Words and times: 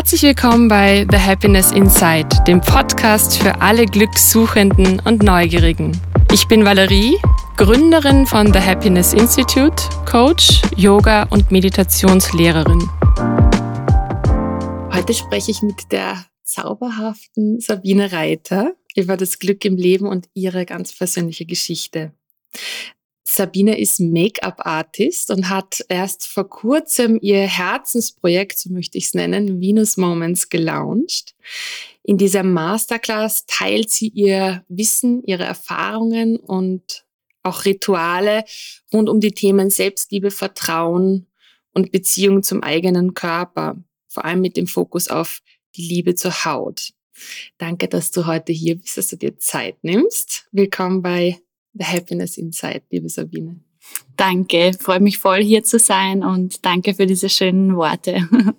Herzlich 0.00 0.22
willkommen 0.22 0.66
bei 0.66 1.06
The 1.10 1.18
Happiness 1.18 1.72
Inside, 1.72 2.28
dem 2.46 2.62
Podcast 2.62 3.36
für 3.36 3.60
alle 3.60 3.84
Glückssuchenden 3.84 4.98
und 5.00 5.22
Neugierigen. 5.22 5.94
Ich 6.32 6.48
bin 6.48 6.64
Valerie, 6.64 7.18
Gründerin 7.58 8.24
von 8.24 8.50
The 8.50 8.60
Happiness 8.60 9.12
Institute, 9.12 9.76
Coach, 10.10 10.62
Yoga 10.74 11.24
und 11.24 11.50
Meditationslehrerin. 11.50 12.80
Heute 14.90 15.12
spreche 15.12 15.50
ich 15.50 15.60
mit 15.60 15.92
der 15.92 16.24
zauberhaften 16.44 17.60
Sabine 17.60 18.10
Reiter 18.10 18.72
über 18.96 19.18
das 19.18 19.38
Glück 19.38 19.66
im 19.66 19.76
Leben 19.76 20.06
und 20.06 20.30
ihre 20.32 20.64
ganz 20.64 20.96
persönliche 20.96 21.44
Geschichte. 21.44 22.14
Sabine 23.32 23.78
ist 23.78 24.00
Make-up-Artist 24.00 25.30
und 25.30 25.48
hat 25.48 25.84
erst 25.88 26.26
vor 26.26 26.48
kurzem 26.48 27.16
ihr 27.22 27.42
Herzensprojekt, 27.46 28.58
so 28.58 28.70
möchte 28.70 28.98
ich 28.98 29.06
es 29.06 29.14
nennen, 29.14 29.60
Venus 29.60 29.96
Moments 29.96 30.48
gelauncht. 30.48 31.36
In 32.02 32.18
dieser 32.18 32.42
Masterclass 32.42 33.46
teilt 33.46 33.88
sie 33.90 34.08
ihr 34.08 34.64
Wissen, 34.68 35.22
ihre 35.22 35.44
Erfahrungen 35.44 36.38
und 36.38 37.04
auch 37.44 37.64
Rituale 37.64 38.44
rund 38.92 39.08
um 39.08 39.20
die 39.20 39.30
Themen 39.30 39.70
Selbstliebe, 39.70 40.32
Vertrauen 40.32 41.28
und 41.72 41.92
Beziehung 41.92 42.42
zum 42.42 42.64
eigenen 42.64 43.14
Körper, 43.14 43.76
vor 44.08 44.24
allem 44.24 44.40
mit 44.40 44.56
dem 44.56 44.66
Fokus 44.66 45.06
auf 45.06 45.40
die 45.76 45.86
Liebe 45.86 46.16
zur 46.16 46.44
Haut. 46.44 46.90
Danke, 47.58 47.86
dass 47.86 48.10
du 48.10 48.26
heute 48.26 48.52
hier 48.52 48.74
bist, 48.74 48.96
dass 48.96 49.06
du 49.06 49.16
dir 49.16 49.38
Zeit 49.38 49.76
nimmst. 49.84 50.48
Willkommen 50.50 51.00
bei 51.00 51.38
The 51.74 51.84
Happiness 51.84 52.36
Inside, 52.36 52.82
liebe 52.90 53.08
Sabine. 53.08 53.60
Danke, 54.16 54.72
freue 54.78 55.00
mich 55.00 55.18
voll 55.18 55.42
hier 55.42 55.64
zu 55.64 55.78
sein 55.78 56.22
und 56.22 56.64
danke 56.64 56.94
für 56.94 57.06
diese 57.06 57.28
schönen 57.28 57.76
Worte. 57.76 58.28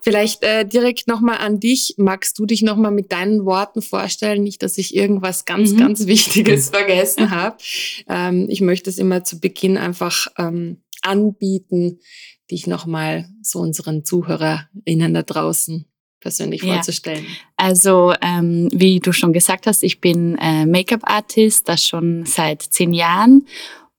Vielleicht 0.00 0.42
äh, 0.42 0.66
direkt 0.66 1.06
nochmal 1.06 1.38
an 1.38 1.60
dich. 1.60 1.94
Magst 1.98 2.38
du 2.38 2.46
dich 2.46 2.62
nochmal 2.62 2.90
mit 2.90 3.12
deinen 3.12 3.44
Worten 3.44 3.80
vorstellen? 3.80 4.42
Nicht, 4.42 4.62
dass 4.62 4.76
ich 4.76 4.94
irgendwas 4.94 5.44
ganz, 5.44 5.72
mhm. 5.72 5.78
ganz 5.78 6.06
Wichtiges 6.06 6.70
vergessen 6.70 7.30
habe. 7.30 7.56
Ähm, 8.08 8.46
ich 8.48 8.60
möchte 8.60 8.90
es 8.90 8.98
immer 8.98 9.24
zu 9.24 9.40
Beginn 9.40 9.76
einfach 9.76 10.26
ähm, 10.38 10.82
anbieten, 11.02 12.00
dich 12.50 12.66
nochmal 12.66 13.28
so 13.42 13.60
unseren 13.60 14.04
ZuhörerInnen 14.04 15.14
da 15.14 15.22
draußen 15.22 15.86
persönlich 16.20 16.62
ja. 16.62 16.74
vorzustellen? 16.74 17.26
Also, 17.56 18.14
ähm, 18.22 18.68
wie 18.72 19.00
du 19.00 19.12
schon 19.12 19.32
gesagt 19.32 19.66
hast, 19.66 19.82
ich 19.82 20.00
bin 20.00 20.36
äh, 20.38 20.66
Make-up-Artist, 20.66 21.68
das 21.68 21.84
schon 21.84 22.26
seit 22.26 22.62
zehn 22.62 22.92
Jahren. 22.92 23.46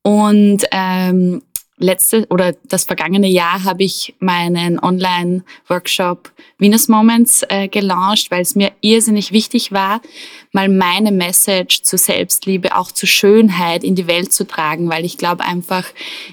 Und 0.04 0.64
ähm, 0.72 1.42
letzte 1.80 2.26
oder 2.30 2.54
das 2.64 2.86
vergangene 2.86 3.28
Jahr 3.28 3.64
habe 3.64 3.84
ich 3.84 4.16
meinen 4.20 4.80
Online-Workshop 4.80 6.32
Venus 6.58 6.88
Moments 6.88 7.44
äh, 7.50 7.68
gelauncht, 7.68 8.32
weil 8.32 8.42
es 8.42 8.56
mir 8.56 8.72
irrsinnig 8.82 9.32
wichtig 9.32 9.72
war, 9.72 10.02
mal 10.52 10.70
meine 10.70 11.12
Message 11.12 11.84
zur 11.84 12.00
Selbstliebe, 12.00 12.76
auch 12.76 12.92
zur 12.92 13.08
Schönheit 13.08 13.84
in 13.84 13.94
die 13.94 14.08
Welt 14.08 14.34
zu 14.34 14.48
tragen, 14.48 14.90
weil 14.90 15.06
ich 15.06 15.20
glaube 15.20 15.44
einfach 15.44 15.86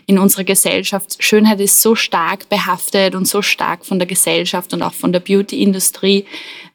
in 0.06 0.18
unserer 0.18 0.44
Gesellschaft, 0.44 1.22
Schönheit 1.22 1.60
ist 1.60 1.82
so 1.82 1.94
stark 1.94 2.48
behaftet 2.48 3.14
und 3.14 3.28
so 3.28 3.42
stark 3.42 3.84
von 3.84 3.98
der 3.98 4.08
Gesellschaft 4.08 4.72
und 4.72 4.82
auch 4.82 4.94
von 4.94 5.12
der 5.12 5.20
Beauty-Industrie 5.20 6.24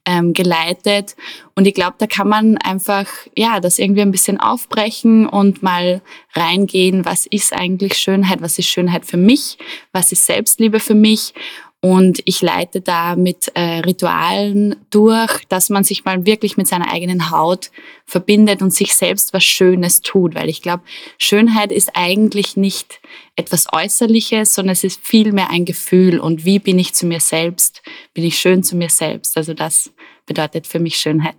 ähm, 0.10 0.34
geleitet. 0.34 1.16
Und 1.56 1.68
ich 1.68 1.76
glaube, 1.76 1.96
da 2.00 2.08
kann 2.08 2.28
man 2.28 2.58
einfach, 2.58 3.06
ja, 3.38 3.60
das 3.60 3.78
irgendwie 3.78 4.02
ein 4.02 4.12
bisschen 4.12 4.40
aufbrechen 4.40 5.28
und 5.28 5.62
mal 5.62 6.02
reingehen, 6.34 7.06
was 7.06 7.28
ist 7.28 7.54
eigentlich 7.54 7.96
Schönheit, 7.96 8.42
was 8.42 8.58
ist 8.58 8.68
Schönheit 8.68 9.06
für 9.06 9.18
mich, 9.18 9.60
was 9.94 10.12
ist 10.12 10.26
Selbstliebe 10.26 10.80
für 10.80 10.96
mich 10.96 11.34
und 11.82 12.22
ich 12.26 12.42
leite 12.42 12.82
da 12.82 13.16
mit 13.16 13.52
äh, 13.54 13.80
Ritualen 13.80 14.76
durch, 14.90 15.46
dass 15.48 15.70
man 15.70 15.86
sich 15.86 16.04
mal 16.04 16.26
wirklich 16.26 16.58
mit 16.58 16.68
seiner 16.68 16.92
eigenen 16.92 17.32
Haut 17.32 17.72
verbindet 18.06 18.62
und 18.62 18.74
sich 18.74 18.96
selbst 18.96 19.32
was 19.34 19.46
Schönes 19.46 20.02
tut. 20.02 20.36
Weil 20.36 20.50
ich 20.50 20.62
glaube, 20.62 20.84
Schönheit 21.18 21.72
ist 21.72 21.92
eigentlich 21.94 22.58
nicht 22.58 23.00
etwas 23.38 23.68
Äußerliches, 23.72 24.54
sondern 24.56 24.74
es 24.74 24.84
ist 24.84 25.00
vielmehr 25.02 25.52
ein 25.52 25.64
Gefühl. 25.64 26.20
Und 26.20 26.44
wie 26.44 26.60
bin 26.60 26.78
ich 26.78 26.94
zu 26.94 27.06
mir 27.06 27.22
selbst? 27.22 27.82
Bin 28.14 28.26
ich 28.26 28.38
schön 28.38 28.62
zu 28.62 28.76
mir 28.76 28.90
selbst? 28.90 29.38
Also 29.38 29.54
das 29.54 29.94
bedeutet 30.30 30.68
für 30.68 30.80
mich 30.80 30.98
Schönheit. 30.98 31.36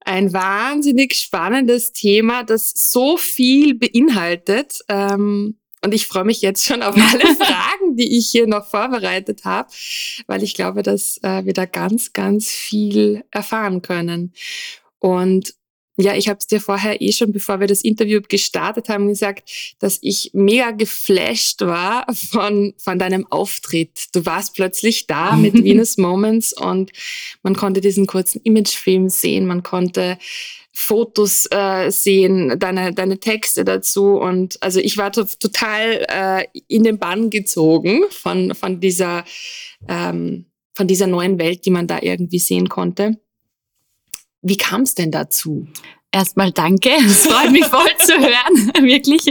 Ein 0.00 0.32
wahnsinnig 0.34 1.14
spannendes 1.14 1.92
Thema, 1.92 2.42
das 2.42 2.70
so 2.70 3.16
viel 3.16 3.74
beinhaltet. 3.74 4.80
Ähm 4.88 5.58
und 5.84 5.94
ich 5.94 6.08
freue 6.08 6.24
mich 6.24 6.42
jetzt 6.42 6.66
schon 6.66 6.82
auf 6.82 6.96
alle 7.12 7.36
Fragen, 7.36 7.96
die 7.96 8.18
ich 8.18 8.28
hier 8.30 8.48
noch 8.48 8.66
vorbereitet 8.66 9.44
habe, 9.44 9.70
weil 10.26 10.42
ich 10.42 10.54
glaube, 10.54 10.82
dass 10.82 11.18
äh, 11.22 11.44
wir 11.44 11.52
da 11.52 11.66
ganz, 11.66 12.12
ganz 12.12 12.48
viel 12.48 13.24
erfahren 13.30 13.80
können. 13.80 14.32
Und 14.98 15.54
ja, 16.02 16.14
ich 16.14 16.28
habe 16.28 16.38
es 16.38 16.46
dir 16.46 16.60
vorher 16.60 17.00
eh 17.00 17.12
schon, 17.12 17.32
bevor 17.32 17.60
wir 17.60 17.66
das 17.66 17.82
Interview 17.82 18.20
gestartet 18.26 18.88
haben, 18.88 19.08
gesagt, 19.08 19.74
dass 19.80 19.98
ich 20.00 20.30
mega 20.32 20.70
geflasht 20.70 21.60
war 21.62 22.06
von, 22.14 22.74
von 22.78 22.98
deinem 22.98 23.26
Auftritt. 23.30 24.06
Du 24.12 24.24
warst 24.24 24.54
plötzlich 24.54 25.06
da 25.06 25.32
mit 25.36 25.54
Venus 25.54 25.96
Moments 25.96 26.52
und 26.52 26.92
man 27.42 27.56
konnte 27.56 27.80
diesen 27.80 28.06
kurzen 28.06 28.40
Imagefilm 28.44 29.08
sehen, 29.08 29.46
man 29.46 29.62
konnte 29.62 30.18
Fotos 30.78 31.46
äh, 31.50 31.90
sehen, 31.90 32.56
deine, 32.60 32.94
deine 32.94 33.18
Texte 33.18 33.64
dazu. 33.64 34.16
Und 34.16 34.62
also 34.62 34.78
ich 34.78 34.96
war 34.96 35.10
total 35.10 36.06
äh, 36.08 36.44
in 36.68 36.84
den 36.84 36.98
Bann 36.98 37.30
gezogen 37.30 38.02
von, 38.10 38.54
von, 38.54 38.78
dieser, 38.78 39.24
ähm, 39.88 40.46
von 40.76 40.86
dieser 40.86 41.08
neuen 41.08 41.40
Welt, 41.40 41.66
die 41.66 41.70
man 41.70 41.88
da 41.88 41.98
irgendwie 42.00 42.38
sehen 42.38 42.68
konnte. 42.68 43.18
Wie 44.42 44.56
kam 44.56 44.82
es 44.82 44.94
denn 44.94 45.10
dazu? 45.10 45.66
Erstmal 46.10 46.52
danke. 46.52 46.90
Es 47.04 47.26
freut 47.26 47.50
mich 47.50 47.66
voll 47.66 47.96
zu 47.98 48.14
hören, 48.14 48.72
wirklich. 48.86 49.26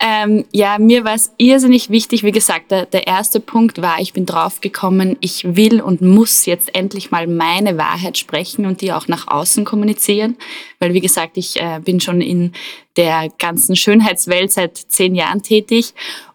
Ähm, 0.00 0.44
ja, 0.52 0.78
mir 0.78 1.04
war 1.04 1.14
es 1.14 1.32
irrsinnig 1.38 1.90
wichtig. 1.90 2.22
Wie 2.22 2.30
gesagt, 2.30 2.70
der, 2.70 2.86
der 2.86 3.08
erste 3.08 3.40
Punkt 3.40 3.82
war, 3.82 4.00
ich 4.00 4.12
bin 4.12 4.24
draufgekommen, 4.24 5.16
ich 5.20 5.56
will 5.56 5.80
und 5.80 6.00
muss 6.00 6.46
jetzt 6.46 6.72
endlich 6.74 7.10
mal 7.10 7.26
meine 7.26 7.78
Wahrheit 7.78 8.16
sprechen 8.16 8.64
und 8.64 8.80
die 8.80 8.92
auch 8.92 9.08
nach 9.08 9.26
außen 9.26 9.64
kommunizieren. 9.64 10.36
Weil, 10.78 10.94
wie 10.94 11.00
gesagt, 11.00 11.36
ich 11.36 11.60
äh, 11.60 11.80
bin 11.84 12.00
schon 12.00 12.20
in 12.20 12.52
der 12.96 13.28
ganzen 13.38 13.74
Schönheitswelt 13.74 14.52
seit 14.52 14.76
zehn 14.76 15.16
Jahren 15.16 15.42
tätig. 15.42 15.94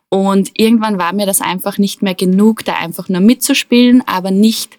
Und 0.09 0.51
irgendwann 0.55 0.99
war 0.99 1.13
mir 1.13 1.25
das 1.25 1.39
einfach 1.39 1.77
nicht 1.77 2.01
mehr 2.01 2.15
genug, 2.15 2.65
da 2.65 2.73
einfach 2.73 3.07
nur 3.07 3.21
mitzuspielen, 3.21 4.03
aber 4.05 4.29
nicht 4.29 4.77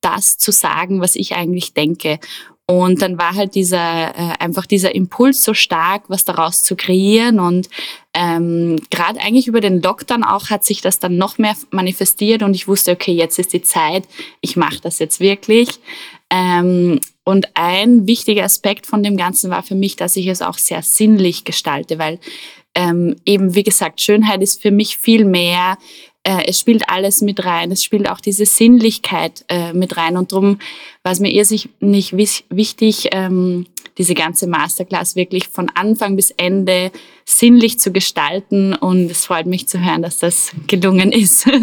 das 0.00 0.36
zu 0.36 0.52
sagen, 0.52 1.00
was 1.00 1.16
ich 1.16 1.34
eigentlich 1.34 1.74
denke. 1.74 2.18
Und 2.66 3.02
dann 3.02 3.18
war 3.18 3.34
halt 3.34 3.54
dieser 3.54 4.16
äh, 4.16 4.34
einfach 4.38 4.66
dieser 4.66 4.94
Impuls 4.94 5.42
so 5.42 5.52
stark, 5.52 6.04
was 6.08 6.24
daraus 6.24 6.62
zu 6.62 6.76
kreieren. 6.76 7.40
Und 7.40 7.68
ähm, 8.14 8.80
gerade 8.90 9.20
eigentlich 9.20 9.48
über 9.48 9.60
den 9.60 9.82
Lockdown 9.82 10.22
auch 10.22 10.48
hat 10.48 10.64
sich 10.64 10.80
das 10.80 10.98
dann 10.98 11.16
noch 11.16 11.38
mehr 11.38 11.56
manifestiert 11.70 12.42
und 12.42 12.54
ich 12.54 12.68
wusste, 12.68 12.92
okay, 12.92 13.12
jetzt 13.12 13.38
ist 13.38 13.52
die 13.52 13.62
Zeit, 13.62 14.04
ich 14.40 14.56
mache 14.56 14.80
das 14.80 14.98
jetzt 15.00 15.18
wirklich. 15.18 15.80
Ähm, 16.30 17.00
und 17.24 17.48
ein 17.54 18.06
wichtiger 18.06 18.44
Aspekt 18.44 18.86
von 18.86 19.02
dem 19.02 19.16
Ganzen 19.16 19.50
war 19.50 19.62
für 19.62 19.74
mich, 19.74 19.96
dass 19.96 20.16
ich 20.16 20.26
es 20.26 20.40
auch 20.40 20.58
sehr 20.58 20.82
sinnlich 20.82 21.44
gestalte, 21.44 21.98
weil 21.98 22.18
ähm, 22.74 23.16
eben, 23.26 23.54
wie 23.54 23.64
gesagt, 23.64 24.00
Schönheit 24.00 24.40
ist 24.40 24.62
für 24.62 24.70
mich 24.70 24.96
viel 24.96 25.24
mehr 25.24 25.76
äh, 26.24 26.44
es 26.46 26.60
spielt 26.60 26.88
alles 26.88 27.20
mit 27.20 27.44
rein. 27.44 27.72
Es 27.72 27.82
spielt 27.82 28.08
auch 28.08 28.20
diese 28.20 28.46
Sinnlichkeit 28.46 29.44
äh, 29.48 29.72
mit 29.72 29.96
rein. 29.96 30.16
Und 30.16 30.32
darum 30.32 30.58
war 31.02 31.12
es 31.12 31.20
mir 31.20 31.30
irrsinnig 31.30 32.16
wichtig, 32.16 33.08
ähm, 33.10 33.66
diese 33.98 34.14
ganze 34.14 34.46
Masterclass 34.46 35.16
wirklich 35.16 35.48
von 35.48 35.68
Anfang 35.74 36.16
bis 36.16 36.30
Ende 36.30 36.92
sinnlich 37.24 37.80
zu 37.80 37.90
gestalten. 37.92 38.74
Und 38.74 39.10
es 39.10 39.26
freut 39.26 39.46
mich 39.46 39.66
zu 39.66 39.84
hören, 39.84 40.02
dass 40.02 40.18
das 40.18 40.52
gelungen 40.66 41.12
ist. 41.12 41.46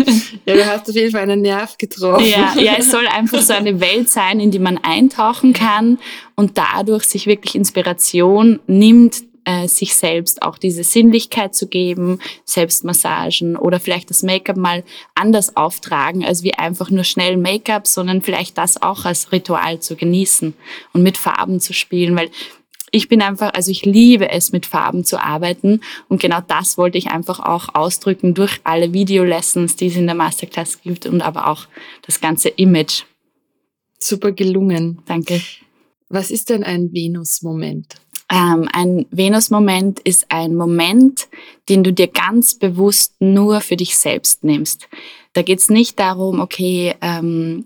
Ja, 0.46 0.56
du 0.56 0.66
hast 0.66 0.90
auf 0.90 0.96
jeden 0.96 1.12
Fall 1.12 1.22
einen 1.22 1.42
Nerv 1.42 1.78
getroffen. 1.78 2.26
Ja, 2.26 2.56
ja, 2.58 2.76
es 2.78 2.90
soll 2.90 3.08
einfach 3.08 3.42
so 3.42 3.54
eine 3.54 3.80
Welt 3.80 4.10
sein, 4.10 4.40
in 4.40 4.52
die 4.52 4.60
man 4.60 4.78
eintauchen 4.78 5.54
kann 5.54 6.00
und 6.36 6.58
dadurch 6.58 7.04
sich 7.04 7.28
wirklich 7.28 7.56
Inspiration 7.56 8.60
nimmt, 8.66 9.24
äh, 9.50 9.68
sich 9.68 9.96
selbst 9.96 10.44
auch 10.44 10.60
diese 10.60 10.84
Sinnlichkeit 10.84 11.56
zu 11.56 11.68
geben, 11.68 12.20
Selbstmassagen 12.46 13.56
oder 13.56 13.80
vielleicht 13.80 14.12
das 14.12 14.22
Make-up 14.22 14.58
mal 14.58 14.84
anders 15.16 15.56
auftragen, 15.56 16.24
als 16.24 16.44
wie 16.44 16.54
einfach 16.54 16.92
nur 16.92 17.04
schnell 17.04 17.36
Make-up, 17.36 17.88
sondern 17.88 18.22
vielleicht 18.22 18.60
das 18.60 18.80
auch 18.80 19.06
als 19.06 19.32
Ritual 19.32 19.80
zu 19.80 19.96
genießen 19.96 20.54
und 20.94 21.02
mit 21.02 21.18
Farben 21.18 21.60
zu 21.60 21.74
spielen, 21.74 22.16
weil 22.16 22.30
ich 22.92 23.08
bin 23.08 23.24
einfach, 23.24 23.54
also 23.56 23.72
ich 23.72 23.86
liebe 23.86 24.30
es, 24.30 24.52
mit 24.52 24.68
Farben 24.68 25.04
zu 25.04 25.20
arbeiten 25.20 25.82
und 26.10 26.22
genau 26.22 26.42
das 26.48 26.78
wollte 26.78 27.00
ich 27.00 27.08
einfach 27.08 27.40
auch 27.40 27.74
ausdrücken 27.74 28.36
durch 28.36 28.60
alle 28.64 28.94
Video-Lessons, 28.94 29.76
die 29.76 29.88
es 29.88 29.96
in 29.96 30.06
der 30.06 30.16
Masterclass 30.16 30.80
gibt 30.82 31.08
und 31.08 31.22
aber 31.22 31.48
auch 31.48 31.66
das 32.06 32.22
ganze 32.22 32.50
Image. 32.50 33.04
Super 33.98 34.32
gelungen. 34.32 35.02
Danke. 35.08 35.42
Was 36.08 36.30
ist 36.30 36.50
denn 36.50 36.64
ein 36.64 36.94
Venus-Moment? 36.94 37.96
Ähm, 38.32 38.70
ein 38.74 39.06
Venus-Moment 39.12 40.00
ist 40.02 40.28
ein 40.30 40.56
Moment, 40.56 41.28
den 41.68 41.84
du 41.84 41.92
dir 41.92 42.08
ganz 42.08 42.56
bewusst 42.56 43.16
nur 43.20 43.62
für 43.62 43.76
dich 43.76 43.98
selbst 43.98 44.44
nimmst. 44.44 44.88
Da 45.34 45.42
geht 45.42 45.60
es 45.60 45.70
nicht 45.70 46.00
darum, 46.00 46.40
okay, 46.40 46.96
ähm, 47.02 47.66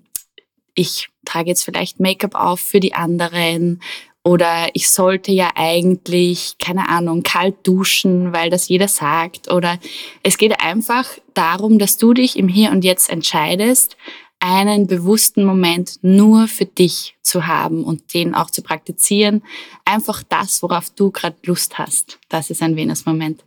ich 0.76 1.10
trage 1.26 1.50
jetzt 1.50 1.64
vielleicht 1.64 2.00
Make-up 2.00 2.36
auf 2.36 2.60
für 2.60 2.80
die 2.80 2.94
anderen 2.94 3.82
oder 4.26 4.70
ich 4.74 4.90
sollte 4.90 5.34
ja 5.34 5.52
eigentlich, 5.56 6.56
keine 6.58 6.88
Ahnung, 6.88 7.24
kalt 7.24 7.56
duschen, 7.68 8.32
weil 8.32 8.50
das 8.50 8.70
jeder 8.70 8.88
sagt. 8.88 9.52
Oder 9.52 9.80
es 10.24 10.38
geht 10.38 10.62
einfach 10.62 11.06
darum, 11.34 11.78
dass 11.78 11.98
du 11.98 12.14
dich 12.14 12.38
im 12.38 12.48
Hier 12.48 12.72
und 12.72 12.86
Jetzt 12.86 13.10
entscheidest, 13.10 13.98
einen 14.46 14.88
bewussten 14.88 15.46
Moment 15.46 16.00
nur 16.02 16.50
für 16.50 16.66
dich 16.66 17.16
zu 17.22 17.48
haben 17.48 17.86
und 17.86 18.14
den 18.14 18.36
auch 18.36 18.50
zu 18.50 18.62
praktizieren. 18.62 19.42
Einfach 19.86 20.22
das, 20.22 20.62
worauf 20.62 20.90
du 20.90 21.12
gerade 21.12 21.38
Lust 21.46 21.78
hast. 21.78 22.20
Das 22.28 22.50
ist 22.50 22.62
ein 22.62 22.76
Venus-Moment. 22.76 23.46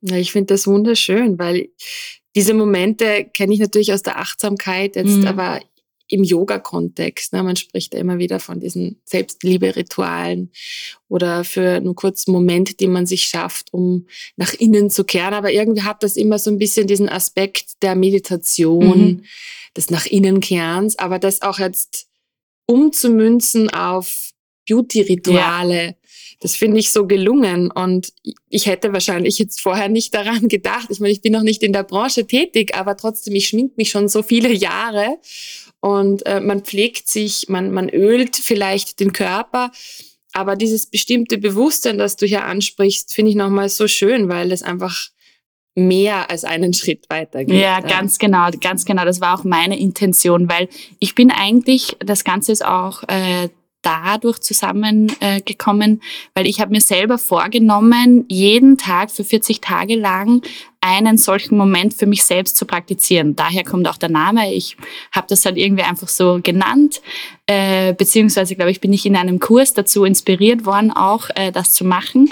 Ja, 0.00 0.16
ich 0.16 0.32
finde 0.32 0.54
das 0.54 0.66
wunderschön, 0.66 1.38
weil 1.38 1.68
diese 2.34 2.54
Momente 2.54 3.24
kenne 3.32 3.54
ich 3.54 3.60
natürlich 3.60 3.92
aus 3.92 4.02
der 4.02 4.18
Achtsamkeit 4.18 4.96
jetzt, 4.96 5.18
mhm. 5.18 5.28
aber 5.28 5.60
im 6.12 6.24
Yoga-Kontext. 6.24 7.32
Ne? 7.32 7.42
Man 7.42 7.56
spricht 7.56 7.94
ja 7.94 8.00
immer 8.00 8.18
wieder 8.18 8.40
von 8.40 8.60
diesen 8.60 9.00
Selbstliebe-Ritualen 9.04 10.50
oder 11.08 11.44
für 11.44 11.76
einen 11.76 11.94
kurzen 11.94 12.32
Moment, 12.32 12.80
den 12.80 12.92
man 12.92 13.06
sich 13.06 13.24
schafft, 13.24 13.72
um 13.72 14.06
nach 14.36 14.54
innen 14.54 14.90
zu 14.90 15.04
kehren. 15.04 15.34
Aber 15.34 15.52
irgendwie 15.52 15.82
hat 15.82 16.02
das 16.02 16.16
immer 16.16 16.38
so 16.38 16.50
ein 16.50 16.58
bisschen 16.58 16.86
diesen 16.86 17.08
Aspekt 17.08 17.82
der 17.82 17.94
Meditation. 17.94 18.98
Mhm 18.98 19.22
des 19.76 19.90
nach 19.90 20.06
innen 20.06 20.40
Kehrens, 20.40 20.98
aber 20.98 21.18
das 21.18 21.42
auch 21.42 21.58
jetzt 21.58 22.08
umzumünzen 22.66 23.70
auf 23.70 24.32
Beauty-Rituale. 24.68 25.84
Ja. 25.84 25.94
Das 26.40 26.56
finde 26.56 26.80
ich 26.80 26.90
so 26.90 27.06
gelungen 27.06 27.70
und 27.70 28.12
ich 28.48 28.66
hätte 28.66 28.92
wahrscheinlich 28.92 29.38
jetzt 29.38 29.60
vorher 29.60 29.88
nicht 29.88 30.12
daran 30.12 30.48
gedacht. 30.48 30.88
Ich 30.90 30.98
meine, 30.98 31.12
ich 31.12 31.22
bin 31.22 31.32
noch 31.32 31.42
nicht 31.42 31.62
in 31.62 31.72
der 31.72 31.84
Branche 31.84 32.26
tätig, 32.26 32.74
aber 32.74 32.96
trotzdem, 32.96 33.34
ich 33.34 33.48
schmink 33.48 33.76
mich 33.76 33.90
schon 33.90 34.08
so 34.08 34.22
viele 34.22 34.52
Jahre 34.52 35.18
und 35.82 36.24
äh, 36.26 36.40
man 36.40 36.62
pflegt 36.62 37.10
sich, 37.10 37.48
man, 37.48 37.72
man 37.72 37.88
ölt 37.88 38.36
vielleicht 38.36 39.00
den 39.00 39.12
Körper. 39.12 39.72
Aber 40.32 40.54
dieses 40.54 40.86
bestimmte 40.86 41.38
Bewusstsein, 41.38 41.98
das 41.98 42.14
du 42.14 42.24
hier 42.24 42.44
ansprichst, 42.44 43.12
finde 43.12 43.30
ich 43.32 43.36
nochmal 43.36 43.68
so 43.68 43.88
schön, 43.88 44.28
weil 44.28 44.52
es 44.52 44.62
einfach 44.62 45.08
mehr 45.74 46.30
als 46.30 46.44
einen 46.44 46.72
Schritt 46.72 47.10
weiter 47.10 47.44
geht. 47.44 47.60
Ja, 47.60 47.80
ganz 47.80 48.18
genau, 48.18 48.48
ganz 48.60 48.84
genau. 48.84 49.04
Das 49.04 49.20
war 49.20 49.36
auch 49.36 49.42
meine 49.42 49.76
Intention, 49.76 50.48
weil 50.48 50.68
ich 51.00 51.16
bin 51.16 51.32
eigentlich, 51.32 51.96
das 51.98 52.22
Ganze 52.22 52.52
ist 52.52 52.64
auch 52.64 53.02
äh, 53.08 53.48
dadurch 53.82 54.40
zusammengekommen, 54.40 56.00
äh, 56.00 56.34
weil 56.34 56.46
ich 56.46 56.60
habe 56.60 56.70
mir 56.70 56.80
selber 56.80 57.18
vorgenommen, 57.18 58.24
jeden 58.28 58.78
Tag 58.78 59.10
für 59.10 59.24
40 59.24 59.60
Tage 59.60 59.96
lang 59.96 60.42
einen 60.80 61.18
solchen 61.18 61.56
Moment 61.56 61.94
für 61.94 62.06
mich 62.06 62.24
selbst 62.24 62.56
zu 62.56 62.64
praktizieren. 62.64 63.36
Daher 63.36 63.64
kommt 63.64 63.86
auch 63.88 63.96
der 63.96 64.08
Name. 64.08 64.52
Ich 64.52 64.76
habe 65.12 65.26
das 65.28 65.44
halt 65.44 65.56
irgendwie 65.56 65.84
einfach 65.84 66.08
so 66.08 66.40
genannt, 66.42 67.02
äh, 67.46 67.92
beziehungsweise 67.92 68.56
glaube 68.56 68.70
ich 68.70 68.80
bin 68.80 68.92
ich 68.92 69.06
in 69.06 69.16
einem 69.16 69.38
Kurs 69.38 69.74
dazu 69.74 70.04
inspiriert 70.04 70.64
worden, 70.64 70.90
auch 70.90 71.28
äh, 71.34 71.52
das 71.52 71.72
zu 71.72 71.84
machen. 71.84 72.30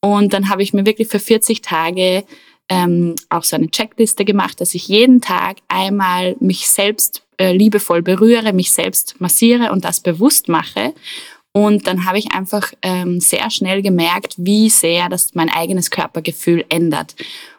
Und 0.00 0.32
dann 0.32 0.48
habe 0.48 0.62
ich 0.62 0.72
mir 0.72 0.86
wirklich 0.86 1.08
für 1.08 1.18
40 1.18 1.62
Tage 1.62 2.24
ähm, 2.68 3.14
auch 3.28 3.44
so 3.44 3.56
eine 3.56 3.70
Checkliste 3.70 4.24
gemacht, 4.24 4.60
dass 4.60 4.74
ich 4.74 4.88
jeden 4.88 5.20
Tag 5.20 5.58
einmal 5.68 6.36
mich 6.40 6.68
selbst 6.68 7.22
äh, 7.38 7.52
liebevoll 7.52 8.02
berühre, 8.02 8.52
mich 8.52 8.72
selbst 8.72 9.20
massiere 9.20 9.72
und 9.72 9.84
das 9.84 10.00
bewusst 10.00 10.48
mache. 10.48 10.94
Und 11.52 11.86
dann 11.86 12.04
habe 12.04 12.18
ich 12.18 12.32
einfach 12.32 12.72
ähm, 12.82 13.20
sehr 13.20 13.50
schnell 13.50 13.82
gemerkt, 13.82 14.34
wie 14.36 14.68
sehr 14.68 15.08
das 15.08 15.34
mein 15.34 15.48
eigenes 15.48 15.90
Körpergefühl 15.90 16.64
ändert. 16.68 17.14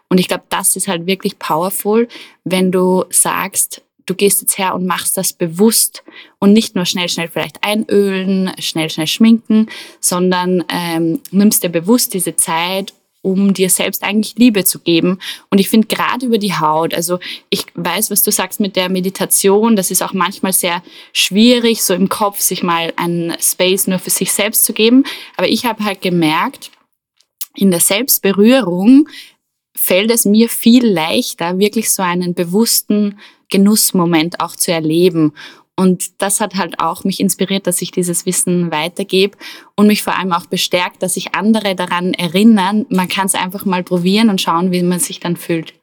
Und 0.09 0.19
ich 0.19 0.27
glaube, 0.27 0.43
das 0.49 0.75
ist 0.75 0.87
halt 0.87 1.05
wirklich 1.05 1.39
powerful, 1.39 2.07
wenn 2.43 2.71
du 2.71 3.05
sagst, 3.09 3.81
du 4.05 4.15
gehst 4.15 4.41
jetzt 4.41 4.57
her 4.57 4.73
und 4.73 4.85
machst 4.85 5.17
das 5.17 5.33
bewusst 5.33 6.03
und 6.39 6.53
nicht 6.53 6.75
nur 6.75 6.85
schnell, 6.85 7.09
schnell 7.09 7.27
vielleicht 7.27 7.63
einölen, 7.63 8.51
schnell, 8.59 8.89
schnell 8.89 9.07
schminken, 9.07 9.67
sondern 9.99 10.63
ähm, 10.69 11.21
nimmst 11.31 11.63
dir 11.63 11.69
bewusst 11.69 12.13
diese 12.13 12.35
Zeit 12.35 12.93
um 13.21 13.53
dir 13.53 13.69
selbst 13.69 14.03
eigentlich 14.03 14.35
Liebe 14.37 14.63
zu 14.63 14.79
geben. 14.79 15.19
Und 15.49 15.59
ich 15.59 15.69
finde 15.69 15.87
gerade 15.87 16.25
über 16.25 16.37
die 16.37 16.53
Haut, 16.53 16.93
also 16.93 17.19
ich 17.49 17.65
weiß, 17.73 18.11
was 18.11 18.21
du 18.21 18.31
sagst 18.31 18.59
mit 18.59 18.75
der 18.75 18.89
Meditation, 18.89 19.75
das 19.75 19.91
ist 19.91 20.01
auch 20.01 20.13
manchmal 20.13 20.53
sehr 20.53 20.83
schwierig, 21.13 21.83
so 21.83 21.93
im 21.93 22.09
Kopf 22.09 22.39
sich 22.39 22.63
mal 22.63 22.93
einen 22.95 23.35
Space 23.39 23.87
nur 23.87 23.99
für 23.99 24.09
sich 24.09 24.31
selbst 24.31 24.65
zu 24.65 24.73
geben. 24.73 25.03
Aber 25.35 25.47
ich 25.47 25.65
habe 25.65 25.83
halt 25.83 26.01
gemerkt, 26.01 26.71
in 27.55 27.71
der 27.71 27.79
Selbstberührung 27.79 29.09
fällt 29.75 30.11
es 30.11 30.25
mir 30.25 30.49
viel 30.49 30.85
leichter, 30.85 31.59
wirklich 31.59 31.91
so 31.91 32.03
einen 32.03 32.33
bewussten 32.33 33.19
Genussmoment 33.49 34.39
auch 34.39 34.55
zu 34.55 34.71
erleben. 34.71 35.33
Und 35.79 36.21
das 36.23 36.41
hat 36.41 36.55
halt 36.55 36.79
auch 36.79 37.03
mich 37.03 37.19
inspiriert, 37.19 37.67
dass 37.67 37.83
ich 37.83 37.91
dieses 37.91 38.25
Wissen 38.25 38.71
weitergebe 38.71 39.37
und 39.75 39.85
mich 39.85 40.01
vor 40.01 40.17
allem 40.17 40.33
auch 40.33 40.47
bestärkt, 40.47 41.03
dass 41.03 41.13
sich 41.13 41.35
andere 41.35 41.75
daran 41.75 42.15
erinnern. 42.15 42.87
Man 42.89 43.07
kann 43.07 43.27
es 43.27 43.35
einfach 43.35 43.63
mal 43.63 43.83
probieren 43.83 44.29
und 44.31 44.41
schauen, 44.41 44.71
wie 44.71 44.81
man 44.81 44.99
sich 44.99 45.19
dann 45.19 45.37
fühlt. 45.37 45.75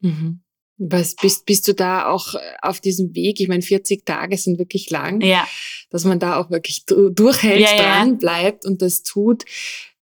Mhm. 0.00 0.40
Was 0.78 1.14
bist, 1.14 1.46
bist 1.46 1.68
du 1.68 1.74
da 1.74 2.08
auch 2.08 2.34
auf 2.60 2.80
diesem 2.80 3.14
Weg? 3.14 3.40
Ich 3.40 3.46
meine, 3.46 3.62
40 3.62 4.04
Tage 4.04 4.36
sind 4.36 4.58
wirklich 4.58 4.90
lang, 4.90 5.20
ja. 5.20 5.46
dass 5.90 6.04
man 6.04 6.18
da 6.18 6.38
auch 6.38 6.50
wirklich 6.50 6.84
durchhält, 6.86 7.60
ja, 7.60 7.76
dran 7.76 8.08
ja. 8.08 8.14
bleibt 8.16 8.66
und 8.66 8.82
das 8.82 9.04
tut. 9.04 9.44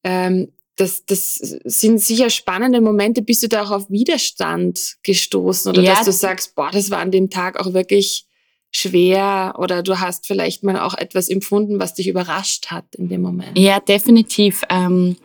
Ähm, 0.04 0.54
das, 0.78 1.06
das 1.06 1.36
sind 1.36 2.00
sicher 2.00 2.30
spannende 2.30 2.80
Momente. 2.80 3.22
Bist 3.22 3.44
du 3.44 3.50
da 3.50 3.64
auch 3.64 3.72
auf 3.72 3.90
Widerstand 3.90 4.96
gestoßen 5.04 5.70
oder 5.70 5.82
ja. 5.82 5.96
dass 5.96 6.06
du 6.06 6.14
sagst, 6.14 6.56
boah, 6.56 6.72
das 6.72 6.90
war 6.90 7.00
an 7.00 7.12
dem 7.12 7.30
Tag 7.30 7.60
auch 7.60 7.74
wirklich 7.74 8.26
schwer 8.76 9.56
oder 9.58 9.84
du 9.84 10.00
hast 10.00 10.28
vielleicht 10.28 10.64
mal 10.64 10.80
auch 10.80 10.96
etwas 10.96 11.30
empfunden, 11.30 11.80
was 11.80 11.94
dich 11.94 12.08
überrascht 12.08 12.68
hat 12.68 12.96
in 12.96 13.08
dem 13.08 13.22
Moment? 13.22 13.58
Ja, 13.58 13.80
definitiv. 13.80 14.64
Ähm, 14.70 15.16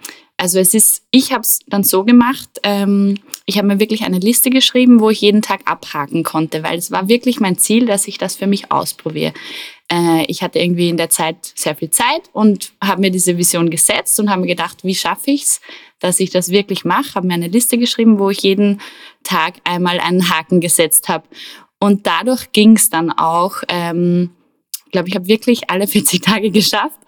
also 0.41 0.61
es 0.61 0.73
ist, 0.73 1.03
ich 1.11 1.33
habe 1.33 1.41
es 1.41 1.59
dann 1.67 1.83
so 1.83 2.05
gemacht, 2.05 2.49
ähm, 2.62 3.19
ich 3.45 3.59
habe 3.59 3.67
mir 3.67 3.81
wirklich 3.81 4.05
eine 4.05 4.21
Liste 4.21 4.50
geschrieben, 4.50 5.00
wo 5.00 5.11
ich 5.11 5.21
jeden 5.21 5.43
Tag 5.43 5.62
abhaken 5.65 6.23
konnte, 6.23 6.62
weil 6.62 6.79
es 6.79 6.93
war 6.93 7.09
wirklich 7.09 7.41
mein 7.41 7.59
Ziel, 7.59 7.87
dass 7.87 8.06
ich 8.06 8.19
das 8.19 8.37
für 8.37 8.47
mich 8.47 8.71
ausprobiere. 8.71 9.33
Äh, 9.91 10.25
ich 10.27 10.43
hatte 10.43 10.61
irgendwie 10.61 10.91
in 10.91 10.97
der 10.97 11.11
Zeit 11.11 11.53
sehr 11.56 11.75
viel 11.75 11.91
Zeit 11.91 12.31
und 12.33 12.73
habe 12.81 13.00
mir 13.00 13.11
diese 13.11 13.37
Vision 13.37 13.69
gesetzt 13.69 14.21
und 14.21 14.31
habe 14.31 14.43
mir 14.43 14.47
gedacht, 14.47 14.85
wie 14.85 14.95
schaffe 14.95 15.33
ich 15.33 15.43
es, 15.43 15.61
dass 15.99 16.21
ich 16.21 16.31
das 16.31 16.50
wirklich 16.50 16.85
mache. 16.85 17.17
Habe 17.17 17.27
mir 17.27 17.35
eine 17.35 17.49
Liste 17.49 17.77
geschrieben, 17.77 18.21
wo 18.21 18.31
ich 18.31 18.43
jeden 18.43 18.81
Tag 19.25 19.55
einmal 19.65 19.99
einen 19.99 20.31
Haken 20.31 20.61
gesetzt 20.61 21.09
habe. 21.09 21.27
Und 21.78 22.06
dadurch 22.06 22.52
ging 22.52 22.76
es 22.76 22.90
dann 22.90 23.11
auch, 23.12 23.56
ähm, 23.68 24.30
ich 24.87 24.92
glaube, 24.92 25.08
ich 25.08 25.14
habe 25.14 25.28
wirklich 25.28 25.70
alle 25.70 25.87
40 25.88 26.20
Tage 26.20 26.50
geschafft. 26.50 26.99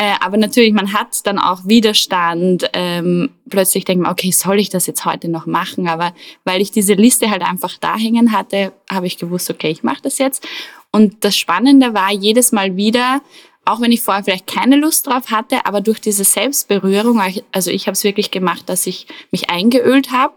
Äh, 0.00 0.14
aber 0.20 0.36
natürlich, 0.36 0.72
man 0.72 0.92
hat 0.92 1.26
dann 1.26 1.38
auch 1.38 1.60
Widerstand. 1.64 2.70
Ähm, 2.72 3.30
plötzlich 3.50 3.84
denkt 3.84 4.02
man, 4.02 4.12
okay, 4.12 4.30
soll 4.30 4.60
ich 4.60 4.70
das 4.70 4.86
jetzt 4.86 5.04
heute 5.04 5.28
noch 5.28 5.46
machen? 5.46 5.88
Aber 5.88 6.14
weil 6.44 6.60
ich 6.60 6.70
diese 6.70 6.94
Liste 6.94 7.30
halt 7.30 7.42
einfach 7.42 7.76
da 7.78 7.96
hängen 7.96 8.32
hatte, 8.32 8.72
habe 8.88 9.06
ich 9.06 9.18
gewusst, 9.18 9.50
okay, 9.50 9.70
ich 9.70 9.82
mache 9.82 10.02
das 10.02 10.18
jetzt. 10.18 10.46
Und 10.92 11.24
das 11.24 11.36
Spannende 11.36 11.94
war 11.94 12.12
jedes 12.12 12.52
Mal 12.52 12.76
wieder, 12.76 13.20
auch 13.64 13.80
wenn 13.80 13.92
ich 13.92 14.00
vorher 14.00 14.24
vielleicht 14.24 14.46
keine 14.46 14.76
Lust 14.76 15.06
drauf 15.06 15.30
hatte, 15.30 15.66
aber 15.66 15.80
durch 15.82 16.00
diese 16.00 16.24
Selbstberührung, 16.24 17.20
also 17.52 17.70
ich 17.70 17.86
habe 17.86 17.92
es 17.92 18.04
wirklich 18.04 18.30
gemacht, 18.30 18.68
dass 18.68 18.86
ich 18.86 19.06
mich 19.30 19.50
eingeölt 19.50 20.10
habe 20.10 20.34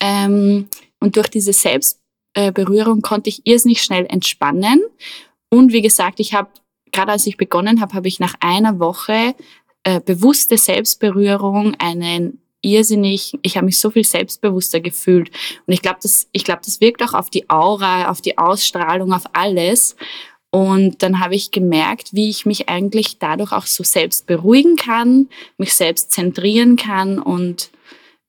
ähm, 0.00 0.68
und 0.98 1.16
durch 1.16 1.28
diese 1.28 1.52
Selbstberührung 1.52 2.01
äh, 2.34 2.52
Berührung 2.52 3.02
konnte 3.02 3.28
ich 3.28 3.46
irrsinnig 3.46 3.82
schnell 3.82 4.06
entspannen. 4.08 4.82
Und 5.48 5.72
wie 5.72 5.82
gesagt, 5.82 6.20
ich 6.20 6.34
habe, 6.34 6.48
gerade 6.92 7.12
als 7.12 7.26
ich 7.26 7.36
begonnen 7.36 7.80
habe, 7.80 7.94
habe 7.94 8.08
ich 8.08 8.20
nach 8.20 8.34
einer 8.40 8.78
Woche 8.78 9.34
äh, 9.84 10.00
bewusste 10.00 10.56
Selbstberührung 10.56 11.74
einen 11.78 12.38
irrsinnig, 12.62 13.36
ich 13.42 13.56
habe 13.56 13.66
mich 13.66 13.78
so 13.78 13.90
viel 13.90 14.04
selbstbewusster 14.04 14.80
gefühlt. 14.80 15.30
Und 15.66 15.74
ich 15.74 15.82
glaube, 15.82 15.98
das, 16.02 16.28
ich 16.32 16.44
das 16.44 16.80
wirkt 16.80 17.02
auch 17.02 17.14
auf 17.14 17.28
die 17.28 17.50
Aura, 17.50 18.08
auf 18.08 18.20
die 18.20 18.38
Ausstrahlung, 18.38 19.12
auf 19.12 19.24
alles. 19.32 19.96
Und 20.50 21.02
dann 21.02 21.20
habe 21.20 21.34
ich 21.34 21.50
gemerkt, 21.50 22.10
wie 22.12 22.28
ich 22.28 22.46
mich 22.46 22.68
eigentlich 22.68 23.18
dadurch 23.18 23.52
auch 23.52 23.66
so 23.66 23.82
selbst 23.82 24.26
beruhigen 24.26 24.76
kann, 24.76 25.28
mich 25.58 25.74
selbst 25.74 26.12
zentrieren 26.12 26.76
kann. 26.76 27.18
Und 27.18 27.70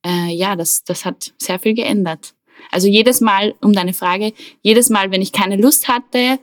äh, 0.05 0.33
ja, 0.33 0.55
das, 0.55 0.83
das 0.83 1.05
hat 1.05 1.33
sehr 1.37 1.59
viel 1.59 1.73
geändert. 1.73 2.33
Also 2.73 2.87
jedes 2.87 3.21
Mal, 3.21 3.55
um 3.61 3.73
deine 3.73 3.93
Frage, 3.93 4.33
jedes 4.61 4.89
Mal, 4.89 5.11
wenn 5.11 5.21
ich 5.21 5.31
keine 5.31 5.55
Lust 5.55 5.87
hatte, 5.87 6.39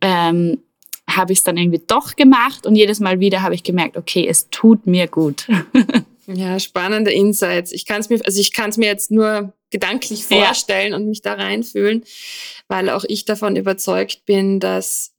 ähm, 0.00 0.62
habe 1.08 1.32
ich 1.32 1.38
es 1.38 1.44
dann 1.44 1.56
irgendwie 1.56 1.82
doch 1.86 2.16
gemacht 2.16 2.66
und 2.66 2.74
jedes 2.74 3.00
Mal 3.00 3.20
wieder 3.20 3.42
habe 3.42 3.54
ich 3.54 3.62
gemerkt, 3.62 3.96
okay, 3.96 4.26
es 4.26 4.48
tut 4.50 4.86
mir 4.86 5.06
gut. 5.06 5.46
ja, 6.26 6.58
spannende 6.58 7.12
Insights. 7.12 7.72
Ich 7.72 7.86
kann 7.86 8.00
es 8.00 8.08
mir, 8.08 8.20
also 8.24 8.40
ich 8.40 8.52
kann 8.52 8.70
es 8.70 8.76
mir 8.76 8.86
jetzt 8.86 9.10
nur 9.10 9.52
gedanklich 9.70 10.24
vorstellen 10.24 10.92
ja. 10.92 10.96
und 10.96 11.06
mich 11.08 11.22
da 11.22 11.34
reinfühlen, 11.34 12.04
weil 12.68 12.90
auch 12.90 13.04
ich 13.06 13.24
davon 13.24 13.56
überzeugt 13.56 14.24
bin, 14.24 14.60
dass 14.60 15.12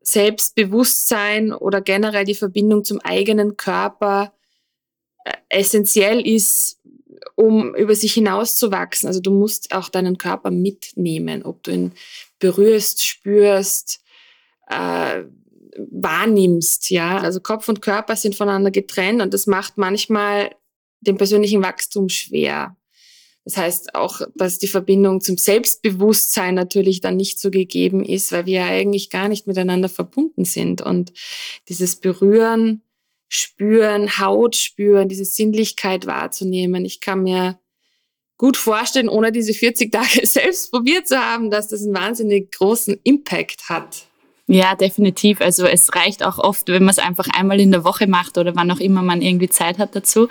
Selbstbewusstsein 0.00 1.52
oder 1.52 1.80
generell 1.80 2.24
die 2.24 2.34
Verbindung 2.34 2.84
zum 2.84 3.00
eigenen 3.00 3.56
Körper 3.56 4.32
äh, 5.24 5.32
essentiell 5.48 6.24
ist, 6.26 6.75
um 7.34 7.74
über 7.74 7.94
sich 7.94 8.14
hinauszuwachsen. 8.14 9.06
Also 9.06 9.20
du 9.20 9.30
musst 9.30 9.74
auch 9.74 9.88
deinen 9.88 10.18
Körper 10.18 10.50
mitnehmen, 10.50 11.42
ob 11.42 11.62
du 11.62 11.72
ihn 11.72 11.92
berührst, 12.38 13.04
spürst, 13.04 14.00
äh, 14.68 15.24
wahrnimmst. 15.90 16.90
Ja, 16.90 17.18
also 17.18 17.40
Kopf 17.40 17.68
und 17.68 17.82
Körper 17.82 18.16
sind 18.16 18.34
voneinander 18.34 18.70
getrennt 18.70 19.22
und 19.22 19.34
das 19.34 19.46
macht 19.46 19.78
manchmal 19.78 20.50
den 21.00 21.16
persönlichen 21.16 21.62
Wachstum 21.62 22.08
schwer. 22.08 22.76
Das 23.46 23.56
heißt 23.56 23.94
auch, 23.94 24.22
dass 24.34 24.58
die 24.58 24.66
Verbindung 24.66 25.20
zum 25.20 25.38
Selbstbewusstsein 25.38 26.56
natürlich 26.56 27.00
dann 27.00 27.16
nicht 27.16 27.38
so 27.38 27.52
gegeben 27.52 28.04
ist, 28.04 28.32
weil 28.32 28.44
wir 28.44 28.54
ja 28.54 28.66
eigentlich 28.66 29.08
gar 29.08 29.28
nicht 29.28 29.46
miteinander 29.46 29.88
verbunden 29.88 30.44
sind. 30.44 30.82
Und 30.82 31.12
dieses 31.68 31.94
Berühren, 31.94 32.82
Spüren, 33.28 34.18
Haut 34.18 34.56
spüren, 34.56 35.08
diese 35.08 35.24
Sinnlichkeit 35.24 36.06
wahrzunehmen. 36.06 36.84
Ich 36.84 37.00
kann 37.00 37.22
mir 37.22 37.58
gut 38.38 38.56
vorstellen, 38.56 39.08
ohne 39.08 39.32
diese 39.32 39.52
40 39.52 39.92
Tage 39.92 40.26
selbst 40.26 40.70
probiert 40.70 41.08
zu 41.08 41.18
haben, 41.18 41.50
dass 41.50 41.68
das 41.68 41.82
einen 41.82 41.94
wahnsinnig 41.94 42.52
großen 42.52 42.98
Impact 43.02 43.68
hat. 43.68 44.06
Ja, 44.48 44.76
definitiv. 44.76 45.40
Also 45.40 45.66
es 45.66 45.92
reicht 45.94 46.24
auch 46.24 46.38
oft, 46.38 46.68
wenn 46.68 46.84
man 46.84 46.92
es 46.92 47.00
einfach 47.00 47.26
einmal 47.36 47.60
in 47.60 47.72
der 47.72 47.84
Woche 47.84 48.06
macht 48.06 48.38
oder 48.38 48.54
wann 48.54 48.70
auch 48.70 48.78
immer 48.78 49.02
man 49.02 49.20
irgendwie 49.20 49.48
Zeit 49.48 49.78
hat 49.78 49.96
dazu. 49.96 50.28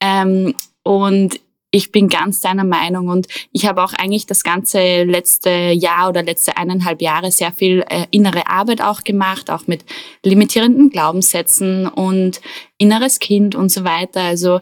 Ähm, 0.00 0.54
und 0.82 1.40
ich 1.72 1.90
bin 1.90 2.08
ganz 2.08 2.40
deiner 2.42 2.64
Meinung 2.64 3.08
und 3.08 3.26
ich 3.50 3.66
habe 3.66 3.82
auch 3.82 3.94
eigentlich 3.94 4.26
das 4.26 4.44
ganze 4.44 5.02
letzte 5.02 5.50
Jahr 5.50 6.10
oder 6.10 6.22
letzte 6.22 6.56
eineinhalb 6.56 7.02
Jahre 7.02 7.32
sehr 7.32 7.52
viel 7.52 7.84
äh, 7.88 8.06
innere 8.10 8.46
Arbeit 8.46 8.82
auch 8.82 9.02
gemacht, 9.02 9.50
auch 9.50 9.66
mit 9.66 9.84
limitierenden 10.22 10.90
Glaubenssätzen 10.90 11.88
und 11.88 12.40
inneres 12.78 13.18
Kind 13.18 13.54
und 13.54 13.70
so 13.70 13.84
weiter. 13.84 14.20
Also 14.20 14.60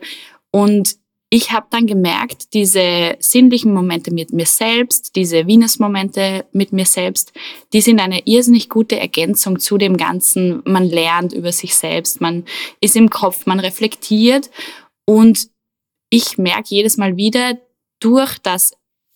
und 0.52 0.96
ich 1.32 1.52
habe 1.52 1.66
dann 1.70 1.86
gemerkt, 1.86 2.54
diese 2.54 3.16
sinnlichen 3.20 3.72
Momente 3.72 4.12
mit 4.12 4.32
mir 4.32 4.46
selbst, 4.46 5.14
diese 5.14 5.46
Venus-Momente 5.46 6.44
mit 6.52 6.72
mir 6.72 6.86
selbst, 6.86 7.32
die 7.72 7.80
sind 7.80 8.00
eine 8.00 8.26
irrsinnig 8.26 8.68
gute 8.68 8.98
Ergänzung 8.98 9.60
zu 9.60 9.78
dem 9.78 9.96
Ganzen. 9.96 10.60
Man 10.64 10.84
lernt 10.84 11.32
über 11.32 11.52
sich 11.52 11.76
selbst, 11.76 12.20
man 12.20 12.44
ist 12.80 12.96
im 12.96 13.10
Kopf, 13.10 13.46
man 13.46 13.60
reflektiert 13.60 14.50
und 15.04 15.49
ich 16.10 16.38
merke 16.38 16.74
jedes 16.74 16.96
Mal 16.96 17.16
wieder 17.16 17.58
durch 18.00 18.38
das 18.38 18.72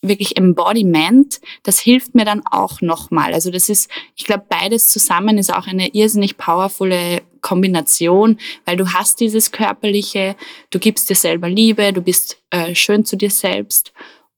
wirklich 0.08 0.36
Embodiment, 0.36 1.40
das 1.62 1.80
hilft 1.80 2.14
mir 2.14 2.24
dann 2.24 2.42
auch 2.50 2.80
nochmal. 2.80 3.32
Also 3.32 3.50
das 3.50 3.68
ist, 3.68 3.90
ich 4.16 4.24
glaube, 4.24 4.44
beides 4.48 4.88
zusammen 4.90 5.38
ist 5.38 5.52
auch 5.52 5.66
eine 5.66 5.88
irrsinnig 5.94 6.36
powervolle 6.36 7.22
Kombination, 7.40 8.38
weil 8.64 8.76
du 8.76 8.92
hast 8.92 9.20
dieses 9.20 9.50
körperliche, 9.50 10.36
du 10.70 10.78
gibst 10.78 11.10
dir 11.10 11.14
selber 11.14 11.48
Liebe, 11.48 11.92
du 11.92 12.00
bist 12.00 12.38
äh, 12.50 12.74
schön 12.74 13.04
zu 13.04 13.16
dir 13.16 13.30
selbst 13.30 13.92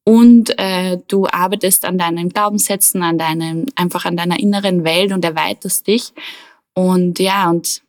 und 0.05 0.57
äh, 0.59 0.99
du 1.09 1.27
arbeitest 1.27 1.85
an 1.85 1.99
deinen 1.99 2.29
Glaubenssätzen, 2.29 3.03
an 3.03 3.19
deinem, 3.19 3.67
einfach 3.75 4.05
an 4.05 4.17
deiner 4.17 4.39
inneren 4.39 4.85
Welt 4.85 5.13
und 5.13 5.25
erweiterst 5.25 5.87
dich. 5.89 6.13
Und 6.75 7.19
ja, 7.19 7.51
und 7.51 7.83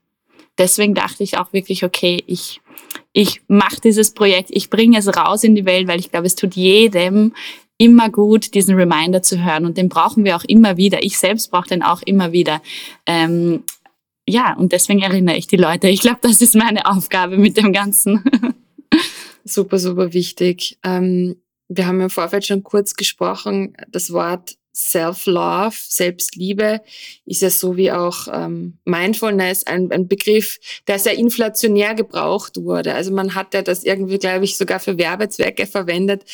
deswegen 0.57 0.93
dachte 0.93 1.23
ich 1.23 1.37
auch 1.37 1.53
wirklich, 1.53 1.83
okay, 1.83 2.23
ich 2.27 2.61
ich 3.13 3.41
mache 3.47 3.81
dieses 3.81 4.13
Projekt, 4.13 4.49
ich 4.51 4.69
bringe 4.69 4.99
es 4.99 5.07
raus 5.07 5.43
in 5.43 5.55
die 5.55 5.65
Welt, 5.65 5.87
weil 5.87 5.99
ich 5.99 6.11
glaube, 6.11 6.27
es 6.27 6.35
tut 6.35 6.55
jedem 6.55 7.33
immer 7.77 8.09
gut, 8.09 8.53
diesen 8.53 8.75
Reminder 8.75 9.21
zu 9.21 9.43
hören. 9.43 9.65
Und 9.65 9.77
den 9.77 9.89
brauchen 9.89 10.23
wir 10.23 10.35
auch 10.35 10.43
immer 10.43 10.77
wieder. 10.77 11.03
Ich 11.03 11.17
selbst 11.17 11.51
brauche 11.51 11.69
den 11.69 11.83
auch 11.83 12.01
immer 12.03 12.31
wieder. 12.31 12.61
Ähm, 13.05 13.63
ja, 14.27 14.55
und 14.55 14.71
deswegen 14.71 15.01
erinnere 15.01 15.37
ich 15.37 15.47
die 15.47 15.57
Leute. 15.57 15.87
Ich 15.87 16.01
glaube, 16.01 16.19
das 16.21 16.41
ist 16.41 16.55
meine 16.55 16.85
Aufgabe 16.85 17.37
mit 17.37 17.57
dem 17.57 17.71
Ganzen. 17.73 18.23
super, 19.43 19.79
super 19.79 20.13
wichtig. 20.13 20.77
Ähm, 20.83 21.37
wir 21.69 21.87
haben 21.87 22.01
im 22.01 22.09
Vorfeld 22.09 22.45
schon 22.45 22.63
kurz 22.63 22.95
gesprochen, 22.95 23.75
das 23.89 24.11
Wort 24.11 24.56
Self-Love, 24.77 25.75
Selbstliebe, 25.75 26.81
ist 27.25 27.41
ja 27.41 27.49
so 27.49 27.77
wie 27.77 27.91
auch 27.91 28.27
ähm, 28.31 28.77
Mindfulness 28.85 29.65
ein, 29.65 29.91
ein 29.91 30.07
Begriff, 30.07 30.59
der 30.87 30.99
sehr 30.99 31.17
inflationär 31.17 31.95
gebraucht 31.95 32.57
wurde. 32.57 32.93
Also 32.93 33.11
man 33.11 33.33
hat 33.33 33.55
ja 33.55 33.63
das 33.63 33.83
irgendwie, 33.83 34.19
glaube 34.19 34.45
ich, 34.45 34.55
sogar 34.55 34.79
für 34.79 34.99
Werbezwecke 34.99 35.65
verwendet, 35.65 36.25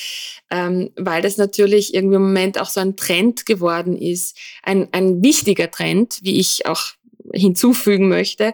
ähm, 0.52 0.92
weil 0.98 1.22
das 1.22 1.38
natürlich 1.38 1.94
irgendwie 1.94 2.18
im 2.18 2.24
Moment 2.24 2.60
auch 2.60 2.70
so 2.70 2.82
ein 2.82 2.98
Trend 2.98 3.46
geworden 3.46 3.98
ist. 3.98 4.38
Ein, 4.62 4.90
ein 4.92 5.24
wichtiger 5.24 5.72
Trend, 5.72 6.20
wie 6.22 6.40
ich 6.40 6.66
auch 6.66 6.82
hinzufügen 7.34 8.10
möchte. 8.10 8.54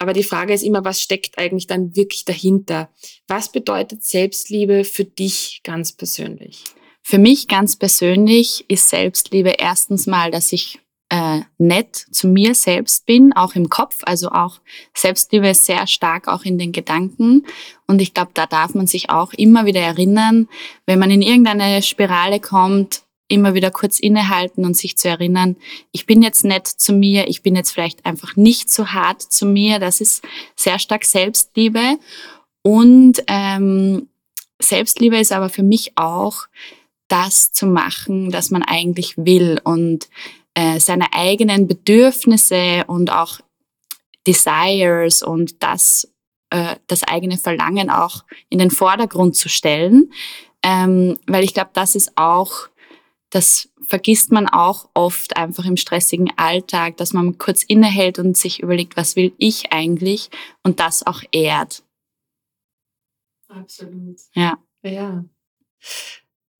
Aber 0.00 0.12
die 0.12 0.24
Frage 0.24 0.54
ist 0.54 0.64
immer, 0.64 0.84
was 0.84 1.00
steckt 1.00 1.38
eigentlich 1.38 1.68
dann 1.68 1.94
wirklich 1.94 2.24
dahinter? 2.24 2.90
Was 3.28 3.52
bedeutet 3.52 4.02
Selbstliebe 4.02 4.82
für 4.82 5.04
dich 5.04 5.60
ganz 5.62 5.92
persönlich? 5.92 6.64
Für 7.10 7.18
mich 7.18 7.48
ganz 7.48 7.74
persönlich 7.74 8.64
ist 8.68 8.88
Selbstliebe 8.88 9.56
erstens 9.58 10.06
mal, 10.06 10.30
dass 10.30 10.52
ich 10.52 10.78
äh, 11.08 11.40
nett 11.58 12.06
zu 12.12 12.28
mir 12.28 12.54
selbst 12.54 13.04
bin, 13.04 13.32
auch 13.32 13.56
im 13.56 13.68
Kopf. 13.68 13.96
Also 14.02 14.28
auch 14.28 14.60
Selbstliebe 14.94 15.48
ist 15.48 15.64
sehr 15.64 15.88
stark 15.88 16.28
auch 16.28 16.44
in 16.44 16.56
den 16.56 16.70
Gedanken. 16.70 17.46
Und 17.88 18.00
ich 18.00 18.14
glaube, 18.14 18.30
da 18.34 18.46
darf 18.46 18.74
man 18.74 18.86
sich 18.86 19.10
auch 19.10 19.32
immer 19.32 19.66
wieder 19.66 19.80
erinnern, 19.80 20.48
wenn 20.86 21.00
man 21.00 21.10
in 21.10 21.20
irgendeine 21.20 21.82
Spirale 21.82 22.38
kommt, 22.38 23.02
immer 23.26 23.54
wieder 23.54 23.72
kurz 23.72 23.98
innehalten 23.98 24.64
und 24.64 24.76
sich 24.76 24.96
zu 24.96 25.08
erinnern, 25.08 25.56
ich 25.90 26.06
bin 26.06 26.22
jetzt 26.22 26.44
nett 26.44 26.68
zu 26.68 26.92
mir, 26.92 27.26
ich 27.26 27.42
bin 27.42 27.56
jetzt 27.56 27.72
vielleicht 27.72 28.06
einfach 28.06 28.36
nicht 28.36 28.70
so 28.70 28.86
hart 28.86 29.20
zu 29.20 29.46
mir. 29.46 29.80
Das 29.80 30.00
ist 30.00 30.22
sehr 30.54 30.78
stark 30.78 31.04
Selbstliebe. 31.04 31.98
Und 32.62 33.24
ähm, 33.26 34.06
Selbstliebe 34.60 35.18
ist 35.18 35.32
aber 35.32 35.48
für 35.48 35.64
mich 35.64 35.98
auch, 35.98 36.46
das 37.10 37.52
zu 37.52 37.66
machen, 37.66 38.30
das 38.30 38.50
man 38.50 38.62
eigentlich 38.62 39.16
will 39.16 39.60
und 39.64 40.08
äh, 40.54 40.80
seine 40.80 41.12
eigenen 41.12 41.66
Bedürfnisse 41.66 42.84
und 42.86 43.10
auch 43.10 43.40
Desires 44.26 45.22
und 45.22 45.62
das, 45.62 46.12
äh, 46.50 46.76
das 46.86 47.02
eigene 47.04 47.38
Verlangen 47.38 47.90
auch 47.90 48.24
in 48.48 48.58
den 48.58 48.70
Vordergrund 48.70 49.36
zu 49.36 49.48
stellen. 49.48 50.12
Ähm, 50.62 51.18
weil 51.26 51.44
ich 51.44 51.54
glaube, 51.54 51.70
das 51.72 51.94
ist 51.94 52.12
auch, 52.16 52.68
das 53.30 53.68
vergisst 53.82 54.30
man 54.30 54.48
auch 54.48 54.88
oft 54.94 55.36
einfach 55.36 55.64
im 55.64 55.76
stressigen 55.76 56.30
Alltag, 56.36 56.96
dass 56.98 57.12
man 57.12 57.38
kurz 57.38 57.62
innehält 57.62 58.18
und 58.18 58.36
sich 58.36 58.60
überlegt, 58.62 58.96
was 58.96 59.16
will 59.16 59.32
ich 59.38 59.72
eigentlich 59.72 60.30
und 60.62 60.80
das 60.80 61.06
auch 61.06 61.22
ehrt. 61.32 61.82
Absolut. 63.48 64.20
Ja. 64.34 64.58
Ja. 64.82 65.24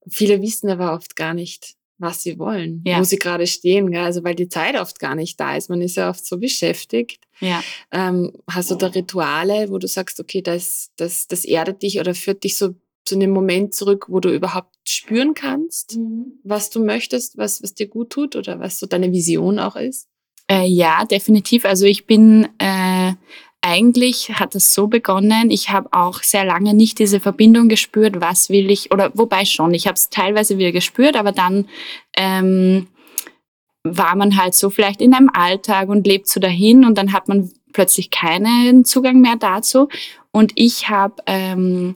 Viele 0.09 0.41
wissen 0.41 0.69
aber 0.69 0.93
oft 0.93 1.15
gar 1.15 1.33
nicht, 1.33 1.75
was 1.97 2.23
sie 2.23 2.39
wollen, 2.39 2.81
ja. 2.85 2.99
wo 2.99 3.03
sie 3.03 3.19
gerade 3.19 3.47
stehen. 3.47 3.91
Gell? 3.91 4.01
Also 4.01 4.23
weil 4.23 4.35
die 4.35 4.49
Zeit 4.49 4.75
oft 4.75 4.99
gar 4.99 5.15
nicht 5.15 5.39
da 5.39 5.55
ist. 5.55 5.69
Man 5.69 5.81
ist 5.81 5.97
ja 5.97 6.09
oft 6.09 6.25
so 6.25 6.37
beschäftigt. 6.37 7.23
Ja. 7.39 7.63
Ähm, 7.91 8.31
hast 8.49 8.71
du 8.71 8.75
da 8.75 8.87
Rituale, 8.87 9.69
wo 9.69 9.77
du 9.77 9.87
sagst, 9.87 10.19
okay, 10.19 10.41
das, 10.41 10.91
das, 10.97 11.27
das 11.27 11.45
erdet 11.45 11.83
dich 11.83 11.99
oder 11.99 12.13
führt 12.15 12.43
dich 12.43 12.57
so 12.57 12.75
zu 13.05 13.15
einem 13.15 13.31
Moment 13.31 13.73
zurück, 13.73 14.05
wo 14.09 14.19
du 14.19 14.33
überhaupt 14.33 14.75
spüren 14.87 15.33
kannst, 15.33 15.97
mhm. 15.97 16.39
was 16.43 16.69
du 16.69 16.83
möchtest, 16.83 17.37
was, 17.37 17.61
was 17.63 17.73
dir 17.73 17.87
gut 17.87 18.11
tut 18.11 18.35
oder 18.35 18.59
was 18.59 18.79
so 18.79 18.85
deine 18.85 19.11
Vision 19.11 19.59
auch 19.59 19.75
ist? 19.75 20.07
Äh, 20.47 20.65
ja, 20.65 21.05
definitiv. 21.05 21.65
Also 21.65 21.85
ich 21.85 22.05
bin 22.05 22.47
äh, 22.59 23.13
eigentlich 23.61 24.29
hat 24.39 24.55
es 24.55 24.73
so 24.73 24.87
begonnen, 24.87 25.51
ich 25.51 25.69
habe 25.69 25.89
auch 25.91 26.23
sehr 26.23 26.45
lange 26.45 26.73
nicht 26.73 26.99
diese 26.99 27.19
Verbindung 27.19 27.69
gespürt, 27.69 28.19
was 28.19 28.49
will 28.49 28.71
ich, 28.71 28.91
oder 28.91 29.11
wobei 29.13 29.45
schon, 29.45 29.73
ich 29.73 29.85
habe 29.85 29.95
es 29.95 30.09
teilweise 30.09 30.57
wieder 30.57 30.71
gespürt, 30.71 31.15
aber 31.15 31.31
dann 31.31 31.67
ähm, 32.17 32.87
war 33.83 34.15
man 34.15 34.37
halt 34.37 34.55
so 34.55 34.69
vielleicht 34.69 35.01
in 35.01 35.13
einem 35.13 35.29
Alltag 35.31 35.89
und 35.89 36.07
lebt 36.07 36.27
so 36.27 36.39
dahin 36.39 36.85
und 36.85 36.97
dann 36.97 37.13
hat 37.13 37.27
man 37.27 37.51
plötzlich 37.73 38.09
keinen 38.09 38.85
Zugang 38.85 39.21
mehr 39.21 39.37
dazu. 39.37 39.89
Und 40.31 40.53
ich 40.55 40.89
habe 40.89 41.15
ähm, 41.25 41.95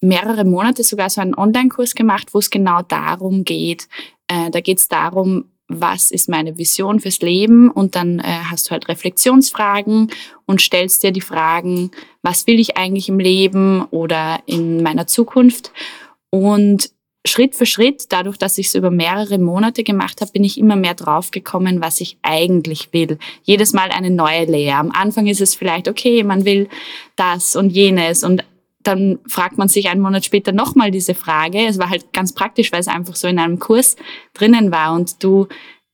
mehrere 0.00 0.44
Monate 0.44 0.82
sogar 0.84 1.10
so 1.10 1.20
einen 1.20 1.34
Online-Kurs 1.34 1.94
gemacht, 1.94 2.28
wo 2.32 2.38
es 2.38 2.50
genau 2.50 2.82
darum 2.82 3.44
geht. 3.44 3.88
Äh, 4.28 4.50
da 4.50 4.60
geht 4.60 4.78
es 4.78 4.88
darum, 4.88 5.50
was 5.80 6.10
ist 6.10 6.28
meine 6.28 6.58
Vision 6.58 7.00
fürs 7.00 7.20
Leben 7.20 7.70
und 7.70 7.96
dann 7.96 8.18
äh, 8.18 8.22
hast 8.50 8.66
du 8.66 8.70
halt 8.72 8.88
Reflexionsfragen 8.88 10.10
und 10.46 10.60
stellst 10.60 11.02
dir 11.02 11.12
die 11.12 11.20
Fragen, 11.20 11.90
was 12.22 12.46
will 12.46 12.58
ich 12.58 12.76
eigentlich 12.76 13.08
im 13.08 13.18
Leben 13.18 13.84
oder 13.90 14.40
in 14.46 14.82
meiner 14.82 15.06
Zukunft 15.06 15.72
und 16.30 16.90
Schritt 17.26 17.54
für 17.54 17.64
Schritt, 17.64 18.12
dadurch, 18.12 18.36
dass 18.36 18.58
ich 18.58 18.66
es 18.66 18.74
über 18.74 18.90
mehrere 18.90 19.38
Monate 19.38 19.82
gemacht 19.82 20.20
habe, 20.20 20.32
bin 20.32 20.44
ich 20.44 20.58
immer 20.58 20.76
mehr 20.76 20.92
draufgekommen, 20.92 21.80
was 21.80 22.02
ich 22.02 22.18
eigentlich 22.20 22.92
will. 22.92 23.18
Jedes 23.44 23.72
Mal 23.72 23.88
eine 23.90 24.10
neue 24.10 24.44
Lehre. 24.44 24.76
Am 24.76 24.90
Anfang 24.90 25.26
ist 25.26 25.40
es 25.40 25.54
vielleicht, 25.54 25.88
okay, 25.88 26.22
man 26.22 26.44
will 26.44 26.68
das 27.16 27.56
und 27.56 27.70
jenes 27.70 28.24
und 28.24 28.44
dann 28.84 29.18
fragt 29.26 29.58
man 29.58 29.68
sich 29.68 29.88
einen 29.88 30.00
Monat 30.00 30.24
später 30.24 30.52
nochmal 30.52 30.90
diese 30.90 31.14
Frage. 31.14 31.66
Es 31.66 31.78
war 31.78 31.90
halt 31.90 32.12
ganz 32.12 32.32
praktisch, 32.32 32.70
weil 32.70 32.80
es 32.80 32.88
einfach 32.88 33.16
so 33.16 33.26
in 33.26 33.38
einem 33.38 33.58
Kurs 33.58 33.96
drinnen 34.34 34.70
war 34.70 34.94
und 34.94 35.22
du 35.22 35.48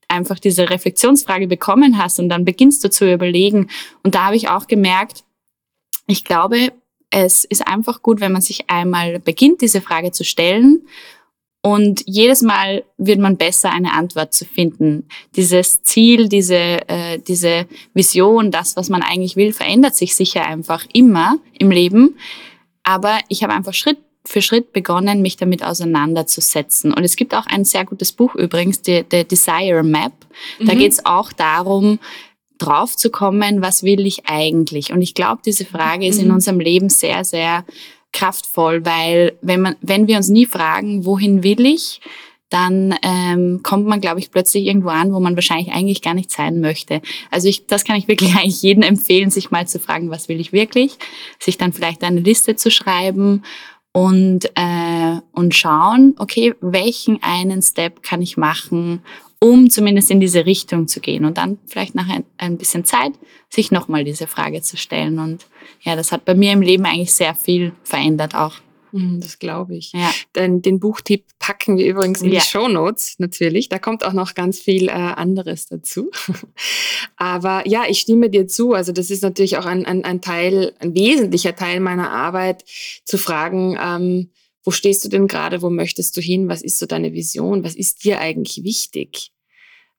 einfach 0.07 0.39
diese 0.39 0.69
Reflexionsfrage 0.69 1.47
bekommen 1.47 1.97
hast 1.97 2.19
und 2.19 2.29
dann 2.29 2.45
beginnst 2.45 2.83
du 2.83 2.89
zu 2.89 3.11
überlegen. 3.11 3.69
Und 4.03 4.13
da 4.15 4.25
habe 4.25 4.35
ich 4.35 4.49
auch 4.49 4.67
gemerkt, 4.67 5.23
ich 6.05 6.23
glaube, 6.23 6.73
es 7.09 7.45
ist 7.45 7.65
einfach 7.67 8.01
gut, 8.01 8.19
wenn 8.19 8.31
man 8.31 8.41
sich 8.41 8.69
einmal 8.69 9.19
beginnt, 9.19 9.61
diese 9.61 9.81
Frage 9.81 10.11
zu 10.11 10.23
stellen 10.23 10.81
und 11.61 12.03
jedes 12.07 12.41
Mal 12.41 12.83
wird 12.97 13.19
man 13.19 13.37
besser, 13.37 13.71
eine 13.71 13.93
Antwort 13.93 14.33
zu 14.33 14.45
finden. 14.45 15.07
Dieses 15.35 15.83
Ziel, 15.83 16.27
diese, 16.27 16.55
äh, 16.55 17.19
diese 17.19 17.67
Vision, 17.93 18.49
das, 18.49 18.75
was 18.75 18.89
man 18.89 19.03
eigentlich 19.03 19.35
will, 19.35 19.53
verändert 19.53 19.95
sich 19.95 20.15
sicher 20.15 20.45
einfach 20.45 20.85
immer 20.91 21.37
im 21.59 21.69
Leben. 21.69 22.17
Aber 22.83 23.19
ich 23.27 23.43
habe 23.43 23.53
einfach 23.53 23.73
Schritt 23.73 23.97
für 24.25 24.41
Schritt 24.41 24.71
begonnen, 24.71 25.21
mich 25.21 25.37
damit 25.37 25.63
auseinanderzusetzen. 25.63 26.93
Und 26.93 27.03
es 27.03 27.15
gibt 27.15 27.33
auch 27.33 27.47
ein 27.47 27.65
sehr 27.65 27.85
gutes 27.85 28.11
Buch 28.11 28.35
übrigens, 28.35 28.81
die, 28.81 29.03
die 29.03 29.27
Desire 29.27 29.83
Map. 29.83 30.13
Da 30.59 30.73
mhm. 30.73 30.77
geht 30.77 30.91
es 30.91 31.05
auch 31.05 31.33
darum, 31.33 31.99
drauf 32.59 32.95
zu 32.95 33.09
kommen, 33.09 33.61
was 33.61 33.81
will 33.83 34.05
ich 34.05 34.27
eigentlich? 34.27 34.93
Und 34.93 35.01
ich 35.01 35.15
glaube, 35.15 35.41
diese 35.43 35.65
Frage 35.65 36.05
ist 36.05 36.19
in 36.19 36.27
mhm. 36.27 36.35
unserem 36.35 36.59
Leben 36.59 36.89
sehr, 36.89 37.23
sehr 37.23 37.65
kraftvoll, 38.13 38.85
weil 38.85 39.37
wenn 39.41 39.61
man, 39.61 39.75
wenn 39.81 40.07
wir 40.07 40.17
uns 40.17 40.27
nie 40.27 40.45
fragen, 40.45 41.05
wohin 41.05 41.43
will 41.43 41.65
ich, 41.65 42.01
dann 42.51 42.93
ähm, 43.01 43.61
kommt 43.63 43.87
man, 43.87 44.01
glaube 44.01 44.19
ich, 44.19 44.29
plötzlich 44.29 44.65
irgendwo 44.65 44.89
an, 44.89 45.13
wo 45.13 45.19
man 45.19 45.35
wahrscheinlich 45.35 45.71
eigentlich 45.71 46.01
gar 46.01 46.13
nicht 46.13 46.29
sein 46.29 46.59
möchte. 46.59 47.01
Also 47.31 47.47
ich, 47.47 47.65
das 47.65 47.85
kann 47.85 47.95
ich 47.95 48.07
wirklich 48.07 48.35
eigentlich 48.35 48.61
jedem 48.61 48.83
empfehlen, 48.83 49.31
sich 49.31 49.51
mal 49.51 49.67
zu 49.67 49.79
fragen, 49.79 50.11
was 50.11 50.29
will 50.29 50.39
ich 50.39 50.51
wirklich, 50.51 50.97
sich 51.39 51.57
dann 51.57 51.73
vielleicht 51.73 52.03
eine 52.03 52.19
Liste 52.19 52.55
zu 52.57 52.69
schreiben 52.69 53.43
und, 53.93 54.51
äh, 54.55 55.19
und 55.31 55.55
schauen, 55.55 56.15
okay, 56.19 56.53
welchen 56.61 57.23
einen 57.23 57.61
Step 57.61 58.03
kann 58.03 58.21
ich 58.21 58.37
machen, 58.37 59.01
um 59.39 59.69
zumindest 59.69 60.11
in 60.11 60.19
diese 60.19 60.45
Richtung 60.45 60.87
zu 60.87 60.99
gehen 60.99 61.25
und 61.25 61.37
dann 61.37 61.57
vielleicht 61.65 61.95
nach 61.95 62.07
ein, 62.09 62.25
ein 62.37 62.57
bisschen 62.57 62.85
Zeit 62.85 63.13
sich 63.49 63.71
nochmal 63.71 64.03
diese 64.03 64.27
Frage 64.27 64.61
zu 64.61 64.77
stellen. 64.77 65.19
Und 65.19 65.47
ja, 65.81 65.95
das 65.95 66.11
hat 66.11 66.25
bei 66.25 66.35
mir 66.35 66.51
im 66.51 66.61
Leben 66.61 66.85
eigentlich 66.85 67.13
sehr 67.13 67.33
viel 67.33 67.71
verändert 67.83 68.35
auch. 68.35 68.55
Mhm, 68.91 69.21
das 69.21 69.39
glaube 69.39 69.75
ich. 69.75 69.91
Ja. 69.93 70.11
Den, 70.35 70.61
den 70.61 70.79
Buchtipp 70.79 71.25
packen 71.39 71.77
wir 71.77 71.85
übrigens 71.85 72.21
in 72.21 72.31
ja. 72.31 72.39
die 72.39 72.45
Show 72.45 72.67
Notes 72.67 73.15
natürlich. 73.17 73.69
Da 73.69 73.79
kommt 73.79 74.03
auch 74.05 74.13
noch 74.13 74.33
ganz 74.33 74.59
viel 74.59 74.89
äh, 74.89 74.91
anderes 74.91 75.67
dazu. 75.67 76.11
Aber 77.15 77.67
ja, 77.67 77.83
ich 77.87 77.99
stimme 77.99 78.29
dir 78.29 78.47
zu. 78.47 78.73
Also 78.73 78.91
das 78.91 79.09
ist 79.09 79.23
natürlich 79.23 79.57
auch 79.57 79.65
ein, 79.65 79.85
ein, 79.85 80.03
ein 80.03 80.21
Teil, 80.21 80.73
ein 80.79 80.93
wesentlicher 80.95 81.55
Teil 81.55 81.79
meiner 81.79 82.11
Arbeit, 82.11 82.63
zu 83.05 83.17
fragen, 83.17 83.77
ähm, 83.81 84.29
wo 84.63 84.71
stehst 84.71 85.03
du 85.03 85.09
denn 85.09 85.27
gerade? 85.27 85.61
Wo 85.61 85.69
möchtest 85.69 86.15
du 86.17 86.21
hin? 86.21 86.47
Was 86.47 86.61
ist 86.61 86.77
so 86.77 86.85
deine 86.85 87.13
Vision? 87.13 87.63
Was 87.63 87.75
ist 87.75 88.03
dir 88.03 88.19
eigentlich 88.19 88.63
wichtig? 88.63 89.31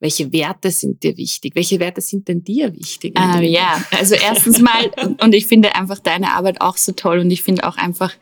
Welche 0.03 0.33
Werte 0.33 0.73
sind 0.73 1.05
dir 1.05 1.17
wichtig? 1.17 1.55
Welche 1.55 1.79
Werte 1.79 2.01
sind 2.01 2.27
denn 2.27 2.43
dir 2.43 2.75
wichtig? 2.75 3.17
Äh, 3.17 3.47
ja, 3.47 3.85
also 3.93 4.17
erstens 4.17 4.61
mal, 4.61 4.91
und 5.21 5.33
ich 5.33 5.47
finde 5.47 5.77
einfach 5.77 6.01
deine 6.01 6.33
Arbeit 6.33 6.61
auch 6.61 6.77
so 6.77 6.91
toll 6.91 7.21
und 7.21 7.31
ich 7.31 7.43
finde 7.43 7.65
auch 7.65 7.77
einfach, 7.77 8.13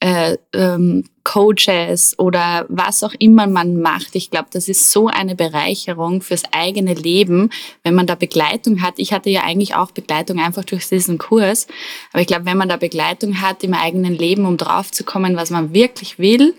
äh, 0.00 0.36
ähm, 0.52 1.04
Coaches 1.24 2.18
oder 2.18 2.64
was 2.68 3.02
auch 3.02 3.14
immer 3.18 3.46
man 3.46 3.80
macht. 3.80 4.14
Ich 4.14 4.30
glaube, 4.30 4.48
das 4.50 4.68
ist 4.68 4.90
so 4.90 5.08
eine 5.08 5.34
Bereicherung 5.34 6.22
fürs 6.22 6.44
eigene 6.52 6.94
Leben, 6.94 7.50
wenn 7.82 7.94
man 7.94 8.06
da 8.06 8.14
Begleitung 8.14 8.80
hat. 8.80 8.94
Ich 8.98 9.12
hatte 9.12 9.28
ja 9.28 9.42
eigentlich 9.42 9.74
auch 9.74 9.90
Begleitung 9.90 10.38
einfach 10.38 10.64
durch 10.64 10.88
diesen 10.88 11.18
Kurs. 11.18 11.66
Aber 12.12 12.22
ich 12.22 12.28
glaube, 12.28 12.46
wenn 12.46 12.56
man 12.56 12.68
da 12.68 12.76
Begleitung 12.76 13.40
hat 13.40 13.62
im 13.64 13.74
eigenen 13.74 14.14
Leben, 14.14 14.46
um 14.46 14.56
drauf 14.56 14.90
zu 14.90 15.04
kommen, 15.04 15.36
was 15.36 15.50
man 15.50 15.74
wirklich 15.74 16.18
will, 16.18 16.54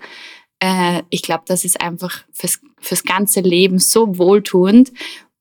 äh, 0.59 1.01
ich 1.09 1.21
glaube, 1.21 1.43
das 1.47 1.65
ist 1.65 1.81
einfach 1.81 2.23
fürs, 2.31 2.59
fürs 2.79 3.03
ganze 3.03 3.39
Leben 3.39 3.79
so 3.79 4.17
wohltuend. 4.17 4.91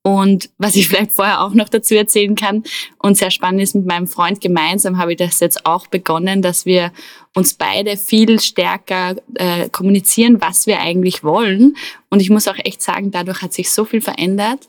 Und 0.09 0.49
was 0.57 0.75
ich 0.75 0.89
vielleicht 0.89 1.13
vorher 1.13 1.43
auch 1.43 1.53
noch 1.53 1.69
dazu 1.69 1.95
erzählen 1.95 2.35
kann 2.35 2.65
und 2.99 3.19
sehr 3.19 3.31
spannend 3.31 3.61
ist, 3.61 3.75
mit 3.75 3.87
meinem 3.87 4.07
Freund 4.07 4.41
gemeinsam 4.41 4.97
habe 4.97 5.13
ich 5.13 5.19
das 5.19 5.41
jetzt 5.41 5.67
auch 5.67 5.87
begonnen, 5.87 6.41
dass 6.41 6.65
wir 6.65 6.93
uns 7.35 7.53
beide 7.55 7.97
viel 7.99 8.41
stärker 8.41 9.17
äh, 9.35 9.69
kommunizieren, 9.69 10.41
was 10.41 10.67
wir 10.67 10.81
eigentlich 10.81 11.23
wollen. 11.23 11.77
Und 12.09 12.21
ich 12.21 12.31
muss 12.31 12.49
auch 12.49 12.57
echt 12.65 12.81
sagen, 12.83 13.11
dadurch 13.11 13.43
hat 13.43 13.53
sich 13.53 13.71
so 13.71 13.85
viel 13.85 14.01
verändert. 14.01 14.69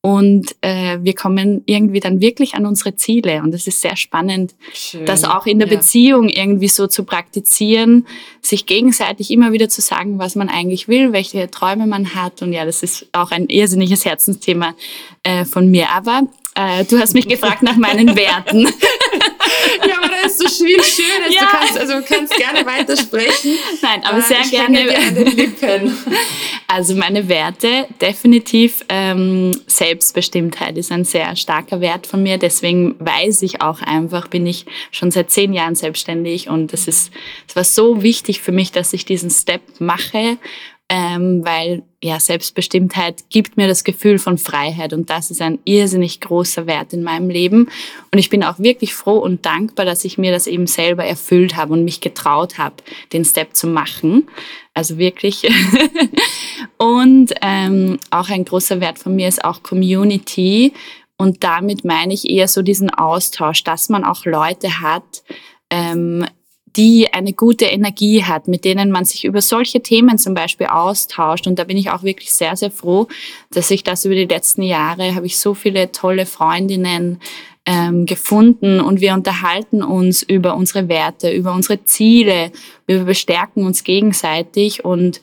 Und 0.00 0.54
äh, 0.60 0.98
wir 1.02 1.14
kommen 1.14 1.62
irgendwie 1.66 1.98
dann 1.98 2.20
wirklich 2.20 2.54
an 2.54 2.66
unsere 2.66 2.94
Ziele. 2.94 3.42
Und 3.42 3.52
es 3.52 3.66
ist 3.66 3.80
sehr 3.80 3.96
spannend, 3.96 4.54
Schön. 4.72 5.04
das 5.04 5.24
auch 5.24 5.44
in 5.44 5.58
der 5.58 5.68
ja. 5.68 5.76
Beziehung 5.76 6.28
irgendwie 6.28 6.68
so 6.68 6.86
zu 6.86 7.02
praktizieren, 7.02 8.06
sich 8.40 8.66
gegenseitig 8.66 9.32
immer 9.32 9.52
wieder 9.52 9.68
zu 9.68 9.80
sagen, 9.80 10.18
was 10.20 10.36
man 10.36 10.48
eigentlich 10.48 10.86
will, 10.86 11.12
welche 11.12 11.50
Träume 11.50 11.88
man 11.88 12.14
hat. 12.14 12.42
Und 12.42 12.52
ja, 12.52 12.64
das 12.64 12.84
ist 12.84 13.08
auch 13.12 13.32
ein 13.32 13.48
irrsinniges 13.48 14.04
Herzensthema 14.04 14.74
äh, 15.24 15.44
von 15.44 15.68
mir. 15.68 15.90
Aber 15.90 16.22
äh, 16.54 16.84
du 16.84 16.98
hast 16.98 17.14
mich 17.14 17.28
gefragt 17.28 17.62
nach 17.62 17.76
meinen 17.76 18.16
Werten. 18.16 18.68
aber 20.60 20.70
da 20.76 21.28
ist. 21.28 21.34
Ja. 21.34 21.40
Du 21.40 21.46
kannst, 21.46 21.78
also 21.78 21.94
kannst 22.06 22.36
gerne 22.36 22.66
weitersprechen. 22.66 23.58
Nein, 23.82 24.02
aber 24.04 24.18
äh, 24.18 24.22
sehr 24.22 24.40
ich 24.40 24.50
gerne. 24.50 24.84
Lippen. 24.84 25.96
Also 26.70 26.94
meine 26.94 27.30
Werte, 27.30 27.86
definitiv 27.98 28.84
ähm, 28.90 29.52
Selbstbestimmtheit 29.66 30.76
ist 30.76 30.92
ein 30.92 31.04
sehr 31.04 31.34
starker 31.34 31.80
Wert 31.80 32.06
von 32.06 32.22
mir. 32.22 32.36
Deswegen 32.36 32.94
weiß 32.98 33.40
ich 33.40 33.62
auch 33.62 33.80
einfach, 33.80 34.28
bin 34.28 34.46
ich 34.46 34.66
schon 34.90 35.10
seit 35.10 35.30
zehn 35.30 35.54
Jahren 35.54 35.74
selbstständig 35.74 36.50
und 36.50 36.74
es 36.74 36.86
ist, 36.86 37.10
es 37.48 37.56
war 37.56 37.64
so 37.64 38.02
wichtig 38.02 38.42
für 38.42 38.52
mich, 38.52 38.70
dass 38.70 38.92
ich 38.92 39.06
diesen 39.06 39.30
Step 39.30 39.62
mache 39.78 40.36
ähm, 40.90 41.44
weil 41.44 41.82
ja 42.02 42.18
Selbstbestimmtheit 42.18 43.24
gibt 43.28 43.56
mir 43.56 43.68
das 43.68 43.84
Gefühl 43.84 44.18
von 44.18 44.38
Freiheit 44.38 44.92
und 44.92 45.10
das 45.10 45.30
ist 45.30 45.42
ein 45.42 45.58
irrsinnig 45.64 46.20
großer 46.20 46.66
Wert 46.66 46.92
in 46.92 47.02
meinem 47.02 47.28
Leben 47.28 47.68
und 48.10 48.18
ich 48.18 48.30
bin 48.30 48.42
auch 48.42 48.58
wirklich 48.58 48.94
froh 48.94 49.18
und 49.18 49.44
dankbar, 49.44 49.84
dass 49.84 50.04
ich 50.04 50.16
mir 50.16 50.32
das 50.32 50.46
eben 50.46 50.66
selber 50.66 51.04
erfüllt 51.04 51.56
habe 51.56 51.74
und 51.74 51.84
mich 51.84 52.00
getraut 52.00 52.56
habe, 52.56 52.76
den 53.12 53.24
Step 53.24 53.54
zu 53.54 53.66
machen. 53.66 54.28
Also 54.72 54.96
wirklich. 54.96 55.42
und 56.78 57.34
ähm, 57.42 57.98
auch 58.10 58.30
ein 58.30 58.44
großer 58.44 58.80
Wert 58.80 58.98
von 58.98 59.14
mir 59.16 59.28
ist 59.28 59.44
auch 59.44 59.62
Community 59.62 60.72
und 61.18 61.42
damit 61.42 61.84
meine 61.84 62.14
ich 62.14 62.30
eher 62.30 62.48
so 62.48 62.62
diesen 62.62 62.90
Austausch, 62.90 63.64
dass 63.64 63.88
man 63.88 64.04
auch 64.04 64.24
Leute 64.24 64.80
hat, 64.80 65.24
ähm, 65.68 66.24
die 66.76 67.12
eine 67.12 67.32
gute 67.32 67.66
Energie 67.66 68.24
hat, 68.24 68.48
mit 68.48 68.64
denen 68.64 68.90
man 68.90 69.04
sich 69.04 69.24
über 69.24 69.40
solche 69.40 69.80
Themen 69.80 70.18
zum 70.18 70.34
Beispiel 70.34 70.66
austauscht. 70.66 71.46
Und 71.46 71.58
da 71.58 71.64
bin 71.64 71.76
ich 71.76 71.90
auch 71.90 72.02
wirklich 72.02 72.32
sehr, 72.32 72.56
sehr 72.56 72.70
froh, 72.70 73.08
dass 73.50 73.70
ich 73.70 73.84
das 73.84 74.04
über 74.04 74.14
die 74.14 74.26
letzten 74.26 74.62
Jahre, 74.62 75.14
habe 75.14 75.26
ich 75.26 75.38
so 75.38 75.54
viele 75.54 75.92
tolle 75.92 76.26
Freundinnen 76.26 77.20
ähm, 77.66 78.06
gefunden 78.06 78.80
und 78.80 79.00
wir 79.00 79.14
unterhalten 79.14 79.82
uns 79.82 80.22
über 80.22 80.56
unsere 80.56 80.88
Werte, 80.88 81.30
über 81.30 81.52
unsere 81.52 81.84
Ziele, 81.84 82.50
wir 82.86 83.04
bestärken 83.04 83.66
uns 83.66 83.84
gegenseitig 83.84 84.84
und 84.84 85.20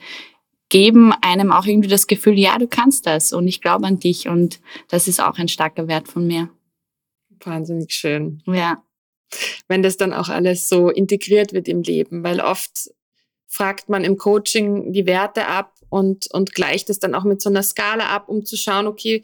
geben 0.70 1.12
einem 1.22 1.52
auch 1.52 1.66
irgendwie 1.66 1.90
das 1.90 2.08
Gefühl, 2.08 2.38
ja, 2.38 2.58
du 2.58 2.68
kannst 2.68 3.08
das 3.08 3.34
und 3.34 3.48
ich 3.48 3.62
glaube 3.62 3.88
an 3.88 4.00
dich 4.00 4.28
und 4.28 4.60
das 4.90 5.08
ist 5.08 5.22
auch 5.22 5.38
ein 5.38 5.48
starker 5.48 5.88
Wert 5.88 6.08
von 6.08 6.28
mir. 6.28 6.50
Wahnsinnig 7.44 7.92
schön. 7.92 8.42
Ja 8.46 8.85
wenn 9.68 9.84
das 9.84 9.98
dann 9.98 10.14
auch 10.14 10.30
alles 10.30 10.70
so 10.70 10.90
integriert 10.90 11.54
wird 11.54 11.68
im 11.68 11.82
Leben, 11.82 12.24
weil 12.24 12.40
oft 12.40 12.90
fragt 13.48 13.90
man 13.90 14.04
im 14.04 14.18
Coaching 14.18 14.92
die 14.92 15.06
Werte 15.06 15.48
ab 15.48 15.76
und, 15.90 16.28
und 16.34 16.54
gleicht 16.54 16.90
es 16.90 17.00
dann 17.00 17.16
auch 17.16 17.24
mit 17.24 17.42
so 17.42 17.50
einer 17.50 17.64
Skala 17.64 18.08
ab, 18.08 18.28
um 18.28 18.44
zu 18.44 18.58
schauen, 18.58 18.86
okay, 18.86 19.24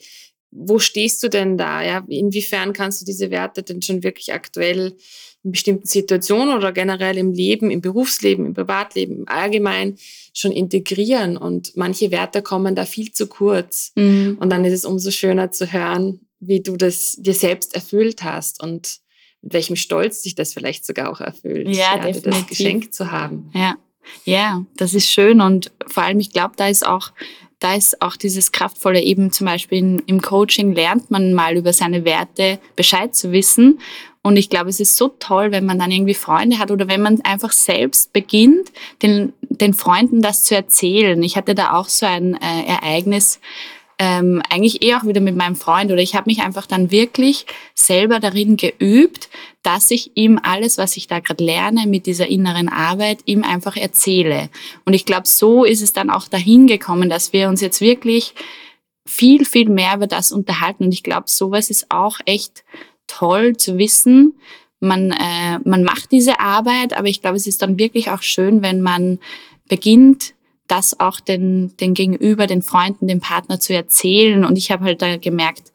wo 0.52 0.80
stehst 0.80 1.24
du 1.24 1.30
denn 1.30 1.58
da? 1.58 1.84
Ja, 1.84 2.06
inwiefern 2.08 2.74
kannst 2.74 3.02
du 3.02 3.06
diese 3.06 3.32
Werte 3.32 3.64
denn 3.64 3.82
schon 3.82 4.04
wirklich 4.04 4.34
aktuell 4.34 4.96
in 5.44 5.52
bestimmten 5.52 5.88
Situationen 5.88 6.56
oder 6.56 6.72
generell 6.72 7.18
im 7.18 7.34
Leben, 7.34 7.72
im 7.72 7.82
Berufsleben, 7.82 8.46
im 8.46 8.54
Privatleben, 8.54 9.20
im 9.20 9.28
Allgemeinen 9.28 9.98
schon 10.34 10.52
integrieren? 10.52 11.38
Und 11.38 11.76
manche 11.76 12.12
Werte 12.12 12.42
kommen 12.42 12.76
da 12.76 12.86
viel 12.86 13.12
zu 13.12 13.28
kurz. 13.28 13.92
Mhm. 13.96 14.38
Und 14.40 14.50
dann 14.50 14.66
ist 14.66 14.74
es 14.74 14.86
umso 14.86 15.10
schöner 15.12 15.52
zu 15.52 15.72
hören, 15.72 16.22
wie 16.40 16.62
du 16.62 16.76
das 16.76 17.18
dir 17.18 17.34
selbst 17.34 17.74
erfüllt 17.76 18.24
hast 18.24 18.62
und 18.62 19.01
mit 19.42 19.54
welchem 19.54 19.76
Stolz 19.76 20.24
sich 20.24 20.36
das 20.36 20.54
vielleicht 20.54 20.86
sogar 20.86 21.12
auch 21.12 21.22
erfüllt, 21.22 21.68
ja, 21.68 21.98
ja 21.98 22.12
das 22.12 22.48
geschenkt 22.48 22.94
zu 22.94 23.12
haben. 23.12 23.50
Ja. 23.54 23.76
ja, 24.26 24.66
das 24.78 24.94
ist 24.94 25.10
schön 25.10 25.42
und 25.42 25.72
vor 25.88 26.04
allem, 26.04 26.20
ich 26.20 26.32
glaube, 26.32 26.54
da 26.58 26.68
ist 26.68 26.86
auch 26.86 27.12
da 27.62 27.76
ist 27.76 28.02
auch 28.02 28.16
dieses 28.16 28.52
Kraftvolle 28.52 29.02
eben 29.02 29.32
zum 29.32 29.46
Beispiel 29.46 29.78
in, 29.78 30.00
im 30.08 30.20
Coaching 30.20 30.74
lernt 30.74 31.12
man 31.12 31.36
mal 31.36 31.56
über 31.56 31.74
seine 31.74 32.06
Werte 32.06 32.60
Bescheid 32.76 33.16
zu 33.16 33.32
wissen. 33.32 33.80
Und 34.24 34.36
ich 34.36 34.50
glaube, 34.50 34.70
es 34.70 34.80
ist 34.80 34.98
so 34.98 35.10
toll, 35.20 35.52
wenn 35.52 35.66
man 35.66 35.78
dann 35.78 35.92
irgendwie 35.92 36.16
Freunde 36.16 36.58
hat 36.58 36.72
oder 36.72 36.88
wenn 36.88 37.04
man 37.04 37.22
einfach 37.22 37.52
selbst 37.52 38.14
beginnt, 38.14 38.72
den, 39.04 39.34
den 39.42 39.76
Freunden 39.76 40.24
das 40.24 40.42
zu 40.42 40.56
erzählen. 40.56 41.22
Ich 41.22 41.38
hatte 41.38 41.54
da 41.54 41.74
auch 41.74 41.88
so 41.88 42.08
ein 42.08 42.34
äh, 42.34 42.66
Ereignis, 42.66 43.40
ähm, 44.04 44.42
eigentlich 44.50 44.82
eher 44.82 44.98
auch 44.98 45.06
wieder 45.06 45.22
mit 45.22 45.36
meinem 45.36 45.56
Freund 45.56 45.92
oder 45.92 46.02
ich 46.02 46.16
habe 46.16 46.28
mich 46.28 46.42
einfach 46.42 46.66
dann 46.66 46.90
wirklich 46.90 47.46
selber 47.76 48.20
darin 48.20 48.58
geübt, 48.58 49.30
dass 49.62 49.92
ich 49.92 50.14
ihm 50.16 50.40
alles, 50.42 50.80
was 50.80 50.98
ich 50.98 51.06
da 51.06 51.20
gerade 51.20 51.44
lerne 51.44 51.86
mit 51.86 52.08
dieser 52.08 52.26
inneren 52.26 52.68
Arbeit, 52.68 53.20
ihm 53.26 53.44
einfach 53.44 53.78
erzähle. 53.78 54.50
Und 54.86 54.94
ich 54.94 55.06
glaube, 55.06 55.28
so 55.28 55.66
ist 55.66 55.84
es 55.84 55.94
dann 55.94 56.10
auch 56.10 56.28
dahin 56.28 56.66
gekommen, 56.66 57.12
dass 57.12 57.32
wir 57.32 57.48
uns 57.48 57.62
jetzt 57.62 57.80
wirklich 57.80 58.34
viel, 59.06 59.46
viel 59.46 59.70
mehr 59.70 59.98
über 59.98 60.08
das 60.08 60.32
unterhalten. 60.32 60.86
Und 60.86 60.94
ich 60.96 61.04
glaube, 61.04 61.26
sowas 61.28 61.70
ist 61.70 61.92
auch 61.92 62.18
echt 62.26 62.64
toll 63.06 63.56
zu 63.56 63.78
wissen. 63.78 64.34
Man, 64.80 65.12
äh, 65.12 65.60
man 65.64 65.84
macht 65.84 66.12
diese 66.12 66.40
Arbeit, 66.40 66.98
aber 66.98 67.08
ich 67.08 67.22
glaube, 67.22 67.38
es 67.38 67.46
ist 67.46 67.62
dann 67.62 67.78
wirklich 67.78 68.10
auch 68.10 68.24
schön, 68.24 68.64
wenn 68.64 68.82
man 68.82 69.20
beginnt, 69.70 70.34
das 70.72 71.00
auch 71.00 71.20
den, 71.20 71.76
den 71.78 71.94
Gegenüber, 71.94 72.48
den 72.48 72.62
Freunden, 72.62 73.08
dem 73.08 73.20
Partner 73.20 73.60
zu 73.60 73.74
erzählen. 73.74 74.46
Und 74.46 74.58
ich 74.58 74.72
habe 74.72 74.86
halt 74.86 75.02
da 75.02 75.18
gemerkt, 75.18 75.72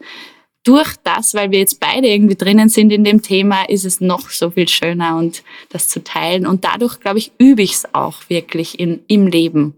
durch 0.64 0.96
das, 1.04 1.35
weil 1.35 1.52
wir 1.52 1.61
jetzt 1.61 1.78
beide 1.78 2.09
irgendwie 2.09 2.35
drinnen 2.35 2.68
sind 2.68 2.90
in 2.90 3.04
dem 3.04 3.22
Thema, 3.22 3.68
ist 3.68 3.85
es 3.85 4.00
noch 4.00 4.30
so 4.30 4.50
viel 4.50 4.66
schöner 4.66 5.16
und 5.16 5.44
das 5.68 5.88
zu 5.88 6.02
teilen. 6.02 6.46
Und 6.46 6.64
dadurch, 6.64 6.98
glaube 6.98 7.18
ich, 7.18 7.30
übe 7.38 7.62
ich 7.62 7.72
es 7.72 7.94
auch 7.94 8.28
wirklich 8.28 8.80
in, 8.80 9.04
im 9.06 9.28
Leben. 9.28 9.74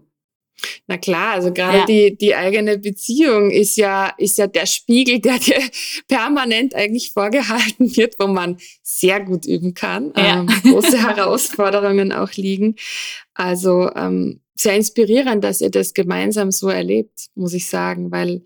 Na 0.87 0.97
klar, 0.97 1.33
also 1.33 1.53
gerade 1.53 1.79
ja. 1.79 1.85
die, 1.85 2.17
die 2.17 2.35
eigene 2.35 2.77
Beziehung 2.77 3.51
ist 3.51 3.77
ja, 3.77 4.13
ist 4.17 4.37
ja 4.37 4.47
der 4.47 4.65
Spiegel, 4.65 5.19
der 5.19 5.37
dir 5.37 5.59
permanent 6.07 6.75
eigentlich 6.75 7.11
vorgehalten 7.11 7.95
wird, 7.95 8.15
wo 8.19 8.27
man 8.27 8.57
sehr 8.81 9.19
gut 9.19 9.45
üben 9.45 9.73
kann, 9.73 10.11
ja. 10.17 10.39
ähm, 10.39 10.47
große 10.47 10.97
Herausforderungen 11.07 12.11
auch 12.11 12.33
liegen. 12.33 12.75
Also 13.33 13.89
ähm, 13.95 14.41
sehr 14.59 14.75
inspirierend, 14.75 15.43
dass 15.43 15.61
ihr 15.61 15.71
das 15.71 15.93
gemeinsam 15.93 16.51
so 16.51 16.67
erlebt, 16.67 17.27
muss 17.35 17.53
ich 17.53 17.69
sagen, 17.69 18.11
weil 18.11 18.43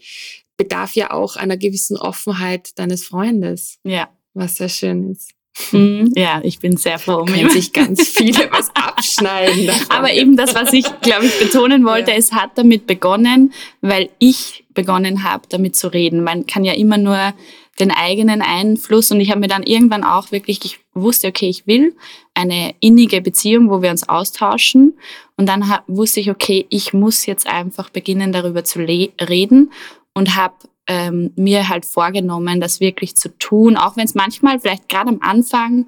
bedarf 0.57 0.93
ja 0.93 1.11
auch 1.11 1.35
einer 1.35 1.57
gewissen 1.57 1.97
Offenheit 1.97 2.77
deines 2.77 3.03
Freundes. 3.03 3.79
Ja. 3.83 4.09
Was 4.35 4.55
sehr 4.55 4.69
schön 4.69 5.11
ist. 5.11 5.31
Mhm. 5.71 6.11
Ja, 6.15 6.41
ich 6.43 6.59
bin 6.59 6.77
sehr 6.77 6.99
froh. 6.99 7.21
Um 7.21 7.27
Können 7.27 7.49
sich 7.49 7.73
ganz 7.73 8.07
viele 8.07 8.49
was 8.51 8.71
abschneiden. 8.73 9.67
Davon. 9.67 9.91
Aber 9.91 10.13
eben 10.13 10.35
das, 10.35 10.55
was 10.55 10.73
ich, 10.73 10.85
glaube 11.01 11.25
ich, 11.25 11.39
betonen 11.39 11.85
wollte, 11.85 12.11
ja. 12.11 12.17
es 12.17 12.31
hat 12.31 12.51
damit 12.55 12.87
begonnen, 12.87 13.53
weil 13.81 14.09
ich 14.19 14.65
begonnen 14.73 15.23
habe, 15.23 15.43
damit 15.49 15.75
zu 15.75 15.87
reden. 15.87 16.23
Man 16.23 16.47
kann 16.47 16.63
ja 16.63 16.73
immer 16.73 16.97
nur 16.97 17.33
den 17.79 17.91
eigenen 17.91 18.41
Einfluss 18.41 19.11
und 19.11 19.19
ich 19.19 19.31
habe 19.31 19.39
mir 19.39 19.47
dann 19.47 19.63
irgendwann 19.63 20.03
auch 20.03 20.31
wirklich, 20.31 20.63
ich 20.63 20.79
wusste, 20.93 21.27
okay, 21.27 21.49
ich 21.49 21.65
will 21.65 21.95
eine 22.35 22.75
innige 22.79 23.21
Beziehung, 23.21 23.69
wo 23.69 23.81
wir 23.81 23.89
uns 23.89 24.07
austauschen 24.07 24.93
und 25.37 25.49
dann 25.49 25.63
wusste 25.87 26.19
ich, 26.19 26.29
okay, 26.29 26.67
ich 26.69 26.93
muss 26.93 27.25
jetzt 27.25 27.47
einfach 27.47 27.89
beginnen, 27.89 28.31
darüber 28.31 28.63
zu 28.63 28.79
reden 28.79 29.71
und 30.13 30.35
habe 30.35 30.53
ähm, 30.87 31.31
mir 31.35 31.69
halt 31.69 31.85
vorgenommen, 31.85 32.59
das 32.59 32.79
wirklich 32.79 33.15
zu 33.15 33.29
tun, 33.37 33.77
auch 33.77 33.95
wenn 33.97 34.05
es 34.05 34.15
manchmal 34.15 34.59
vielleicht 34.59 34.89
gerade 34.89 35.09
am 35.09 35.21
Anfang 35.21 35.87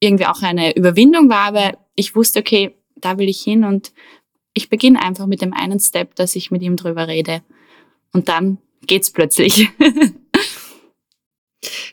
irgendwie 0.00 0.26
auch 0.26 0.42
eine 0.42 0.76
Überwindung 0.76 1.28
war, 1.28 1.48
aber 1.48 1.78
ich 1.94 2.14
wusste, 2.14 2.40
okay, 2.40 2.74
da 2.96 3.18
will 3.18 3.28
ich 3.28 3.40
hin 3.40 3.64
und 3.64 3.92
ich 4.54 4.68
beginne 4.68 5.02
einfach 5.02 5.26
mit 5.26 5.42
dem 5.42 5.52
einen 5.52 5.80
Step, 5.80 6.14
dass 6.14 6.36
ich 6.36 6.50
mit 6.50 6.62
ihm 6.62 6.76
drüber 6.76 7.08
rede. 7.08 7.42
Und 8.12 8.28
dann 8.28 8.58
geht's 8.86 9.10
plötzlich. 9.10 9.68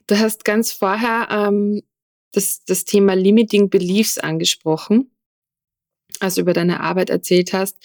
du 0.07 0.19
hast 0.19 0.45
ganz 0.45 0.71
vorher 0.71 1.27
ähm, 1.29 1.81
das, 2.31 2.63
das 2.65 2.85
Thema 2.85 3.15
Limiting 3.15 3.69
Beliefs 3.69 4.17
angesprochen, 4.17 5.11
als 6.19 6.35
du 6.35 6.41
über 6.41 6.53
deine 6.53 6.79
Arbeit 6.79 7.09
erzählt 7.09 7.53
hast. 7.53 7.77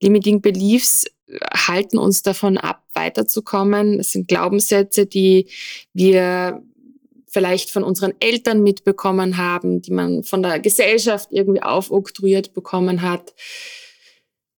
Limiting 0.00 0.40
Beliefs 0.40 1.06
halten 1.52 1.98
uns 1.98 2.22
davon 2.22 2.56
ab, 2.56 2.85
weiterzukommen. 2.96 4.00
Es 4.00 4.12
sind 4.12 4.26
Glaubenssätze, 4.26 5.06
die 5.06 5.48
wir 5.92 6.62
vielleicht 7.28 7.70
von 7.70 7.84
unseren 7.84 8.14
Eltern 8.18 8.62
mitbekommen 8.62 9.36
haben, 9.36 9.82
die 9.82 9.92
man 9.92 10.24
von 10.24 10.42
der 10.42 10.58
Gesellschaft 10.58 11.28
irgendwie 11.30 11.62
aufoktroyiert 11.62 12.54
bekommen 12.54 13.02
hat, 13.02 13.34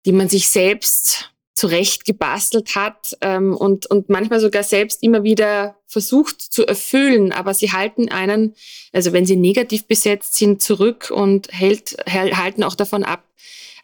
die 0.07 0.13
man 0.13 0.29
sich 0.29 0.49
selbst 0.49 1.35
zurecht 1.59 2.05
gebastelt 2.05 2.77
hat 2.77 3.17
ähm, 3.21 3.55
und, 3.55 3.87
und 3.87 4.09
manchmal 4.09 4.39
sogar 4.39 4.63
selbst 4.63 5.03
immer 5.03 5.25
wieder 5.25 5.77
versucht 5.87 6.41
zu 6.41 6.65
erfüllen, 6.67 7.33
aber 7.33 7.53
sie 7.53 7.73
halten 7.73 8.09
einen, 8.11 8.55
also 8.93 9.13
wenn 9.13 9.27
sie 9.27 9.37
negativ 9.37 9.87
besetzt 9.87 10.37
sind, 10.37 10.63
zurück 10.63 11.11
und 11.11 11.49
hält, 11.51 11.97
halten 12.07 12.63
auch 12.63 12.77
davon 12.77 13.03
ab, 13.03 13.25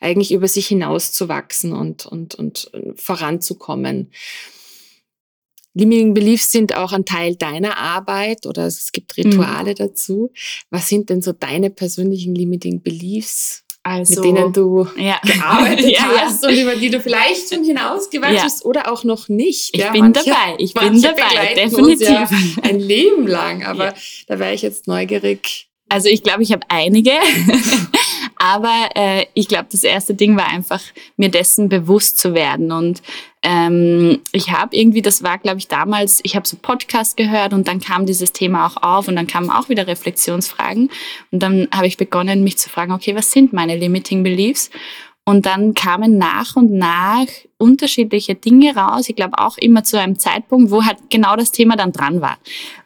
eigentlich 0.00 0.32
über 0.32 0.46
sich 0.46 0.68
hinaus 0.68 1.12
zu 1.12 1.28
wachsen 1.28 1.72
und, 1.72 2.06
und, 2.06 2.36
und 2.36 2.70
voranzukommen. 2.94 4.12
Limiting 5.76 6.14
Beliefs 6.14 6.52
sind 6.52 6.76
auch 6.76 6.92
ein 6.92 7.04
Teil 7.04 7.34
deiner 7.34 7.76
Arbeit 7.78 8.46
oder 8.46 8.66
es 8.66 8.92
gibt 8.92 9.16
Rituale 9.16 9.72
mhm. 9.72 9.76
dazu. 9.76 10.30
Was 10.70 10.88
sind 10.88 11.10
denn 11.10 11.20
so 11.20 11.32
deine 11.32 11.70
persönlichen 11.70 12.36
Limiting 12.36 12.82
Beliefs, 12.82 13.63
also, 13.86 14.22
mit 14.22 14.24
denen 14.24 14.52
du 14.52 14.88
ja. 14.96 15.20
gearbeitet 15.24 15.90
ja, 15.90 16.10
hast 16.16 16.42
ja. 16.42 16.48
und 16.48 16.56
über 16.56 16.74
die 16.74 16.88
du 16.88 17.00
vielleicht 17.00 17.52
schon 17.52 17.62
hinausgewachsen 17.62 18.42
bist 18.42 18.64
oder 18.64 18.90
auch 18.90 19.04
noch 19.04 19.28
nicht? 19.28 19.76
Ich 19.76 19.90
bin 19.90 20.00
manche, 20.00 20.24
dabei, 20.24 20.54
ich 20.56 20.72
bin 20.72 21.02
dabei, 21.02 21.54
definitiv. 21.54 22.30
ein 22.62 22.80
Leben 22.80 23.26
lang, 23.26 23.62
aber 23.66 23.92
da 24.26 24.38
wäre 24.38 24.54
ich 24.54 24.62
jetzt 24.62 24.88
neugierig. 24.88 25.68
Also 25.90 26.08
ich 26.08 26.22
glaube, 26.22 26.42
ich 26.42 26.50
habe 26.50 26.62
einige. 26.68 27.10
Aber 28.36 28.88
äh, 28.94 29.26
ich 29.34 29.48
glaube, 29.48 29.66
das 29.70 29.84
erste 29.84 30.14
Ding 30.14 30.36
war 30.36 30.48
einfach, 30.48 30.80
mir 31.16 31.28
dessen 31.28 31.68
bewusst 31.68 32.18
zu 32.18 32.34
werden. 32.34 32.72
Und 32.72 33.02
ähm, 33.42 34.20
ich 34.32 34.50
habe 34.50 34.74
irgendwie, 34.76 35.02
das 35.02 35.22
war, 35.22 35.38
glaube 35.38 35.58
ich, 35.58 35.68
damals, 35.68 36.20
ich 36.22 36.34
habe 36.36 36.46
so 36.46 36.56
Podcast 36.60 37.16
gehört 37.16 37.52
und 37.52 37.68
dann 37.68 37.80
kam 37.80 38.06
dieses 38.06 38.32
Thema 38.32 38.66
auch 38.66 38.82
auf 38.82 39.08
und 39.08 39.16
dann 39.16 39.26
kamen 39.26 39.50
auch 39.50 39.68
wieder 39.68 39.86
Reflexionsfragen. 39.86 40.90
Und 41.30 41.42
dann 41.42 41.68
habe 41.72 41.86
ich 41.86 41.96
begonnen, 41.96 42.44
mich 42.44 42.58
zu 42.58 42.70
fragen, 42.70 42.92
okay, 42.92 43.14
was 43.14 43.30
sind 43.32 43.52
meine 43.52 43.76
Limiting 43.76 44.22
Beliefs? 44.22 44.70
Und 45.26 45.46
dann 45.46 45.72
kamen 45.72 46.18
nach 46.18 46.54
und 46.54 46.72
nach 46.72 47.26
unterschiedliche 47.56 48.34
Dinge 48.34 48.76
raus. 48.76 49.08
Ich 49.08 49.16
glaube 49.16 49.38
auch 49.38 49.56
immer 49.56 49.82
zu 49.82 49.98
einem 49.98 50.18
Zeitpunkt, 50.18 50.70
wo 50.70 50.84
halt 50.84 50.98
genau 51.08 51.34
das 51.34 51.50
Thema 51.50 51.76
dann 51.76 51.92
dran 51.92 52.20
war. 52.20 52.36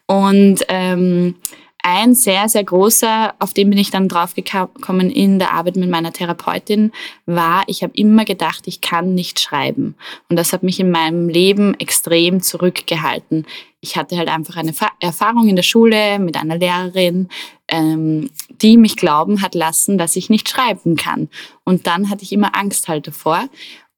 Und 0.06 0.64
ähm, 0.68 1.34
ein 1.82 2.14
sehr, 2.14 2.48
sehr 2.48 2.64
großer, 2.64 3.34
auf 3.38 3.54
den 3.54 3.70
bin 3.70 3.78
ich 3.78 3.90
dann 3.90 4.08
draufgekommen 4.08 5.10
in 5.10 5.38
der 5.38 5.52
Arbeit 5.52 5.76
mit 5.76 5.88
meiner 5.88 6.12
Therapeutin, 6.12 6.92
war, 7.26 7.62
ich 7.66 7.82
habe 7.82 7.92
immer 7.96 8.24
gedacht, 8.24 8.66
ich 8.66 8.80
kann 8.80 9.14
nicht 9.14 9.40
schreiben. 9.40 9.94
Und 10.28 10.36
das 10.36 10.52
hat 10.52 10.62
mich 10.62 10.80
in 10.80 10.90
meinem 10.90 11.28
Leben 11.28 11.74
extrem 11.78 12.42
zurückgehalten. 12.42 13.46
Ich 13.80 13.96
hatte 13.96 14.18
halt 14.18 14.28
einfach 14.28 14.56
eine 14.56 14.74
Erfahrung 15.00 15.48
in 15.48 15.56
der 15.56 15.62
Schule 15.62 16.18
mit 16.18 16.36
einer 16.36 16.58
Lehrerin, 16.58 17.28
ähm, 17.68 18.30
die 18.60 18.76
mich 18.76 18.96
glauben 18.96 19.40
hat 19.40 19.54
lassen, 19.54 19.98
dass 19.98 20.16
ich 20.16 20.30
nicht 20.30 20.48
schreiben 20.48 20.96
kann. 20.96 21.28
Und 21.64 21.86
dann 21.86 22.10
hatte 22.10 22.24
ich 22.24 22.32
immer 22.32 22.56
Angst 22.56 22.88
halt 22.88 23.06
davor. 23.06 23.48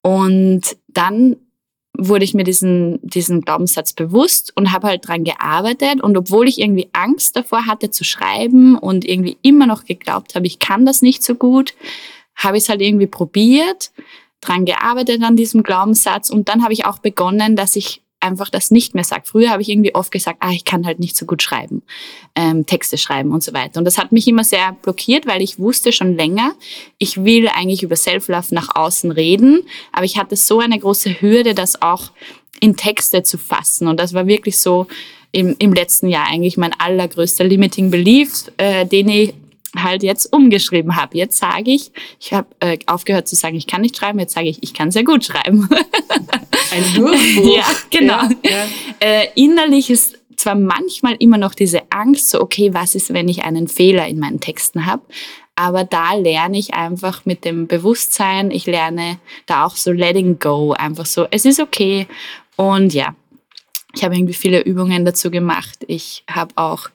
Und 0.03 0.77
dann 0.89 1.37
wurde 2.09 2.25
ich 2.25 2.35
mir 2.35 2.45
diesen, 2.45 2.99
diesen 3.03 3.43
Glaubenssatz 3.43 3.93
bewusst 3.93 4.53
und 4.57 4.73
habe 4.73 4.89
halt 4.89 5.07
dran 5.07 5.25
gearbeitet. 5.25 6.01
Und 6.01 6.17
obwohl 6.17 6.49
ich 6.49 6.59
irgendwie 6.59 6.89
Angst 6.93 7.37
davor 7.37 7.67
hatte 7.67 7.91
zu 7.91 8.05
schreiben 8.05 8.77
und 8.77 9.05
irgendwie 9.05 9.37
immer 9.43 9.67
noch 9.67 9.85
geglaubt 9.85 10.35
habe, 10.35 10.47
ich 10.47 10.59
kann 10.59 10.87
das 10.87 11.03
nicht 11.03 11.23
so 11.23 11.35
gut, 11.35 11.75
habe 12.35 12.57
ich 12.57 12.65
es 12.65 12.69
halt 12.69 12.81
irgendwie 12.81 13.07
probiert, 13.07 13.93
dran 14.41 14.65
gearbeitet 14.65 15.23
an 15.23 15.37
diesem 15.37 15.63
Glaubenssatz. 15.63 16.31
Und 16.31 16.49
dann 16.49 16.63
habe 16.63 16.73
ich 16.73 16.87
auch 16.87 16.99
begonnen, 16.99 17.55
dass 17.55 17.77
ich 17.77 18.03
einfach 18.21 18.51
das 18.51 18.71
nicht 18.71 18.95
mehr 18.95 19.05
sage. 19.05 19.23
Früher 19.25 19.51
habe 19.51 19.63
ich 19.63 19.69
irgendwie 19.69 19.95
oft 19.95 20.13
gesagt, 20.13 20.39
ah, 20.41 20.53
ich 20.53 20.65
kann 20.65 20.87
halt 20.87 21.01
nicht 21.01 21.17
so 21.17 21.27
gut 21.27 21.43
schreiben, 21.43 21.83
ähm, 22.37 22.67
Texte 22.67 22.99
schreiben 22.99 23.33
und 23.33 23.43
so 23.43 23.53
weiter. 23.53 23.79
Und 23.79 23.85
das 23.85 23.99
hat 23.99 24.13
mich 24.13 24.29
immer 24.29 24.45
sehr 24.45 24.77
blockiert, 24.83 25.27
weil 25.27 25.43
ich 25.43 25.59
wusste 25.59 25.93
schon 25.93 26.17
länger, 26.17 26.53
ich 26.99 27.25
will 27.25 27.49
eigentlich 27.49 27.83
über 27.83 27.97
Self-Love 27.97 28.55
nach 28.55 28.75
außen 28.75 29.11
reden, 29.11 29.63
aber 29.93 30.05
ich 30.05 30.19
hatte 30.19 30.37
so 30.37 30.61
eine 30.61 30.79
große 30.79 31.21
Hürde, 31.21 31.55
das 31.55 31.81
auch 31.83 32.13
in 32.61 32.77
Texte 32.77 33.23
zu 33.23 33.39
fassen. 33.39 33.89
Und 33.89 33.99
das 33.99 34.13
war 34.13 34.27
wirklich 34.27 34.59
so 34.59 34.87
im, 35.33 35.57
im 35.59 35.73
letzten 35.73 36.09
Jahr 36.09 36.27
eigentlich 36.29 36.57
mein 36.57 36.73
allergrößter 36.79 37.45
Limiting 37.45 37.91
Belief, 37.91 38.51
äh, 38.57 38.85
den 38.85 39.09
ich 39.09 39.35
halt 39.77 40.03
jetzt 40.03 40.33
umgeschrieben 40.33 40.97
habe. 40.97 41.17
Jetzt 41.17 41.39
sage 41.39 41.71
ich, 41.71 41.93
ich 42.19 42.33
habe 42.33 42.49
äh, 42.61 42.79
aufgehört 42.87 43.29
zu 43.29 43.37
sagen, 43.37 43.57
ich 43.57 43.67
kann 43.67 43.83
nicht 43.83 43.97
schreiben, 43.97 44.19
jetzt 44.19 44.35
sage 44.35 44.49
ich, 44.49 44.63
ich 44.63 44.75
kann 44.75 44.91
sehr 44.91 45.05
gut 45.05 45.25
schreiben. 45.25 45.69
Ein 46.73 46.95
Durchbruch. 46.95 47.57
ja, 47.57 47.65
genau. 47.91 48.23
Ja, 48.23 48.51
ja. 48.51 48.67
Äh, 49.01 49.29
innerlich 49.35 49.91
ist 49.91 50.19
zwar 50.37 50.55
manchmal 50.55 51.17
immer 51.19 51.39
noch 51.39 51.55
diese 51.55 51.83
Angst, 51.91 52.31
so 52.31 52.41
okay, 52.41 52.73
was 52.73 52.95
ist, 52.95 53.13
wenn 53.13 53.29
ich 53.29 53.45
einen 53.45 53.69
Fehler 53.69 54.09
in 54.09 54.19
meinen 54.19 54.41
Texten 54.41 54.87
habe, 54.87 55.03
aber 55.55 55.85
da 55.85 56.15
lerne 56.15 56.59
ich 56.59 56.73
einfach 56.73 57.27
mit 57.27 57.45
dem 57.45 57.67
Bewusstsein, 57.67 58.51
ich 58.51 58.67
lerne 58.67 59.19
da 59.47 59.67
auch 59.67 59.77
so 59.77 59.93
letting 59.93 60.39
go, 60.39 60.73
einfach 60.73 61.05
so, 61.05 61.27
es 61.31 61.45
ist 61.45 61.61
okay 61.61 62.07
und 62.57 62.95
ja, 62.95 63.15
ich 63.95 64.05
habe 64.05 64.15
irgendwie 64.15 64.35
viele 64.35 64.61
Übungen 64.63 65.05
dazu 65.05 65.31
gemacht. 65.31 65.85
Ich 65.89 66.25
habe 66.31 66.53
auch 66.57 66.89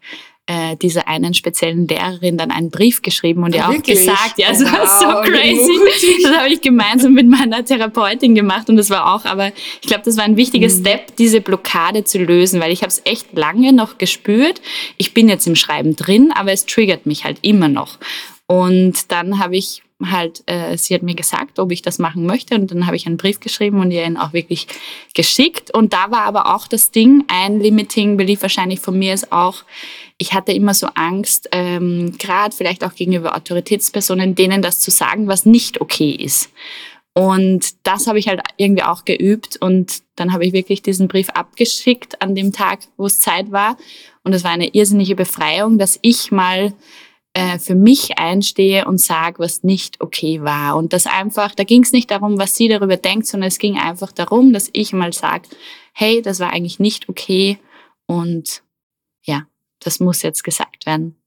äh, 0.47 0.75
dieser 0.75 1.07
einen 1.07 1.33
speziellen 1.33 1.87
Lehrerin 1.87 2.37
dann 2.37 2.51
einen 2.51 2.69
Brief 2.69 3.01
geschrieben 3.01 3.43
und 3.43 3.55
ihr 3.55 3.67
auch 3.67 3.81
gesagt, 3.81 4.37
ja, 4.37 4.49
es 4.51 4.63
wow, 4.63 4.71
war 4.71 5.23
so 5.23 5.31
crazy. 5.31 6.21
Das 6.21 6.37
habe 6.37 6.49
ich 6.49 6.61
gemeinsam 6.61 7.13
mit 7.13 7.27
meiner 7.27 7.65
Therapeutin 7.65 8.35
gemacht 8.35 8.69
und 8.69 8.77
das 8.77 8.89
war 8.89 9.15
auch, 9.15 9.25
aber 9.25 9.47
ich 9.81 9.87
glaube, 9.87 10.03
das 10.05 10.17
war 10.17 10.23
ein 10.23 10.37
wichtiger 10.37 10.67
mhm. 10.67 10.79
Step, 10.79 11.15
diese 11.15 11.41
Blockade 11.41 12.03
zu 12.03 12.19
lösen, 12.19 12.61
weil 12.61 12.71
ich 12.71 12.81
habe 12.81 12.89
es 12.89 13.01
echt 13.05 13.33
lange 13.33 13.73
noch 13.73 13.97
gespürt. 13.97 14.61
Ich 14.97 15.13
bin 15.13 15.29
jetzt 15.29 15.47
im 15.47 15.55
Schreiben 15.55 15.95
drin, 15.95 16.31
aber 16.35 16.51
es 16.51 16.65
triggert 16.65 17.05
mich 17.07 17.23
halt 17.23 17.39
immer 17.41 17.67
noch. 17.67 17.97
Und 18.47 19.11
dann 19.11 19.39
habe 19.39 19.57
ich 19.57 19.81
halt, 20.03 20.43
äh, 20.45 20.77
sie 20.77 20.93
hat 20.93 21.03
mir 21.03 21.15
gesagt, 21.15 21.57
ob 21.57 21.71
ich 21.71 21.81
das 21.81 21.99
machen 21.99 22.25
möchte 22.25 22.55
und 22.55 22.71
dann 22.71 22.85
habe 22.85 22.97
ich 22.97 23.05
einen 23.05 23.17
Brief 23.17 23.39
geschrieben 23.39 23.79
und 23.79 23.91
ihr 23.91 24.05
ihn 24.05 24.17
auch 24.17 24.33
wirklich 24.33 24.67
geschickt. 25.13 25.73
Und 25.73 25.93
da 25.93 26.11
war 26.11 26.23
aber 26.23 26.53
auch 26.53 26.67
das 26.67 26.91
Ding, 26.91 27.23
ein 27.27 27.59
Limiting 27.59 28.17
Belief 28.17 28.41
wahrscheinlich 28.41 28.81
von 28.81 28.97
mir 28.97 29.13
ist 29.13 29.31
auch, 29.31 29.63
ich 30.17 30.33
hatte 30.33 30.51
immer 30.51 30.73
so 30.73 30.87
Angst, 30.95 31.49
ähm, 31.51 32.17
gerade 32.17 32.55
vielleicht 32.55 32.83
auch 32.83 32.93
gegenüber 32.93 33.35
Autoritätspersonen, 33.35 34.35
denen 34.35 34.61
das 34.61 34.79
zu 34.79 34.91
sagen, 34.91 35.27
was 35.27 35.45
nicht 35.45 35.79
okay 35.79 36.11
ist. 36.11 36.49
Und 37.13 37.75
das 37.83 38.07
habe 38.07 38.19
ich 38.19 38.27
halt 38.27 38.41
irgendwie 38.57 38.83
auch 38.83 39.05
geübt 39.05 39.55
und 39.61 40.01
dann 40.17 40.33
habe 40.33 40.45
ich 40.45 40.51
wirklich 40.51 40.81
diesen 40.81 41.07
Brief 41.07 41.29
abgeschickt 41.29 42.21
an 42.21 42.35
dem 42.35 42.51
Tag, 42.51 42.79
wo 42.97 43.05
es 43.05 43.19
Zeit 43.19 43.53
war. 43.53 43.77
Und 44.23 44.33
es 44.33 44.43
war 44.43 44.51
eine 44.51 44.67
irrsinnige 44.67 45.15
Befreiung, 45.15 45.77
dass 45.77 45.97
ich 46.01 46.31
mal 46.33 46.73
äh, 47.35 47.59
für 47.59 47.75
mich 47.75 48.17
einstehe 48.17 48.85
und 48.85 48.97
sage, 48.97 49.39
was 49.39 49.61
nicht 49.61 49.99
okay 49.99 50.41
war. 50.41 50.77
Und 50.77 50.93
das 50.93 51.05
einfach, 51.05 51.53
da 51.53 51.65
ging 51.65 51.83
es 51.83 51.91
nicht 51.91 52.09
darum, 52.09 52.39
was 52.39 52.55
sie 52.55 52.69
darüber 52.69 52.95
denkt, 52.95 53.27
sondern 53.27 53.49
es 53.49 53.59
ging 53.59 53.77
einfach 53.77 54.13
darum, 54.13 54.53
dass 54.53 54.69
ich 54.71 54.93
mal 54.93 55.11
sage, 55.11 55.49
hey, 55.91 56.21
das 56.21 56.39
war 56.39 56.53
eigentlich 56.53 56.79
nicht 56.79 57.09
okay 57.09 57.59
und 58.05 58.63
ja, 59.23 59.47
das 59.79 59.99
muss 59.99 60.21
jetzt 60.21 60.45
gesagt 60.45 60.85
werden. 60.85 61.17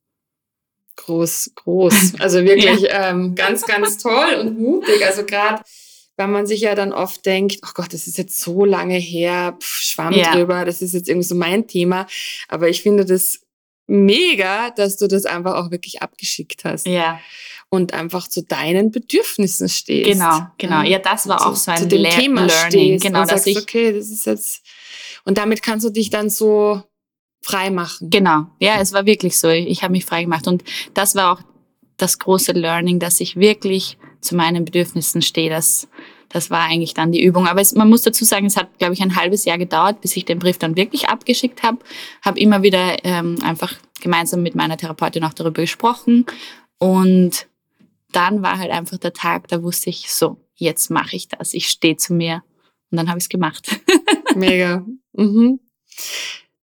Groß, 0.97 1.53
groß. 1.55 2.15
Also 2.21 2.43
wirklich 2.43 2.81
ja. 2.91 3.11
ähm, 3.11 3.35
ganz, 3.35 3.67
ganz 3.67 3.99
toll 3.99 4.35
und 4.41 4.59
mutig. 4.59 5.05
Also 5.05 5.27
gerade, 5.27 5.63
weil 6.17 6.29
man 6.29 6.47
sich 6.47 6.63
ja 6.63 6.75
dann 6.75 6.95
oft 6.95 7.27
denkt, 7.27 7.59
oh 7.67 7.71
Gott, 7.75 7.93
das 7.93 8.07
ist 8.07 8.17
jetzt 8.17 8.41
so 8.41 8.65
lange 8.65 8.97
her, 8.97 9.59
pff, 9.61 9.83
Schwamm 9.83 10.15
ja. 10.15 10.35
drüber, 10.35 10.65
das 10.65 10.81
ist 10.81 10.95
jetzt 10.95 11.11
irgendwie 11.11 11.29
so 11.29 11.35
mein 11.35 11.69
Thema. 11.69 12.07
Aber 12.49 12.71
ich 12.71 12.81
finde 12.81 13.05
das 13.05 13.43
mega, 13.89 14.71
dass 14.71 14.97
du 14.97 15.09
das 15.09 15.25
einfach 15.25 15.55
auch 15.55 15.71
wirklich 15.71 16.03
abgeschickt 16.03 16.65
hast. 16.65 16.87
Ja. 16.87 17.21
Und 17.71 17.93
einfach 17.93 18.29
zu 18.29 18.43
deinen 18.43 18.91
Bedürfnissen 18.91 19.69
stehst. 19.69 20.11
Genau, 20.11 20.47
genau. 20.57 20.83
Ja, 20.83 20.99
das 20.99 21.29
war 21.29 21.47
auch 21.47 21.57
so 21.57 21.71
ein 21.71 21.79
zu 21.79 21.89
dem 21.89 22.03
Le 22.03 22.09
Thema 22.09 22.47
Learning. 22.47 22.99
Genau, 22.99 23.21
dass 23.21 23.31
sagst, 23.31 23.47
ich, 23.47 23.59
okay, 23.59 23.93
das 23.93 24.09
ist 24.09 24.25
jetzt, 24.25 24.63
und 25.25 25.37
damit 25.37 25.63
kannst 25.63 25.85
du 25.85 25.91
dich 25.91 26.09
dann 26.09 26.31
so 26.31 26.83
frei 27.43 27.71
machen. 27.71 28.09
Genau. 28.11 28.47
Ja, 28.61 28.81
es 28.81 28.93
war 28.93 29.05
wirklich 29.05 29.39
so. 29.39 29.49
Ich 29.49 29.83
habe 29.83 29.93
mich 29.93 30.05
frei 30.05 30.23
gemacht. 30.23 30.47
Und 30.47 30.65
das 30.95 31.15
war 31.15 31.33
auch 31.33 31.43
das 31.97 32.19
große 32.19 32.53
Learning, 32.53 32.99
dass 32.99 33.21
ich 33.21 33.37
wirklich 33.37 33.99
zu 34.21 34.35
meinen 34.35 34.65
Bedürfnissen 34.65 35.23
stehe. 35.23 35.51
Das, 35.51 35.89
das 36.29 36.51
war 36.51 36.61
eigentlich 36.61 36.95
dann 36.95 37.13
die 37.13 37.23
Übung. 37.23 37.47
Aber 37.47 37.61
es, 37.61 37.75
man 37.75 37.89
muss 37.89 38.03
dazu 38.03 38.25
sagen, 38.25 38.47
es 38.47 38.57
hat, 38.57 38.79
glaube 38.79 38.95
ich, 38.95 39.03
ein 39.03 39.17
halbes 39.17 39.45
Jahr 39.45 39.59
gedauert, 39.59 40.01
bis 40.01 40.17
ich 40.17 40.25
den 40.25 40.39
Brief 40.39 40.59
dann 40.59 40.77
wirklich 40.77 41.09
abgeschickt 41.09 41.63
habe. 41.63 41.79
Habe 42.23 42.39
immer 42.39 42.63
wieder 42.63 43.05
ähm, 43.05 43.39
einfach 43.43 43.75
gemeinsam 44.01 44.43
mit 44.43 44.55
meiner 44.55 44.77
Therapeutin 44.77 45.25
auch 45.25 45.35
darüber 45.35 45.63
gesprochen. 45.63 46.27
Und 46.79 47.47
dann 48.13 48.43
war 48.43 48.59
halt 48.59 48.71
einfach 48.71 48.99
der 48.99 49.13
Tag, 49.13 49.49
da 49.49 49.63
wusste 49.63 49.91
ich, 49.91 50.13
so, 50.13 50.39
jetzt 50.55 50.91
mache 50.91 51.17
ich 51.17 51.29
das. 51.29 51.55
Ich 51.55 51.69
stehe 51.69 51.97
zu 51.97 52.15
mir. 52.15 52.43
Und 52.91 52.97
dann 52.97 53.09
habe 53.09 53.19
ich 53.19 53.25
es 53.25 53.29
gemacht. 53.29 53.81
Mega. 54.35 54.85
Mhm. 55.13 55.61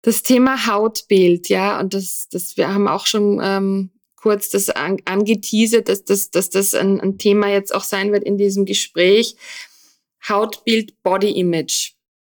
Das 0.02 0.22
Thema 0.22 0.68
Hautbild, 0.68 1.48
ja, 1.48 1.80
und 1.80 1.94
das, 1.94 2.28
das 2.30 2.58
wir 2.58 2.74
haben 2.74 2.90
auch 2.90 3.06
schon 3.06 3.40
ähm, 3.42 3.90
kurz 4.24 4.50
das 4.50 4.70
an, 4.70 5.00
angeteasert, 5.04 5.90
dass, 5.90 6.06
dass, 6.06 6.32
dass 6.32 6.50
das 6.50 6.74
ein, 6.74 7.02
ein 7.02 7.18
Thema 7.18 7.50
jetzt 7.50 7.76
auch 7.76 7.84
sein 7.84 8.14
wird 8.14 8.24
in 8.24 8.38
diesem 8.38 8.64
Gespräch. 8.64 9.36
Hautbild, 10.30 11.04
Body 11.04 11.32
Image. 11.32 11.92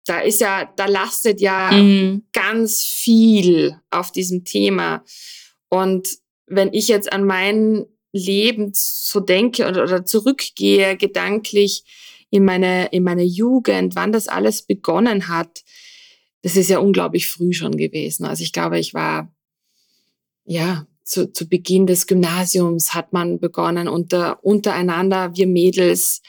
Da 0.06 0.20
ist 0.20 0.40
ja, 0.40 0.64
da 0.76 0.86
lastet 0.86 1.42
ja 1.42 1.72
mhm. 1.72 2.24
ganz 2.32 2.82
viel 2.82 3.78
auf 3.90 4.12
diesem 4.12 4.46
Thema. 4.46 5.04
Und 5.68 6.08
wenn 6.46 6.72
ich 6.72 6.88
jetzt 6.88 7.12
an 7.12 7.24
mein 7.24 7.84
Leben 8.12 8.72
so 8.72 9.20
denke 9.20 9.68
oder, 9.68 9.82
oder 9.82 10.06
zurückgehe, 10.06 10.96
gedanklich 10.96 11.84
in 12.30 12.46
meine, 12.46 12.86
in 12.92 13.02
meine 13.02 13.24
Jugend, 13.24 13.94
wann 13.94 14.10
das 14.12 14.26
alles 14.28 14.62
begonnen 14.62 15.28
hat, 15.28 15.62
das 16.40 16.56
ist 16.56 16.70
ja 16.70 16.78
unglaublich 16.78 17.28
früh 17.28 17.52
schon 17.52 17.76
gewesen. 17.76 18.24
Also 18.24 18.42
ich 18.42 18.52
glaube, 18.52 18.78
ich 18.78 18.94
war, 18.94 19.30
ja, 20.46 20.86
zu, 21.04 21.30
zu 21.30 21.46
Beginn 21.46 21.86
des 21.86 22.06
Gymnasiums 22.06 22.94
hat 22.94 23.12
man 23.12 23.38
begonnen, 23.38 23.88
unter, 23.88 24.42
untereinander, 24.42 25.36
wir 25.36 25.46
Mädels, 25.46 26.22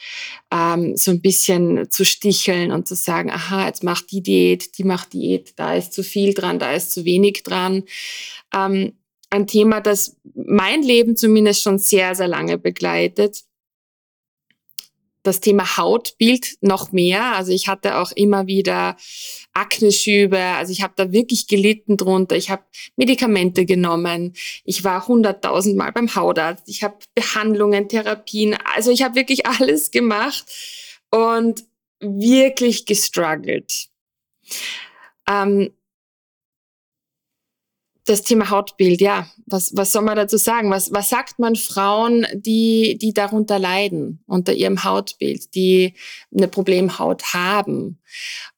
ähm, 0.52 0.96
so 0.96 1.10
ein 1.10 1.22
bisschen 1.22 1.90
zu 1.90 2.04
sticheln 2.04 2.70
und 2.70 2.86
zu 2.86 2.94
sagen, 2.94 3.30
aha, 3.30 3.66
jetzt 3.66 3.82
macht 3.82 4.12
die 4.12 4.22
Diät, 4.22 4.76
die 4.78 4.84
macht 4.84 5.14
Diät, 5.14 5.54
da 5.56 5.74
ist 5.74 5.94
zu 5.94 6.04
viel 6.04 6.34
dran, 6.34 6.58
da 6.58 6.72
ist 6.72 6.92
zu 6.92 7.06
wenig 7.06 7.42
dran. 7.42 7.84
Ähm, 8.54 8.92
ein 9.30 9.46
Thema, 9.46 9.80
das 9.80 10.16
mein 10.34 10.82
Leben 10.82 11.16
zumindest 11.16 11.62
schon 11.62 11.78
sehr, 11.78 12.14
sehr 12.14 12.28
lange 12.28 12.58
begleitet 12.58 13.45
das 15.26 15.40
Thema 15.40 15.76
Hautbild 15.76 16.56
noch 16.60 16.92
mehr. 16.92 17.34
Also 17.34 17.52
ich 17.52 17.68
hatte 17.68 17.98
auch 17.98 18.12
immer 18.12 18.46
wieder 18.46 18.96
Akneschübe. 19.52 20.38
Also 20.38 20.72
ich 20.72 20.82
habe 20.82 20.92
da 20.96 21.12
wirklich 21.12 21.46
gelitten 21.48 21.96
drunter. 21.96 22.36
Ich 22.36 22.50
habe 22.50 22.62
Medikamente 22.96 23.64
genommen. 23.64 24.34
Ich 24.64 24.84
war 24.84 25.06
hunderttausendmal 25.06 25.92
beim 25.92 26.14
Hautarzt. 26.14 26.68
Ich 26.68 26.82
habe 26.82 26.96
Behandlungen, 27.14 27.88
Therapien. 27.88 28.56
Also 28.74 28.90
ich 28.90 29.02
habe 29.02 29.14
wirklich 29.14 29.46
alles 29.60 29.90
gemacht 29.90 30.44
und 31.10 31.64
wirklich 32.00 32.86
gestruggelt. 32.86 33.88
Ähm, 35.28 35.72
das 38.06 38.22
Thema 38.22 38.50
Hautbild, 38.50 39.00
ja, 39.00 39.28
was, 39.46 39.76
was 39.76 39.92
soll 39.92 40.02
man 40.02 40.16
dazu 40.16 40.36
sagen? 40.36 40.70
Was, 40.70 40.92
was 40.92 41.08
sagt 41.08 41.38
man 41.38 41.56
Frauen, 41.56 42.26
die, 42.34 42.98
die 43.00 43.12
darunter 43.12 43.58
leiden, 43.58 44.20
unter 44.26 44.52
ihrem 44.52 44.84
Hautbild, 44.84 45.54
die 45.54 45.94
eine 46.34 46.48
Problemhaut 46.48 47.34
haben? 47.34 47.98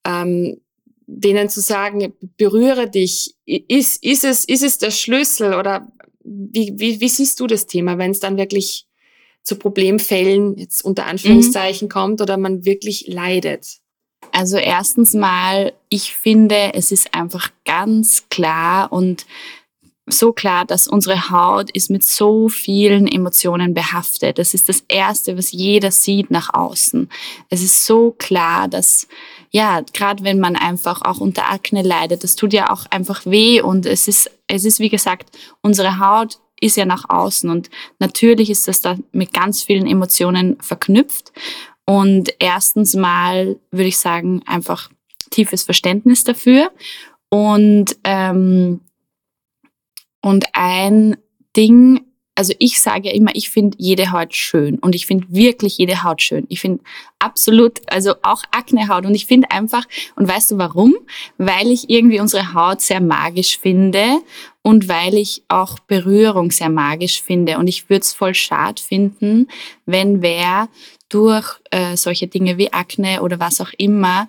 Ähm, 0.05 0.61
denen 1.11 1.49
zu 1.49 1.63
sagen, 1.63 2.13
berühre 2.37 2.89
dich, 2.91 3.35
ist, 3.47 4.05
ist, 4.05 4.25
es, 4.25 4.45
ist 4.45 4.63
es 4.63 4.77
der 4.77 4.91
Schlüssel 4.91 5.55
oder 5.55 5.91
wie, 6.23 6.75
wie, 6.77 7.01
wie 7.01 7.09
siehst 7.09 7.41
du 7.41 7.47
das 7.47 7.67
Thema, 7.67 7.97
wenn 7.97 8.11
es 8.11 8.21
dann 8.21 8.37
wirklich 8.37 8.87
zu 9.43 9.57
Problemfällen 9.57 10.59
jetzt 10.59 10.85
unter 10.85 11.07
Anführungszeichen 11.07 11.87
mhm. 11.87 11.93
kommt 11.93 12.21
oder 12.21 12.37
man 12.37 12.67
wirklich 12.67 13.07
leidet? 13.07 13.79
Also 14.39 14.57
erstens 14.57 15.15
mal, 15.15 15.73
ich 15.89 16.15
finde, 16.15 16.73
es 16.75 16.93
ist 16.93 17.13
einfach 17.13 17.51
ganz 17.65 18.29
klar 18.31 18.93
und 18.93 19.27
so 20.07 20.33
klar, 20.33 20.65
dass 20.65 20.87
unsere 20.87 21.31
Haut 21.31 21.73
ist 21.73 21.91
mit 21.91 22.07
so 22.07 22.49
vielen 22.49 23.09
Emotionen 23.09 23.75
behaftet. 23.75 24.39
Das 24.39 24.55
ist 24.55 24.69
das 24.69 24.85
Erste, 24.87 25.37
was 25.37 25.51
jeder 25.51 25.91
sieht 25.91 26.31
nach 26.31 26.55
außen. 26.55 27.11
Es 27.51 27.65
ist 27.65 27.85
so 27.85 28.13
klar, 28.13 28.69
dass, 28.69 29.09
ja, 29.51 29.81
gerade 29.93 30.23
wenn 30.23 30.39
man 30.39 30.55
einfach 30.55 31.03
auch 31.03 31.19
unter 31.19 31.51
Akne 31.51 31.83
leidet, 31.83 32.23
das 32.23 32.37
tut 32.37 32.53
ja 32.53 32.71
auch 32.71 32.87
einfach 32.91 33.27
weh 33.27 33.61
und 33.61 33.87
es 33.87 34.07
ist, 34.07 34.31
es 34.47 34.65
ist, 34.65 34.79
wie 34.79 34.89
gesagt, 34.89 35.37
unsere 35.63 35.99
Haut 35.99 36.39
ist 36.61 36.77
ja 36.77 36.85
nach 36.85 37.11
außen 37.11 37.51
und 37.51 37.71
natürlich 37.99 38.51
ist 38.51 38.69
das 38.69 38.83
da 38.83 38.97
mit 39.11 39.33
ganz 39.33 39.65
vielen 39.65 39.89
Emotionen 39.89 40.59
verknüpft 40.61 41.33
und 41.89 42.35
erstens 42.39 42.95
mal 42.95 43.57
würde 43.71 43.89
ich 43.89 43.97
sagen, 43.97 44.43
einfach 44.45 44.91
tiefes 45.31 45.63
Verständnis 45.63 46.23
dafür. 46.23 46.71
Und, 47.31 47.97
ähm, 48.05 48.81
und 50.21 50.45
ein 50.53 51.17
Ding, 51.57 52.03
also 52.35 52.53
ich 52.59 52.83
sage 52.83 53.09
ja 53.09 53.15
immer, 53.15 53.31
ich 53.33 53.49
finde 53.49 53.79
jede 53.81 54.13
Haut 54.13 54.35
schön 54.35 54.79
und 54.81 54.95
ich 54.95 55.07
finde 55.07 55.29
wirklich 55.31 55.79
jede 55.79 56.03
Haut 56.03 56.21
schön. 56.21 56.45
Ich 56.51 56.61
finde 56.61 56.85
absolut, 57.21 57.81
also 57.91 58.17
auch 58.23 58.43
Aknehaut 58.51 59.07
und 59.07 59.15
ich 59.15 59.25
finde 59.25 59.51
einfach, 59.51 59.87
und 60.15 60.29
weißt 60.29 60.51
du 60.51 60.59
warum? 60.59 60.95
Weil 61.39 61.71
ich 61.71 61.89
irgendwie 61.89 62.21
unsere 62.21 62.53
Haut 62.53 62.83
sehr 62.83 63.01
magisch 63.01 63.59
finde 63.59 64.21
und 64.61 64.89
weil 64.89 65.15
ich 65.15 65.43
auch 65.49 65.79
Berührung 65.79 66.51
sehr 66.51 66.69
magisch 66.69 67.23
finde 67.23 67.57
und 67.57 67.67
ich 67.67 67.89
würde 67.89 68.03
es 68.03 68.13
voll 68.13 68.35
schad 68.35 68.79
finden, 68.79 69.49
wenn 69.87 70.21
wer 70.21 70.69
durch 71.09 71.61
äh, 71.71 71.97
solche 71.97 72.27
Dinge 72.27 72.59
wie 72.59 72.73
Akne 72.73 73.23
oder 73.23 73.41
was 73.41 73.61
auch 73.61 73.73
immer 73.79 74.29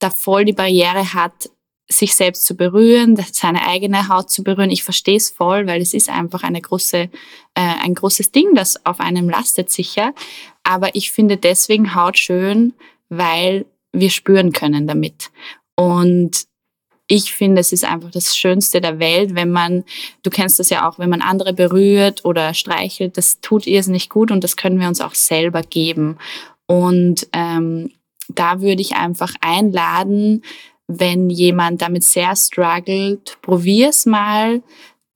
da 0.00 0.10
voll 0.10 0.44
die 0.44 0.52
Barriere 0.52 1.14
hat, 1.14 1.50
sich 1.88 2.14
selbst 2.14 2.46
zu 2.46 2.54
berühren, 2.54 3.16
seine 3.32 3.66
eigene 3.66 4.08
Haut 4.08 4.30
zu 4.30 4.42
berühren. 4.42 4.70
Ich 4.70 4.84
verstehe 4.84 5.16
es 5.16 5.30
voll, 5.30 5.66
weil 5.66 5.82
es 5.82 5.92
ist 5.92 6.08
einfach 6.08 6.42
eine 6.42 6.60
große, 6.60 6.96
äh, 6.98 7.08
ein 7.54 7.94
großes 7.94 8.32
Ding, 8.32 8.54
das 8.54 8.84
auf 8.86 9.00
einem 9.00 9.28
lastet 9.28 9.70
sicher. 9.70 10.14
Aber 10.62 10.94
ich 10.94 11.12
finde 11.12 11.36
deswegen 11.36 11.94
Haut 11.94 12.18
schön, 12.18 12.74
weil 13.08 13.66
wir 13.92 14.10
spüren 14.10 14.52
können 14.52 14.86
damit. 14.86 15.30
Und 15.74 16.44
ich 17.10 17.34
finde, 17.34 17.60
es 17.60 17.72
ist 17.72 17.84
einfach 17.84 18.12
das 18.12 18.36
Schönste 18.36 18.80
der 18.80 19.00
Welt, 19.00 19.34
wenn 19.34 19.50
man, 19.50 19.82
du 20.22 20.30
kennst 20.30 20.60
das 20.60 20.70
ja 20.70 20.88
auch, 20.88 21.00
wenn 21.00 21.10
man 21.10 21.22
andere 21.22 21.52
berührt 21.52 22.24
oder 22.24 22.54
streichelt, 22.54 23.16
das 23.16 23.40
tut 23.40 23.66
ihr 23.66 23.80
es 23.80 23.88
nicht 23.88 24.10
gut 24.10 24.30
und 24.30 24.44
das 24.44 24.56
können 24.56 24.78
wir 24.78 24.86
uns 24.86 25.00
auch 25.00 25.16
selber 25.16 25.62
geben. 25.62 26.18
Und 26.66 27.26
ähm, 27.32 27.90
da 28.28 28.60
würde 28.60 28.80
ich 28.80 28.94
einfach 28.94 29.34
einladen, 29.40 30.44
wenn 30.86 31.30
jemand 31.30 31.82
damit 31.82 32.04
sehr 32.04 32.36
struggelt, 32.36 33.38
probier's 33.42 34.06
mal, 34.06 34.62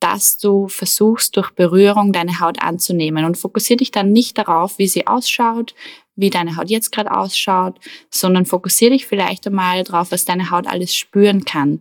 dass 0.01 0.37
du 0.37 0.67
versuchst, 0.67 1.37
durch 1.37 1.53
Berührung 1.53 2.13
deine 2.13 2.41
Haut 2.41 2.61
anzunehmen 2.61 3.25
und 3.25 3.39
fokussiere 3.39 3.77
dich 3.77 3.93
dann 3.93 4.11
nicht 4.11 4.37
darauf, 4.37 4.79
wie 4.79 4.89
sie 4.89 5.07
ausschaut, 5.07 5.77
wie 6.17 6.31
deine 6.31 6.57
Haut 6.57 6.71
jetzt 6.71 6.93
gerade 6.93 7.17
ausschaut, 7.17 7.79
sondern 8.11 8.47
fokussiere 8.47 8.93
dich 8.93 9.07
vielleicht 9.07 9.47
einmal 9.47 9.85
darauf, 9.85 10.13
was 10.13 10.25
deine 10.25 10.51
Haut 10.51 10.67
alles 10.67 10.95
spüren 10.95 11.45
kann. 11.45 11.81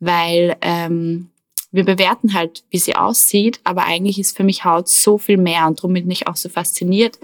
Weil 0.00 0.56
ähm, 0.60 1.30
wir 1.72 1.84
bewerten 1.84 2.34
halt, 2.34 2.64
wie 2.70 2.78
sie 2.78 2.96
aussieht, 2.96 3.60
aber 3.62 3.84
eigentlich 3.84 4.18
ist 4.18 4.36
für 4.36 4.42
mich 4.42 4.64
Haut 4.64 4.88
so 4.88 5.18
viel 5.18 5.36
mehr 5.36 5.66
und 5.66 5.78
darum 5.78 5.94
bin 5.94 6.10
ich 6.10 6.26
auch 6.26 6.36
so 6.36 6.48
fasziniert 6.48 7.18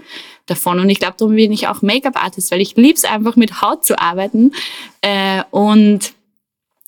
davon. 0.45 0.79
Und 0.79 0.89
ich 0.89 0.99
glaube, 0.99 1.15
darum 1.17 1.35
bin 1.35 1.51
ich 1.51 1.67
auch 1.67 1.81
Make-up-Artist, 1.81 2.51
weil 2.51 2.61
ich 2.61 2.75
liebe 2.75 2.95
es 2.95 3.03
einfach 3.03 3.35
mit 3.35 3.61
Haut 3.61 3.85
zu 3.85 3.99
arbeiten. 3.99 4.53
Äh, 5.01 5.43
und 5.51 6.13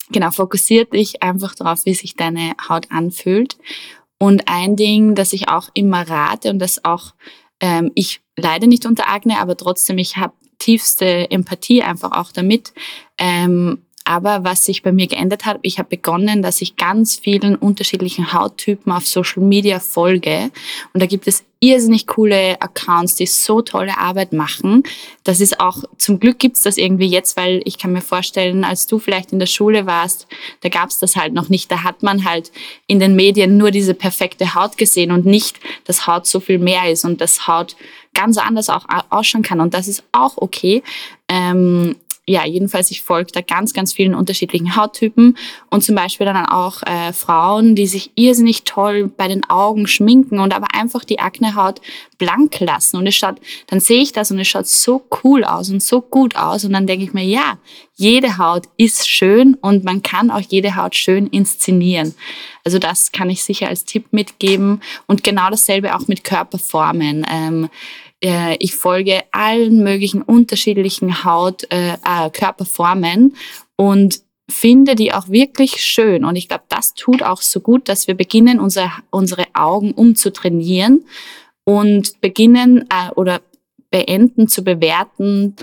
genau, 0.09 0.31
fokussiert 0.31 0.93
dich 0.93 1.21
einfach 1.21 1.53
darauf, 1.53 1.85
wie 1.85 1.93
sich 1.93 2.15
deine 2.15 2.55
Haut 2.69 2.91
anfühlt. 2.91 3.57
Und 4.17 4.47
ein 4.47 4.75
Ding, 4.75 5.15
das 5.15 5.33
ich 5.33 5.49
auch 5.49 5.69
immer 5.73 6.07
rate 6.07 6.49
und 6.49 6.59
das 6.59 6.85
auch 6.85 7.13
ähm, 7.59 7.91
ich 7.95 8.21
leide 8.37 8.67
nicht 8.67 8.85
unter 8.85 9.09
Akne, 9.09 9.39
aber 9.39 9.57
trotzdem, 9.57 9.97
ich 9.97 10.17
habe 10.17 10.33
tiefste 10.59 11.31
Empathie 11.31 11.83
einfach 11.83 12.11
auch 12.11 12.31
damit. 12.31 12.73
Ähm, 13.17 13.83
aber 14.05 14.43
was 14.43 14.65
sich 14.65 14.81
bei 14.81 14.91
mir 14.91 15.07
geändert 15.07 15.45
hat, 15.45 15.59
ich 15.61 15.77
habe 15.77 15.89
begonnen, 15.89 16.41
dass 16.41 16.61
ich 16.61 16.75
ganz 16.75 17.15
vielen 17.15 17.55
unterschiedlichen 17.55 18.33
Hauttypen 18.33 18.91
auf 18.91 19.05
Social 19.05 19.43
Media 19.43 19.79
folge. 19.79 20.51
Und 20.93 21.01
da 21.01 21.05
gibt 21.05 21.27
es 21.27 21.43
irrsinnig 21.59 22.07
coole 22.07 22.59
Accounts, 22.61 23.15
die 23.15 23.25
so 23.25 23.61
tolle 23.61 23.97
Arbeit 23.97 24.33
machen. 24.33 24.83
Das 25.23 25.41
ist 25.41 25.59
auch, 25.59 25.83
zum 25.97 26.19
Glück 26.19 26.39
gibt's 26.39 26.61
das 26.61 26.77
irgendwie 26.77 27.07
jetzt, 27.07 27.35
weil 27.37 27.61
ich 27.65 27.77
kann 27.77 27.91
mir 27.91 28.01
vorstellen, 28.01 28.63
als 28.63 28.87
du 28.87 28.97
vielleicht 28.97 29.33
in 29.33 29.39
der 29.39 29.45
Schule 29.45 29.85
warst, 29.85 30.27
da 30.61 30.69
gab's 30.69 30.99
das 30.99 31.15
halt 31.15 31.33
noch 31.33 31.49
nicht. 31.49 31.69
Da 31.69 31.83
hat 31.83 32.01
man 32.01 32.23
halt 32.23 32.51
in 32.87 32.99
den 32.99 33.15
Medien 33.15 33.57
nur 33.57 33.71
diese 33.71 33.93
perfekte 33.93 34.55
Haut 34.55 34.77
gesehen 34.77 35.11
und 35.11 35.25
nicht, 35.25 35.59
dass 35.85 36.07
Haut 36.07 36.25
so 36.25 36.39
viel 36.39 36.59
mehr 36.59 36.89
ist 36.89 37.03
und 37.03 37.19
dass 37.19 37.47
Haut 37.47 37.75
ganz 38.13 38.37
anders 38.37 38.69
auch 38.69 38.85
ausschauen 39.09 39.43
kann. 39.43 39.59
Und 39.59 39.73
das 39.73 39.87
ist 39.87 40.03
auch 40.11 40.37
okay. 40.37 40.81
Ähm, 41.27 41.95
ja, 42.29 42.45
jedenfalls, 42.45 42.91
ich 42.91 43.01
folge 43.01 43.31
da 43.31 43.41
ganz, 43.41 43.73
ganz 43.73 43.91
vielen 43.91 44.13
unterschiedlichen 44.13 44.75
Hauttypen 44.75 45.35
und 45.71 45.83
zum 45.83 45.95
Beispiel 45.95 46.25
dann 46.25 46.45
auch 46.45 46.83
äh, 46.83 47.11
Frauen, 47.11 47.73
die 47.73 47.87
sich 47.87 48.11
irrsinnig 48.13 48.65
toll 48.65 49.07
bei 49.07 49.27
den 49.27 49.49
Augen 49.49 49.87
schminken 49.87 50.39
und 50.39 50.53
aber 50.55 50.67
einfach 50.75 51.03
die 51.03 51.17
Aknehaut 51.17 51.81
blank 52.19 52.59
lassen. 52.59 52.97
Und 52.97 53.07
es 53.07 53.15
schaut, 53.15 53.37
dann 53.65 53.79
sehe 53.79 54.03
ich 54.03 54.11
das 54.11 54.29
und 54.29 54.37
es 54.37 54.47
schaut 54.47 54.67
so 54.67 55.03
cool 55.23 55.43
aus 55.43 55.71
und 55.71 55.81
so 55.81 56.01
gut 56.01 56.35
aus. 56.35 56.65
Und 56.65 56.73
dann 56.73 56.85
denke 56.85 57.03
ich 57.03 57.13
mir, 57.13 57.23
ja, 57.23 57.57
jede 57.95 58.37
Haut 58.37 58.65
ist 58.77 59.09
schön 59.09 59.55
und 59.55 59.83
man 59.83 60.03
kann 60.03 60.29
auch 60.29 60.41
jede 60.41 60.75
Haut 60.75 60.95
schön 60.95 61.25
inszenieren. 61.27 62.13
Also 62.63 62.77
das 62.77 63.11
kann 63.11 63.31
ich 63.31 63.43
sicher 63.43 63.69
als 63.69 63.85
Tipp 63.85 64.05
mitgeben. 64.11 64.81
Und 65.07 65.23
genau 65.23 65.49
dasselbe 65.49 65.95
auch 65.95 66.07
mit 66.07 66.23
Körperformen. 66.23 67.25
Ähm, 67.27 67.69
äh, 68.23 68.55
ich 68.59 68.75
folge 68.75 69.23
allen 69.31 69.83
möglichen 69.83 70.21
unterschiedlichen 70.21 71.23
Haut, 71.23 71.63
äh, 71.71 71.93
äh, 71.93 72.29
Körperformen 72.31 73.35
und 73.75 74.21
finde 74.49 74.95
die 74.95 75.13
auch 75.13 75.29
wirklich 75.29 75.83
schön. 75.83 76.25
Und 76.25 76.35
ich 76.35 76.47
glaube, 76.47 76.63
das 76.69 76.93
tut 76.93 77.23
auch 77.23 77.41
so 77.41 77.59
gut, 77.59 77.87
dass 77.87 78.07
wir 78.07 78.15
beginnen, 78.15 78.59
unsere, 78.59 78.91
unsere 79.11 79.45
Augen 79.53 79.91
umzutrainieren 79.91 81.05
und 81.63 82.19
beginnen 82.21 82.85
äh, 82.89 83.11
oder 83.15 83.41
beenden 83.91 84.47
zu 84.47 84.63
bewerten, 84.63 85.55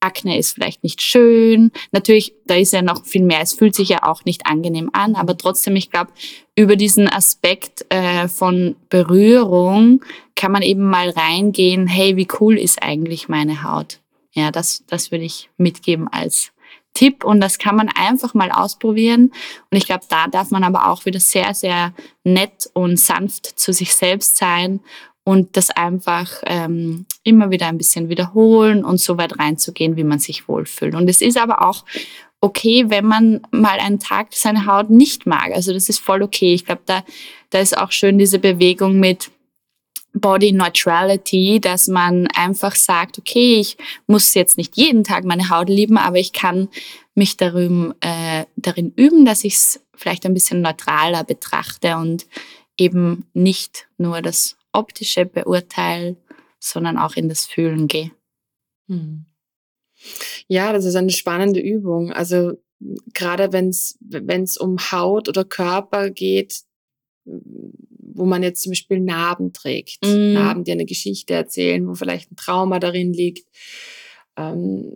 Akne 0.00 0.38
ist 0.38 0.52
vielleicht 0.52 0.84
nicht 0.84 1.02
schön. 1.02 1.72
Natürlich, 1.90 2.34
da 2.44 2.54
ist 2.54 2.72
ja 2.72 2.82
noch 2.82 3.04
viel 3.04 3.22
mehr. 3.22 3.40
Es 3.40 3.54
fühlt 3.54 3.74
sich 3.74 3.88
ja 3.88 4.02
auch 4.02 4.24
nicht 4.24 4.46
angenehm 4.46 4.90
an, 4.92 5.14
aber 5.14 5.36
trotzdem, 5.36 5.74
ich 5.76 5.90
glaube, 5.90 6.12
über 6.54 6.76
diesen 6.76 7.08
Aspekt 7.08 7.86
äh, 7.88 8.28
von 8.28 8.76
Berührung 8.88 10.04
kann 10.36 10.52
man 10.52 10.62
eben 10.62 10.84
mal 10.84 11.10
reingehen, 11.10 11.86
hey, 11.86 12.16
wie 12.16 12.28
cool 12.40 12.58
ist 12.58 12.82
eigentlich 12.82 13.28
meine 13.28 13.64
Haut? 13.64 14.00
Ja, 14.32 14.50
das, 14.50 14.84
das 14.86 15.10
würde 15.10 15.24
ich 15.24 15.50
mitgeben 15.56 16.08
als 16.08 16.52
Tipp 16.92 17.24
und 17.24 17.40
das 17.40 17.58
kann 17.58 17.76
man 17.76 17.88
einfach 17.88 18.34
mal 18.34 18.50
ausprobieren. 18.50 19.32
Und 19.70 19.78
ich 19.78 19.86
glaube, 19.86 20.04
da 20.08 20.28
darf 20.28 20.50
man 20.50 20.62
aber 20.62 20.88
auch 20.90 21.04
wieder 21.04 21.20
sehr, 21.20 21.52
sehr 21.54 21.92
nett 22.24 22.70
und 22.74 22.98
sanft 22.98 23.58
zu 23.58 23.72
sich 23.72 23.94
selbst 23.94 24.36
sein 24.36 24.80
und 25.24 25.56
das 25.56 25.70
einfach 25.70 26.30
ähm, 26.46 27.06
immer 27.22 27.50
wieder 27.50 27.66
ein 27.66 27.78
bisschen 27.78 28.08
wiederholen 28.08 28.84
und 28.84 29.00
so 29.00 29.18
weit 29.18 29.38
reinzugehen, 29.38 29.96
wie 29.96 30.04
man 30.04 30.18
sich 30.18 30.48
wohlfühlt. 30.48 30.94
Und 30.94 31.08
es 31.10 31.20
ist 31.20 31.38
aber 31.38 31.66
auch 31.66 31.84
okay, 32.40 32.84
wenn 32.88 33.06
man 33.06 33.40
mal 33.50 33.78
einen 33.78 33.98
Tag 33.98 34.28
seine 34.30 34.66
Haut 34.66 34.88
nicht 34.88 35.26
mag. 35.26 35.52
Also 35.52 35.72
das 35.72 35.88
ist 35.88 35.98
voll 35.98 36.22
okay. 36.22 36.54
Ich 36.54 36.64
glaube, 36.64 36.82
da, 36.86 37.02
da 37.50 37.58
ist 37.58 37.76
auch 37.76 37.90
schön 37.90 38.18
diese 38.18 38.38
Bewegung 38.38 39.00
mit 39.00 39.30
Body 40.20 40.52
Neutrality, 40.52 41.60
dass 41.60 41.88
man 41.88 42.26
einfach 42.28 42.74
sagt, 42.74 43.18
okay, 43.18 43.60
ich 43.60 43.76
muss 44.06 44.34
jetzt 44.34 44.56
nicht 44.56 44.76
jeden 44.76 45.04
Tag 45.04 45.24
meine 45.24 45.50
Haut 45.50 45.68
lieben, 45.68 45.98
aber 45.98 46.16
ich 46.16 46.32
kann 46.32 46.68
mich 47.14 47.36
darin, 47.36 47.94
äh, 48.00 48.46
darin 48.56 48.92
üben, 48.96 49.24
dass 49.26 49.44
ich 49.44 49.54
es 49.54 49.80
vielleicht 49.94 50.24
ein 50.24 50.34
bisschen 50.34 50.62
neutraler 50.62 51.22
betrachte 51.22 51.96
und 51.96 52.26
eben 52.78 53.26
nicht 53.34 53.88
nur 53.98 54.22
das 54.22 54.56
optische 54.72 55.26
beurteile, 55.26 56.16
sondern 56.58 56.98
auch 56.98 57.14
in 57.16 57.28
das 57.28 57.44
Fühlen 57.44 57.86
gehe. 57.86 58.10
Hm. 58.88 59.26
Ja, 60.48 60.72
das 60.72 60.84
ist 60.84 60.96
eine 60.96 61.10
spannende 61.10 61.60
Übung. 61.60 62.12
Also 62.12 62.54
gerade 63.12 63.52
wenn 63.52 63.68
es 63.70 64.56
um 64.56 64.78
Haut 64.78 65.28
oder 65.28 65.44
Körper 65.44 66.10
geht, 66.10 66.62
wo 68.16 68.24
man 68.24 68.42
jetzt 68.42 68.62
zum 68.62 68.70
Beispiel 68.70 69.00
Narben 69.00 69.52
trägt, 69.52 70.04
mm. 70.04 70.32
Narben, 70.32 70.64
die 70.64 70.72
eine 70.72 70.86
Geschichte 70.86 71.34
erzählen, 71.34 71.86
wo 71.86 71.94
vielleicht 71.94 72.32
ein 72.32 72.36
Trauma 72.36 72.78
darin 72.78 73.12
liegt, 73.12 73.46
ähm, 74.36 74.92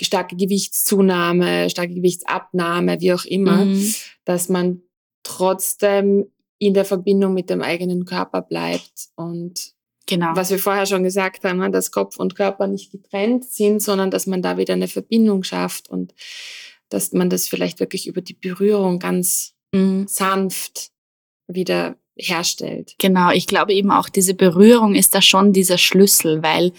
starke 0.00 0.36
Gewichtszunahme, 0.36 1.70
starke 1.70 1.94
Gewichtsabnahme, 1.94 3.00
wie 3.00 3.12
auch 3.12 3.24
immer, 3.24 3.64
mm. 3.64 3.94
dass 4.24 4.48
man 4.48 4.82
trotzdem 5.22 6.26
in 6.58 6.74
der 6.74 6.84
Verbindung 6.84 7.34
mit 7.34 7.50
dem 7.50 7.62
eigenen 7.62 8.04
Körper 8.04 8.42
bleibt 8.42 9.08
und 9.16 9.74
Genau. 10.06 10.32
Was 10.34 10.50
wir 10.50 10.58
vorher 10.58 10.84
schon 10.84 11.02
gesagt 11.02 11.44
haben, 11.44 11.60
ne, 11.60 11.70
dass 11.70 11.90
Kopf 11.90 12.18
und 12.18 12.34
Körper 12.34 12.66
nicht 12.66 12.90
getrennt 12.92 13.46
sind, 13.46 13.82
sondern 13.82 14.10
dass 14.10 14.26
man 14.26 14.42
da 14.42 14.58
wieder 14.58 14.74
eine 14.74 14.88
Verbindung 14.88 15.44
schafft 15.44 15.88
und 15.88 16.14
dass 16.90 17.12
man 17.12 17.30
das 17.30 17.48
vielleicht 17.48 17.80
wirklich 17.80 18.06
über 18.06 18.20
die 18.20 18.34
Berührung 18.34 18.98
ganz 18.98 19.54
mhm. 19.72 20.06
sanft 20.06 20.90
wieder 21.46 21.96
herstellt. 22.16 22.94
Genau, 22.98 23.30
ich 23.30 23.46
glaube 23.46 23.72
eben 23.72 23.90
auch, 23.90 24.08
diese 24.08 24.34
Berührung 24.34 24.94
ist 24.94 25.14
da 25.14 25.22
schon 25.22 25.52
dieser 25.52 25.78
Schlüssel, 25.78 26.42
weil 26.42 26.72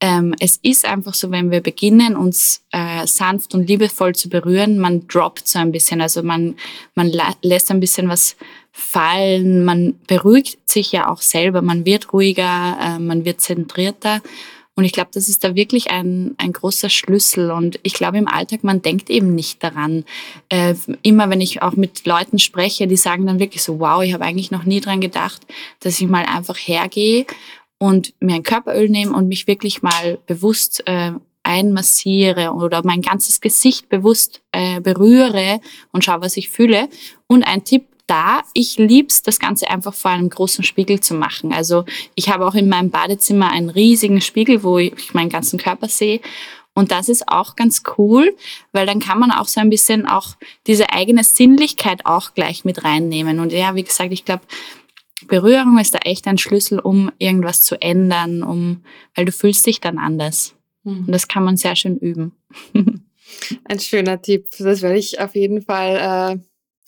ähm, 0.00 0.34
es 0.40 0.58
ist 0.62 0.84
einfach 0.84 1.14
so, 1.14 1.30
wenn 1.30 1.50
wir 1.50 1.62
beginnen, 1.62 2.16
uns 2.16 2.62
äh, 2.70 3.06
sanft 3.06 3.54
und 3.54 3.66
liebevoll 3.66 4.14
zu 4.14 4.28
berühren, 4.28 4.78
man 4.78 5.06
droppt 5.08 5.48
so 5.48 5.58
ein 5.58 5.72
bisschen, 5.72 6.02
also 6.02 6.22
man, 6.22 6.56
man 6.94 7.10
lässt 7.42 7.70
ein 7.70 7.80
bisschen 7.80 8.08
was 8.08 8.36
fallen. 8.76 9.64
Man 9.64 9.98
beruhigt 10.06 10.68
sich 10.68 10.92
ja 10.92 11.08
auch 11.08 11.22
selber, 11.22 11.62
man 11.62 11.86
wird 11.86 12.12
ruhiger, 12.12 12.76
äh, 12.78 12.98
man 12.98 13.24
wird 13.24 13.40
zentrierter. 13.40 14.20
Und 14.76 14.84
ich 14.84 14.92
glaube, 14.92 15.10
das 15.12 15.28
ist 15.28 15.42
da 15.42 15.54
wirklich 15.54 15.90
ein, 15.90 16.34
ein 16.36 16.52
großer 16.52 16.90
Schlüssel. 16.90 17.50
Und 17.50 17.80
ich 17.82 17.94
glaube, 17.94 18.18
im 18.18 18.28
Alltag, 18.28 18.62
man 18.62 18.82
denkt 18.82 19.08
eben 19.08 19.34
nicht 19.34 19.64
daran. 19.64 20.04
Äh, 20.50 20.74
immer 21.02 21.30
wenn 21.30 21.40
ich 21.40 21.62
auch 21.62 21.72
mit 21.72 22.04
Leuten 22.04 22.38
spreche, 22.38 22.86
die 22.86 22.96
sagen 22.96 23.26
dann 23.26 23.38
wirklich 23.38 23.62
so, 23.62 23.80
wow, 23.80 24.02
ich 24.02 24.12
habe 24.12 24.24
eigentlich 24.24 24.50
noch 24.50 24.64
nie 24.64 24.80
dran 24.80 25.00
gedacht, 25.00 25.40
dass 25.80 25.98
ich 25.98 26.06
mal 26.06 26.26
einfach 26.26 26.56
hergehe 26.56 27.24
und 27.78 28.12
mir 28.20 28.34
ein 28.34 28.42
Körperöl 28.42 28.90
nehme 28.90 29.16
und 29.16 29.28
mich 29.28 29.46
wirklich 29.46 29.82
mal 29.82 30.18
bewusst 30.26 30.82
äh, 30.86 31.12
einmassiere 31.42 32.52
oder 32.52 32.84
mein 32.84 33.00
ganzes 33.00 33.40
Gesicht 33.40 33.88
bewusst 33.88 34.42
äh, 34.52 34.80
berühre 34.80 35.60
und 35.92 36.04
schaue, 36.04 36.20
was 36.20 36.36
ich 36.36 36.50
fühle. 36.50 36.88
Und 37.28 37.44
ein 37.44 37.64
Tipp, 37.64 37.86
da. 38.06 38.42
Ich 38.54 38.78
lieb's, 38.78 39.22
das 39.22 39.38
Ganze 39.38 39.68
einfach 39.68 39.94
vor 39.94 40.10
einem 40.10 40.30
großen 40.30 40.64
Spiegel 40.64 41.00
zu 41.00 41.14
machen. 41.14 41.52
Also 41.52 41.84
ich 42.14 42.28
habe 42.28 42.46
auch 42.46 42.54
in 42.54 42.68
meinem 42.68 42.90
Badezimmer 42.90 43.50
einen 43.50 43.70
riesigen 43.70 44.20
Spiegel, 44.20 44.62
wo 44.62 44.78
ich 44.78 45.14
meinen 45.14 45.30
ganzen 45.30 45.58
Körper 45.58 45.88
sehe. 45.88 46.20
Und 46.74 46.92
das 46.92 47.08
ist 47.08 47.28
auch 47.28 47.56
ganz 47.56 47.82
cool, 47.96 48.36
weil 48.72 48.84
dann 48.84 49.00
kann 49.00 49.18
man 49.18 49.30
auch 49.30 49.48
so 49.48 49.60
ein 49.60 49.70
bisschen 49.70 50.06
auch 50.06 50.36
diese 50.66 50.90
eigene 50.90 51.24
Sinnlichkeit 51.24 52.04
auch 52.04 52.34
gleich 52.34 52.66
mit 52.66 52.84
reinnehmen. 52.84 53.40
Und 53.40 53.52
ja, 53.52 53.74
wie 53.74 53.82
gesagt, 53.82 54.12
ich 54.12 54.26
glaube, 54.26 54.42
Berührung 55.26 55.78
ist 55.78 55.94
da 55.94 55.98
echt 56.00 56.26
ein 56.26 56.36
Schlüssel, 56.36 56.78
um 56.78 57.10
irgendwas 57.18 57.60
zu 57.60 57.80
ändern, 57.80 58.42
um, 58.42 58.84
weil 59.14 59.24
du 59.24 59.32
fühlst 59.32 59.66
dich 59.66 59.80
dann 59.80 59.98
anders. 59.98 60.54
Mhm. 60.84 61.06
Und 61.06 61.12
das 61.12 61.28
kann 61.28 61.44
man 61.44 61.56
sehr 61.56 61.76
schön 61.76 61.96
üben. 61.96 62.32
Ein 63.64 63.80
schöner 63.80 64.20
Tipp. 64.22 64.48
Das 64.58 64.82
werde 64.82 64.98
ich 64.98 65.18
auf 65.18 65.34
jeden 65.34 65.62
Fall 65.62 66.36
äh, 66.36 66.38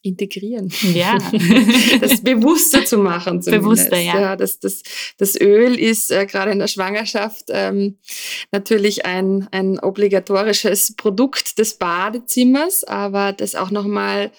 integrieren. 0.03 0.72
Ja. 0.94 1.18
das 2.01 2.22
bewusster 2.22 2.84
zu 2.84 2.99
machen. 2.99 3.42
Zumindest. 3.42 3.90
Bewusster, 3.90 3.99
ja. 3.99 4.20
ja 4.20 4.36
das, 4.36 4.61
das, 4.61 4.82
das 5.18 5.40
Öl 5.40 5.78
ist 5.78 6.11
äh, 6.11 6.26
gerade 6.26 6.53
in 6.53 6.59
der 6.59 6.68
Schwangerschaft 6.68 7.46
ähm, 7.49 7.99
natürlich 8.53 9.05
ein, 9.07 9.49
ein 9.51 9.78
obligatorisches 9.80 10.94
Produkt 10.96 11.59
des 11.59 11.74
Badezimmers, 11.74 12.84
aber 12.84 13.32
das 13.32 13.55
auch 13.55 13.70
nochmal 13.70 14.30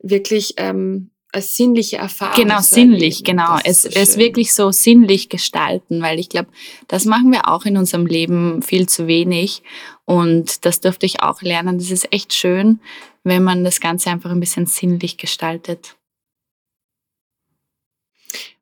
wirklich 0.00 0.54
ähm, 0.58 1.10
als 1.32 1.56
sinnliche 1.56 1.96
Erfahrung. 1.96 2.36
Genau, 2.36 2.60
sinnlich, 2.60 3.24
genau. 3.24 3.58
Es, 3.64 3.82
so 3.82 3.88
es 3.88 4.16
wirklich 4.16 4.54
so 4.54 4.70
sinnlich 4.70 5.28
gestalten, 5.28 6.00
weil 6.00 6.20
ich 6.20 6.28
glaube, 6.28 6.48
das 6.86 7.06
machen 7.06 7.32
wir 7.32 7.48
auch 7.48 7.64
in 7.64 7.76
unserem 7.76 8.06
Leben 8.06 8.62
viel 8.62 8.88
zu 8.88 9.08
wenig. 9.08 9.62
Und 10.04 10.64
das 10.64 10.80
durfte 10.80 11.06
ich 11.06 11.22
auch 11.22 11.42
lernen. 11.42 11.78
Das 11.78 11.90
ist 11.90 12.12
echt 12.12 12.34
schön, 12.34 12.80
wenn 13.24 13.42
man 13.42 13.64
das 13.64 13.80
Ganze 13.80 14.10
einfach 14.10 14.30
ein 14.30 14.40
bisschen 14.40 14.66
sinnlich 14.66 15.16
gestaltet. 15.16 15.96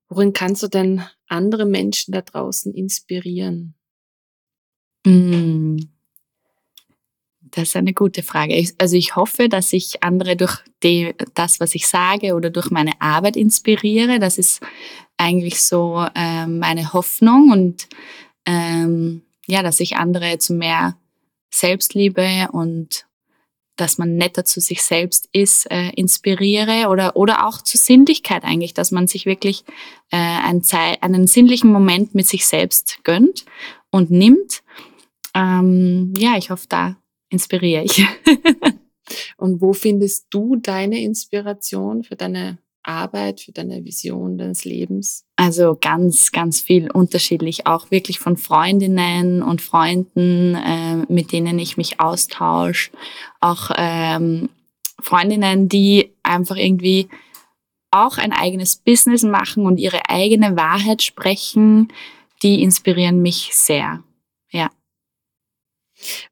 Worin 0.08 0.32
kannst 0.32 0.62
du 0.62 0.68
denn 0.68 1.02
andere 1.26 1.66
Menschen 1.66 2.12
da 2.12 2.22
draußen 2.22 2.72
inspirieren? 2.72 3.74
Mm. 5.04 5.78
Das 7.54 7.68
ist 7.68 7.76
eine 7.76 7.92
gute 7.92 8.22
Frage. 8.22 8.66
Also 8.78 8.96
ich 8.96 9.14
hoffe, 9.14 9.50
dass 9.50 9.74
ich 9.74 10.02
andere 10.02 10.36
durch 10.36 10.56
die, 10.82 11.14
das, 11.34 11.60
was 11.60 11.74
ich 11.74 11.86
sage 11.86 12.34
oder 12.34 12.48
durch 12.48 12.70
meine 12.70 12.98
Arbeit 12.98 13.36
inspiriere. 13.36 14.18
Das 14.18 14.38
ist 14.38 14.62
eigentlich 15.18 15.60
so 15.60 16.06
äh, 16.14 16.46
meine 16.46 16.94
Hoffnung 16.94 17.50
und 17.50 17.88
ähm, 18.46 19.22
ja, 19.46 19.62
dass 19.62 19.80
ich 19.80 19.96
andere 19.96 20.38
zu 20.38 20.54
mehr 20.54 20.96
Selbstliebe 21.50 22.48
und 22.52 23.06
dass 23.82 23.98
man 23.98 24.16
netter 24.16 24.44
zu 24.44 24.60
sich 24.60 24.82
selbst 24.82 25.28
ist, 25.32 25.70
äh, 25.70 25.90
inspiriere 25.90 26.88
oder, 26.88 27.16
oder 27.16 27.46
auch 27.46 27.60
zu 27.60 27.76
Sinnlichkeit 27.76 28.44
eigentlich, 28.44 28.74
dass 28.74 28.92
man 28.92 29.08
sich 29.08 29.26
wirklich 29.26 29.64
äh, 30.10 30.16
einen, 30.16 30.62
einen 31.00 31.26
sinnlichen 31.26 31.70
Moment 31.70 32.14
mit 32.14 32.26
sich 32.26 32.46
selbst 32.46 33.00
gönnt 33.02 33.44
und 33.90 34.10
nimmt. 34.10 34.62
Ähm, 35.34 36.14
ja, 36.16 36.36
ich 36.38 36.50
hoffe, 36.50 36.66
da 36.68 36.96
inspiriere 37.28 37.84
ich. 37.84 38.06
Und 39.36 39.60
wo 39.60 39.72
findest 39.72 40.26
du 40.30 40.56
deine 40.56 41.02
Inspiration 41.02 42.04
für 42.04 42.16
deine 42.16 42.58
Arbeit, 42.82 43.40
für 43.40 43.52
deine 43.52 43.84
Vision 43.84 44.38
deines 44.38 44.64
Lebens? 44.64 45.24
Also 45.36 45.76
ganz, 45.80 46.32
ganz 46.32 46.60
viel 46.60 46.90
unterschiedlich, 46.90 47.66
auch 47.66 47.90
wirklich 47.90 48.18
von 48.18 48.36
Freundinnen 48.36 49.42
und 49.42 49.62
Freunden, 49.62 50.54
äh, 50.54 50.96
mit 51.08 51.32
denen 51.32 51.58
ich 51.58 51.76
mich 51.76 52.00
austausche, 52.00 52.90
auch 53.40 53.70
ähm, 53.76 54.48
Freundinnen, 55.00 55.68
die 55.68 56.12
einfach 56.22 56.56
irgendwie 56.56 57.08
auch 57.90 58.18
ein 58.18 58.32
eigenes 58.32 58.76
Business 58.76 59.22
machen 59.22 59.66
und 59.66 59.78
ihre 59.78 60.08
eigene 60.08 60.56
Wahrheit 60.56 61.02
sprechen, 61.02 61.92
die 62.42 62.62
inspirieren 62.62 63.20
mich 63.20 63.50
sehr. 63.52 64.02
Ja. 64.50 64.70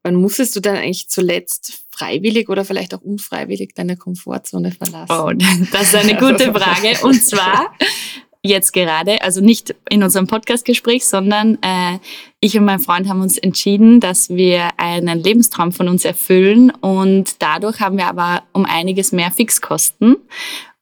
Wann 0.03 0.15
musstest 0.15 0.55
du 0.55 0.59
dann 0.59 0.75
eigentlich 0.75 1.07
zuletzt 1.07 1.85
freiwillig 2.01 2.49
oder 2.49 2.65
vielleicht 2.65 2.93
auch 2.93 3.01
unfreiwillig 3.01 3.73
deine 3.75 3.97
Komfortzone 3.97 4.71
verlassen? 4.71 5.11
Oh, 5.11 5.31
das 5.71 5.93
ist 5.93 5.95
eine 5.95 6.15
gute 6.17 6.53
Frage. 6.53 6.97
Und 7.03 7.21
zwar 7.23 7.73
jetzt 8.43 8.73
gerade, 8.73 9.21
also 9.21 9.39
nicht 9.39 9.75
in 9.89 10.01
unserem 10.01 10.25
Podcastgespräch, 10.25 11.05
sondern 11.05 11.59
äh, 11.61 11.99
ich 12.39 12.57
und 12.57 12.65
mein 12.65 12.79
Freund 12.79 13.07
haben 13.07 13.21
uns 13.21 13.37
entschieden, 13.37 13.99
dass 13.99 14.29
wir 14.29 14.69
einen 14.77 15.19
Lebenstraum 15.19 15.71
von 15.71 15.87
uns 15.87 16.05
erfüllen 16.05 16.71
und 16.81 17.35
dadurch 17.39 17.79
haben 17.79 17.97
wir 17.97 18.07
aber 18.07 18.43
um 18.51 18.65
einiges 18.65 19.11
mehr 19.11 19.29
Fixkosten. 19.29 20.17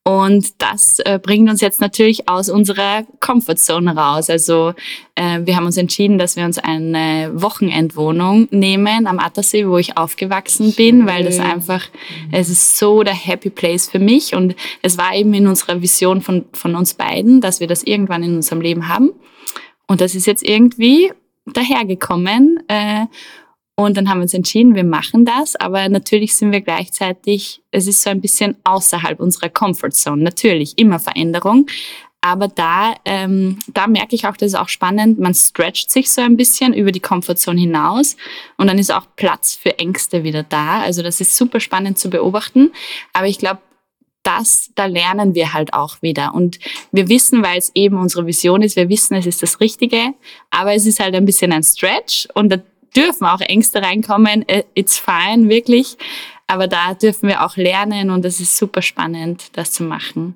Und 0.03 0.61
das 0.61 0.99
äh, 0.99 1.19
bringt 1.21 1.49
uns 1.49 1.61
jetzt 1.61 1.81
natürlich 1.81 2.27
aus 2.27 2.49
unserer 2.49 3.03
Comfortzone 3.19 3.95
raus. 3.95 4.29
Also 4.29 4.73
äh, 5.15 5.41
wir 5.43 5.55
haben 5.55 5.65
uns 5.65 5.77
entschieden, 5.77 6.17
dass 6.17 6.35
wir 6.35 6.45
uns 6.45 6.57
eine 6.57 7.31
Wochenendwohnung 7.33 8.47
nehmen 8.49 9.05
am 9.07 9.19
Attersee, 9.19 9.67
wo 9.67 9.77
ich 9.77 9.97
aufgewachsen 9.97 10.73
bin, 10.73 11.05
weil 11.05 11.25
das 11.25 11.39
einfach, 11.39 11.85
es 12.31 12.49
ist 12.49 12.77
so 12.77 13.03
der 13.03 13.13
Happy 13.13 13.49
Place 13.49 13.89
für 13.89 13.99
mich. 13.99 14.33
Und 14.33 14.55
es 14.81 14.97
war 14.97 15.13
eben 15.13 15.33
in 15.33 15.47
unserer 15.47 15.81
Vision 15.81 16.21
von, 16.21 16.45
von 16.53 16.75
uns 16.75 16.93
beiden, 16.93 17.41
dass 17.41 17.59
wir 17.59 17.67
das 17.67 17.83
irgendwann 17.83 18.23
in 18.23 18.35
unserem 18.37 18.61
Leben 18.61 18.87
haben. 18.87 19.11
Und 19.85 20.01
das 20.01 20.15
ist 20.15 20.25
jetzt 20.25 20.43
irgendwie 20.43 21.11
dahergekommen. 21.45 22.63
Äh, 22.67 23.05
und 23.79 23.95
dann 23.95 24.09
haben 24.09 24.17
wir 24.17 24.23
uns 24.23 24.33
entschieden, 24.33 24.75
wir 24.75 24.83
machen 24.83 25.23
das, 25.23 25.55
aber 25.55 25.87
natürlich 25.87 26.35
sind 26.35 26.51
wir 26.51 26.59
gleichzeitig, 26.59 27.61
es 27.71 27.87
ist 27.87 28.03
so 28.03 28.09
ein 28.09 28.19
bisschen 28.19 28.57
außerhalb 28.65 29.21
unserer 29.21 29.47
Comfortzone. 29.47 30.21
Natürlich 30.21 30.77
immer 30.77 30.99
Veränderung, 30.99 31.65
aber 32.19 32.49
da, 32.49 32.93
ähm, 33.05 33.57
da 33.67 33.87
merke 33.87 34.15
ich 34.15 34.27
auch, 34.27 34.35
das 34.35 34.47
ist 34.47 34.59
auch 34.59 34.67
spannend, 34.67 35.17
man 35.17 35.33
stretcht 35.33 35.91
sich 35.91 36.11
so 36.11 36.19
ein 36.19 36.35
bisschen 36.35 36.73
über 36.73 36.91
die 36.91 36.99
Comfortzone 36.99 37.61
hinaus. 37.61 38.17
Und 38.57 38.67
dann 38.67 38.77
ist 38.77 38.91
auch 38.91 39.05
Platz 39.15 39.55
für 39.55 39.79
Ängste 39.79 40.25
wieder 40.25 40.43
da. 40.43 40.81
Also 40.81 41.01
das 41.01 41.21
ist 41.21 41.37
super 41.37 41.61
spannend 41.61 41.97
zu 41.97 42.09
beobachten, 42.09 42.71
aber 43.13 43.27
ich 43.27 43.37
glaube, 43.37 43.61
das, 44.23 44.71
da 44.75 44.85
lernen 44.85 45.33
wir 45.33 45.53
halt 45.53 45.73
auch 45.73 46.01
wieder. 46.01 46.35
Und 46.35 46.59
wir 46.91 47.07
wissen, 47.07 47.41
weil 47.41 47.57
es 47.57 47.71
eben 47.73 47.97
unsere 47.97 48.27
Vision 48.27 48.61
ist, 48.61 48.75
wir 48.75 48.89
wissen, 48.89 49.15
es 49.15 49.25
ist 49.25 49.41
das 49.41 49.61
Richtige, 49.61 50.13
aber 50.51 50.73
es 50.73 50.85
ist 50.85 50.99
halt 50.99 51.15
ein 51.15 51.25
bisschen 51.25 51.53
ein 51.53 51.63
Stretch. 51.63 52.27
Und 52.33 52.49
dürfen 52.95 53.25
auch 53.25 53.41
Ängste 53.41 53.81
reinkommen. 53.81 54.47
Äh, 54.47 54.63
it's 54.73 54.97
fine, 54.97 55.49
wirklich. 55.49 55.97
Aber 56.47 56.67
da 56.67 56.93
dürfen 56.93 57.29
wir 57.29 57.45
auch 57.45 57.57
lernen 57.57 58.09
und 58.09 58.25
es 58.25 58.39
ist 58.39 58.57
super 58.57 58.81
spannend, 58.81 59.49
das 59.53 59.71
zu 59.71 59.83
machen. 59.83 60.35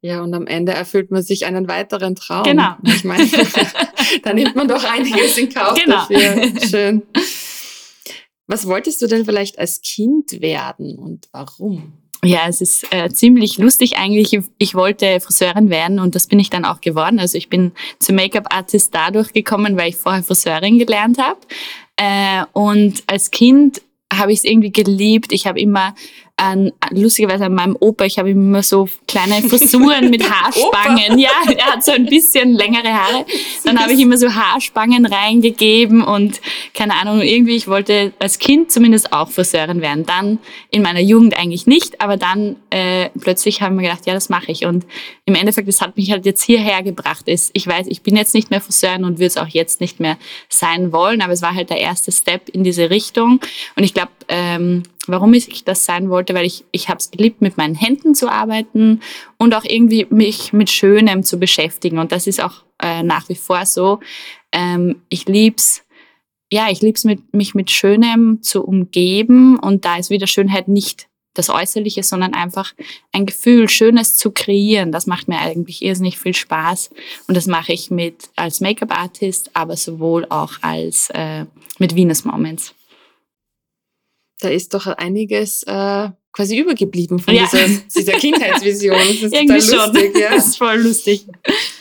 Ja, 0.00 0.22
und 0.22 0.32
am 0.32 0.46
Ende 0.46 0.72
erfüllt 0.72 1.10
man 1.10 1.22
sich 1.22 1.44
einen 1.46 1.66
weiteren 1.66 2.14
Traum. 2.14 2.44
Genau. 2.44 2.76
Ich 2.84 3.02
meine, 3.02 3.28
da 4.22 4.32
nimmt 4.32 4.54
man 4.54 4.68
doch 4.68 4.84
einiges 4.84 5.36
in 5.38 5.52
Kauf 5.52 5.74
genau. 5.82 6.06
dafür. 6.08 6.68
Schön. 6.68 7.02
Was 8.46 8.66
wolltest 8.66 9.02
du 9.02 9.08
denn 9.08 9.24
vielleicht 9.24 9.58
als 9.58 9.80
Kind 9.80 10.40
werden 10.40 10.98
und 10.98 11.28
warum? 11.32 11.97
Ja, 12.24 12.48
es 12.48 12.60
ist 12.60 12.92
äh, 12.92 13.10
ziemlich 13.10 13.58
lustig 13.58 13.96
eigentlich. 13.96 14.36
Ich 14.58 14.74
wollte 14.74 15.20
Friseurin 15.20 15.70
werden 15.70 16.00
und 16.00 16.16
das 16.16 16.26
bin 16.26 16.40
ich 16.40 16.50
dann 16.50 16.64
auch 16.64 16.80
geworden. 16.80 17.20
Also 17.20 17.38
ich 17.38 17.48
bin 17.48 17.72
zum 18.00 18.16
Make-up-Artist 18.16 18.92
dadurch 18.92 19.32
gekommen, 19.32 19.76
weil 19.76 19.90
ich 19.90 19.96
vorher 19.96 20.24
Friseurin 20.24 20.78
gelernt 20.78 21.18
habe. 21.18 21.38
Äh, 21.96 22.44
und 22.52 23.04
als 23.06 23.30
Kind 23.30 23.82
habe 24.12 24.32
ich 24.32 24.38
es 24.38 24.44
irgendwie 24.44 24.72
geliebt. 24.72 25.32
Ich 25.32 25.46
habe 25.46 25.60
immer 25.60 25.94
an, 26.38 26.72
lustigerweise 26.90 27.46
an 27.46 27.54
meinem 27.54 27.76
Opa, 27.78 28.04
ich 28.04 28.18
habe 28.18 28.30
immer 28.30 28.62
so 28.62 28.88
kleine 29.06 29.42
Frisuren 29.48 30.08
mit 30.08 30.22
Haarspangen. 30.28 31.18
ja, 31.18 31.30
er 31.56 31.66
hat 31.66 31.84
so 31.84 31.92
ein 31.92 32.06
bisschen 32.06 32.54
längere 32.54 32.92
Haare. 32.94 33.26
Dann 33.64 33.78
habe 33.78 33.92
ich 33.92 34.00
immer 34.00 34.16
so 34.16 34.32
Haarspangen 34.32 35.04
reingegeben 35.04 36.02
und 36.02 36.40
keine 36.74 36.94
Ahnung, 36.94 37.20
irgendwie, 37.20 37.56
ich 37.56 37.66
wollte 37.66 38.12
als 38.20 38.38
Kind 38.38 38.70
zumindest 38.70 39.12
auch 39.12 39.30
Friseurin 39.30 39.80
werden. 39.80 40.06
Dann 40.06 40.38
in 40.70 40.82
meiner 40.82 41.00
Jugend 41.00 41.36
eigentlich 41.36 41.66
nicht, 41.66 42.00
aber 42.00 42.16
dann 42.16 42.56
äh, 42.70 43.10
plötzlich 43.20 43.60
haben 43.60 43.76
wir 43.76 43.88
gedacht, 43.88 44.06
ja, 44.06 44.14
das 44.14 44.28
mache 44.28 44.52
ich. 44.52 44.64
Und 44.64 44.86
im 45.24 45.34
Endeffekt, 45.34 45.66
das 45.66 45.80
hat 45.80 45.96
mich 45.96 46.12
halt 46.12 46.24
jetzt 46.24 46.42
hierher 46.42 46.82
gebracht. 46.82 47.26
Ist, 47.26 47.50
ich 47.52 47.66
weiß, 47.66 47.86
ich 47.88 48.02
bin 48.02 48.16
jetzt 48.16 48.34
nicht 48.34 48.50
mehr 48.50 48.60
Friseurin 48.60 49.04
und 49.04 49.14
würde 49.18 49.26
es 49.26 49.36
auch 49.36 49.48
jetzt 49.48 49.80
nicht 49.80 49.98
mehr 49.98 50.16
sein 50.48 50.92
wollen, 50.92 51.20
aber 51.20 51.32
es 51.32 51.42
war 51.42 51.54
halt 51.54 51.70
der 51.70 51.78
erste 51.78 52.12
Step 52.12 52.48
in 52.48 52.62
diese 52.62 52.90
Richtung. 52.90 53.40
Und 53.76 53.84
ich 53.84 53.92
glaube, 53.92 54.12
ähm, 54.28 54.84
warum 55.08 55.34
ich 55.34 55.64
das 55.64 55.84
sein 55.84 56.10
wollte, 56.10 56.34
weil 56.34 56.46
ich, 56.46 56.64
ich 56.72 56.88
habe 56.88 56.98
es 56.98 57.10
geliebt, 57.10 57.40
mit 57.40 57.56
meinen 57.56 57.74
Händen 57.74 58.14
zu 58.14 58.28
arbeiten 58.28 59.00
und 59.36 59.54
auch 59.54 59.64
irgendwie 59.64 60.06
mich 60.10 60.52
mit 60.52 60.70
Schönem 60.70 61.22
zu 61.22 61.38
beschäftigen. 61.38 61.98
Und 61.98 62.12
das 62.12 62.26
ist 62.26 62.42
auch 62.42 62.64
äh, 62.82 63.02
nach 63.02 63.28
wie 63.28 63.34
vor 63.34 63.66
so. 63.66 64.00
Ähm, 64.52 65.02
ich 65.08 65.26
lieb's, 65.26 65.82
ja, 66.52 66.68
ich 66.70 66.80
lieb's 66.80 67.04
mit, 67.04 67.34
mich 67.34 67.54
mit 67.54 67.70
Schönem 67.70 68.42
zu 68.42 68.64
umgeben 68.64 69.58
und 69.58 69.84
da 69.84 69.96
ist 69.96 70.10
wieder 70.10 70.26
Schönheit 70.26 70.68
nicht 70.68 71.08
das 71.34 71.50
Äußerliche, 71.50 72.02
sondern 72.02 72.34
einfach 72.34 72.74
ein 73.12 73.24
Gefühl, 73.24 73.68
Schönes 73.68 74.14
zu 74.14 74.32
kreieren. 74.32 74.90
Das 74.90 75.06
macht 75.06 75.28
mir 75.28 75.38
eigentlich 75.38 75.82
irrsinnig 75.82 76.18
viel 76.18 76.34
Spaß 76.34 76.90
und 77.28 77.36
das 77.36 77.46
mache 77.46 77.72
ich 77.72 77.90
mit 77.90 78.30
als 78.34 78.60
Make-up-Artist, 78.60 79.50
aber 79.54 79.76
sowohl 79.76 80.26
auch 80.30 80.54
als 80.62 81.10
äh, 81.10 81.46
mit 81.78 81.94
Venus 81.94 82.24
Moments 82.24 82.74
da 84.40 84.48
ist 84.48 84.74
doch 84.74 84.86
einiges 84.86 85.62
äh, 85.64 86.08
quasi 86.32 86.58
übergeblieben 86.58 87.18
von 87.18 87.34
ja. 87.34 87.44
dieser, 87.44 87.66
dieser 87.96 88.12
Kindheitsvision. 88.18 88.96
Das 88.96 89.22
ist 89.22 89.34
Irgendwie 89.34 89.54
lustig. 89.54 90.12
Schon. 90.12 90.20
Ja. 90.20 90.30
Das 90.30 90.46
ist 90.46 90.56
voll 90.56 90.76
lustig. 90.80 91.26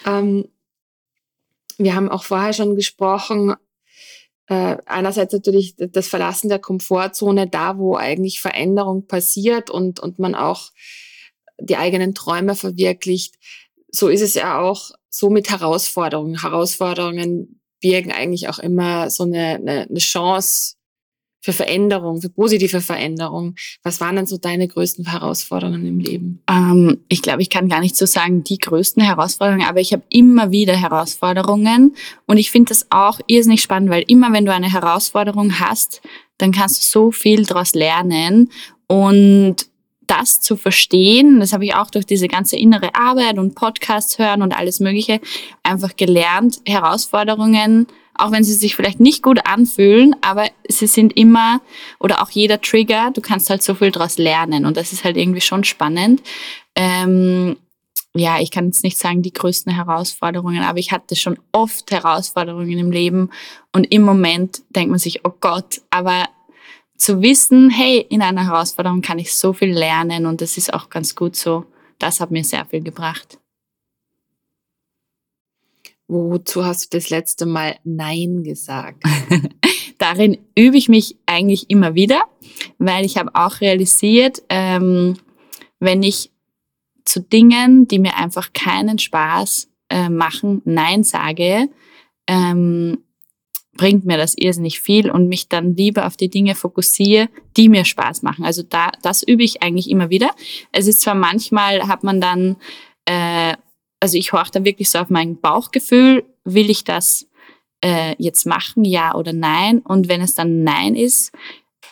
Ähm, 0.05 0.47
wir 1.77 1.93
haben 1.95 2.09
auch 2.09 2.23
vorher 2.23 2.53
schon 2.53 2.75
gesprochen, 2.75 3.55
äh, 4.47 4.77
einerseits 4.85 5.33
natürlich 5.33 5.75
das 5.77 6.07
Verlassen 6.07 6.49
der 6.49 6.59
Komfortzone, 6.59 7.47
da 7.47 7.77
wo 7.77 7.95
eigentlich 7.95 8.39
Veränderung 8.39 9.05
passiert 9.05 9.69
und, 9.69 9.99
und 9.99 10.19
man 10.19 10.35
auch 10.35 10.71
die 11.59 11.77
eigenen 11.77 12.15
Träume 12.15 12.55
verwirklicht. 12.55 13.35
So 13.89 14.07
ist 14.07 14.21
es 14.21 14.33
ja 14.33 14.59
auch 14.59 14.91
so 15.09 15.29
mit 15.29 15.49
Herausforderungen. 15.49 16.41
Herausforderungen 16.41 17.61
birgen 17.81 18.11
eigentlich 18.11 18.47
auch 18.49 18.59
immer 18.59 19.09
so 19.09 19.23
eine, 19.23 19.55
eine, 19.55 19.87
eine 19.89 19.99
Chance 19.99 20.76
für 21.47 21.53
Veränderung, 21.53 22.21
für 22.21 22.27
positive 22.27 22.81
Veränderung? 22.81 23.55
Was 23.81 24.01
waren 24.01 24.17
denn 24.17 24.25
so 24.25 24.37
deine 24.37 24.67
größten 24.67 25.09
Herausforderungen 25.09 25.85
im 25.85 25.99
Leben? 25.99 26.43
Ähm, 26.49 26.97
ich 27.07 27.21
glaube, 27.21 27.41
ich 27.41 27.49
kann 27.49 27.69
gar 27.69 27.79
nicht 27.79 27.95
so 27.95 28.05
sagen, 28.05 28.43
die 28.43 28.57
größten 28.57 29.01
Herausforderungen, 29.01 29.65
aber 29.65 29.79
ich 29.79 29.93
habe 29.93 30.03
immer 30.09 30.51
wieder 30.51 30.75
Herausforderungen 30.75 31.95
und 32.25 32.37
ich 32.37 32.51
finde 32.51 32.69
das 32.69 32.87
auch 32.89 33.21
irrsinnig 33.27 33.61
spannend, 33.61 33.89
weil 33.89 34.03
immer 34.07 34.33
wenn 34.33 34.45
du 34.45 34.51
eine 34.51 34.69
Herausforderung 34.69 35.57
hast, 35.61 36.01
dann 36.37 36.51
kannst 36.51 36.83
du 36.83 36.85
so 36.85 37.11
viel 37.11 37.45
daraus 37.45 37.73
lernen 37.73 38.51
und 38.87 39.55
das 40.05 40.41
zu 40.41 40.57
verstehen, 40.57 41.39
das 41.39 41.53
habe 41.53 41.63
ich 41.63 41.75
auch 41.75 41.89
durch 41.89 42.05
diese 42.05 42.27
ganze 42.27 42.57
innere 42.57 42.93
Arbeit 42.93 43.37
und 43.37 43.55
Podcasts 43.55 44.19
hören 44.19 44.41
und 44.41 44.57
alles 44.57 44.81
Mögliche 44.81 45.21
einfach 45.63 45.95
gelernt, 45.95 46.59
Herausforderungen, 46.65 47.87
auch 48.17 48.31
wenn 48.31 48.43
sie 48.43 48.53
sich 48.53 48.75
vielleicht 48.75 48.99
nicht 48.99 49.23
gut 49.23 49.45
anfühlen, 49.45 50.15
aber 50.21 50.49
sie 50.67 50.87
sind 50.87 51.15
immer 51.15 51.61
oder 51.99 52.21
auch 52.21 52.29
jeder 52.29 52.61
Trigger, 52.61 53.11
du 53.13 53.21
kannst 53.21 53.49
halt 53.49 53.63
so 53.63 53.75
viel 53.75 53.91
daraus 53.91 54.17
lernen 54.17 54.65
und 54.65 54.77
das 54.77 54.93
ist 54.93 55.03
halt 55.03 55.17
irgendwie 55.17 55.41
schon 55.41 55.63
spannend. 55.63 56.21
Ähm, 56.75 57.57
ja, 58.15 58.39
ich 58.39 58.51
kann 58.51 58.65
jetzt 58.65 58.83
nicht 58.83 58.97
sagen, 58.97 59.21
die 59.21 59.33
größten 59.33 59.73
Herausforderungen, 59.73 60.63
aber 60.63 60.79
ich 60.79 60.91
hatte 60.91 61.15
schon 61.15 61.37
oft 61.51 61.91
Herausforderungen 61.91 62.77
im 62.77 62.91
Leben 62.91 63.29
und 63.73 63.83
im 63.91 64.01
Moment 64.01 64.61
denkt 64.69 64.89
man 64.89 64.99
sich, 64.99 65.23
oh 65.25 65.33
Gott, 65.39 65.81
aber 65.89 66.25
zu 66.97 67.21
wissen, 67.21 67.69
hey, 67.69 68.05
in 68.09 68.21
einer 68.21 68.45
Herausforderung 68.45 69.01
kann 69.01 69.19
ich 69.19 69.33
so 69.35 69.53
viel 69.53 69.71
lernen 69.71 70.25
und 70.25 70.41
das 70.41 70.57
ist 70.57 70.73
auch 70.73 70.89
ganz 70.89 71.15
gut 71.15 71.35
so. 71.35 71.65
Das 71.99 72.19
hat 72.19 72.31
mir 72.31 72.43
sehr 72.43 72.65
viel 72.65 72.81
gebracht. 72.81 73.37
Wozu 76.07 76.65
hast 76.65 76.93
du 76.93 76.97
das 76.97 77.09
letzte 77.09 77.45
Mal 77.45 77.75
Nein 77.83 78.43
gesagt? 78.43 79.03
Darin 79.97 80.37
übe 80.55 80.77
ich 80.77 80.87
mich 80.87 81.17
eigentlich 81.25 81.69
immer 81.69 81.95
wieder, 81.95 82.23
weil 82.77 83.05
ich 83.05 83.17
habe 83.17 83.31
auch 83.33 83.59
realisiert, 83.59 84.41
ähm, 84.49 85.17
wenn 85.79 86.03
ich 86.03 86.31
zu 87.03 87.21
Dingen, 87.21 87.87
die 87.87 87.99
mir 87.99 88.15
einfach 88.15 88.53
keinen 88.53 88.99
Spaß 88.99 89.69
äh, 89.89 90.09
machen, 90.09 90.61
Nein 90.65 91.03
sage, 91.03 91.69
ähm, 92.27 92.99
bringt 93.77 94.05
mir 94.05 94.17
das 94.17 94.35
irrsinnig 94.37 94.79
viel 94.79 95.11
und 95.11 95.27
mich 95.27 95.49
dann 95.49 95.75
lieber 95.75 96.07
auf 96.07 96.17
die 96.17 96.29
Dinge 96.29 96.55
fokussiere, 96.55 97.29
die 97.57 97.69
mir 97.69 97.85
Spaß 97.85 98.23
machen. 98.23 98.45
Also 98.45 98.63
da, 98.63 98.91
das 99.01 99.23
übe 99.23 99.43
ich 99.43 99.61
eigentlich 99.61 99.89
immer 99.89 100.09
wieder. 100.09 100.31
Es 100.71 100.87
ist 100.87 101.01
zwar 101.01 101.15
manchmal, 101.15 101.87
hat 101.87 102.03
man 102.03 102.21
dann, 102.21 102.55
äh, 103.05 103.55
also 104.07 104.17
ich 104.17 104.31
horche 104.31 104.51
da 104.53 104.63
wirklich 104.63 104.89
so 104.89 104.99
auf 104.99 105.09
mein 105.09 105.37
Bauchgefühl, 105.37 106.23
will 106.45 106.69
ich 106.69 106.85
das 106.85 107.27
äh, 107.83 108.15
jetzt 108.17 108.45
machen, 108.45 108.85
ja 108.85 109.13
oder 109.15 109.33
nein? 109.33 109.79
Und 109.79 110.07
wenn 110.07 110.21
es 110.21 110.33
dann 110.33 110.63
nein 110.63 110.95
ist, 110.95 111.33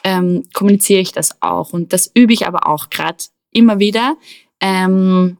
ähm, 0.05 0.45
kommuniziere 0.53 1.01
ich 1.01 1.11
das 1.11 1.41
auch. 1.41 1.73
Und 1.73 1.91
das 1.91 2.09
übe 2.13 2.31
ich 2.31 2.47
aber 2.47 2.67
auch 2.67 2.89
gerade 2.89 3.21
immer 3.51 3.79
wieder. 3.79 4.15
Ähm, 4.61 5.37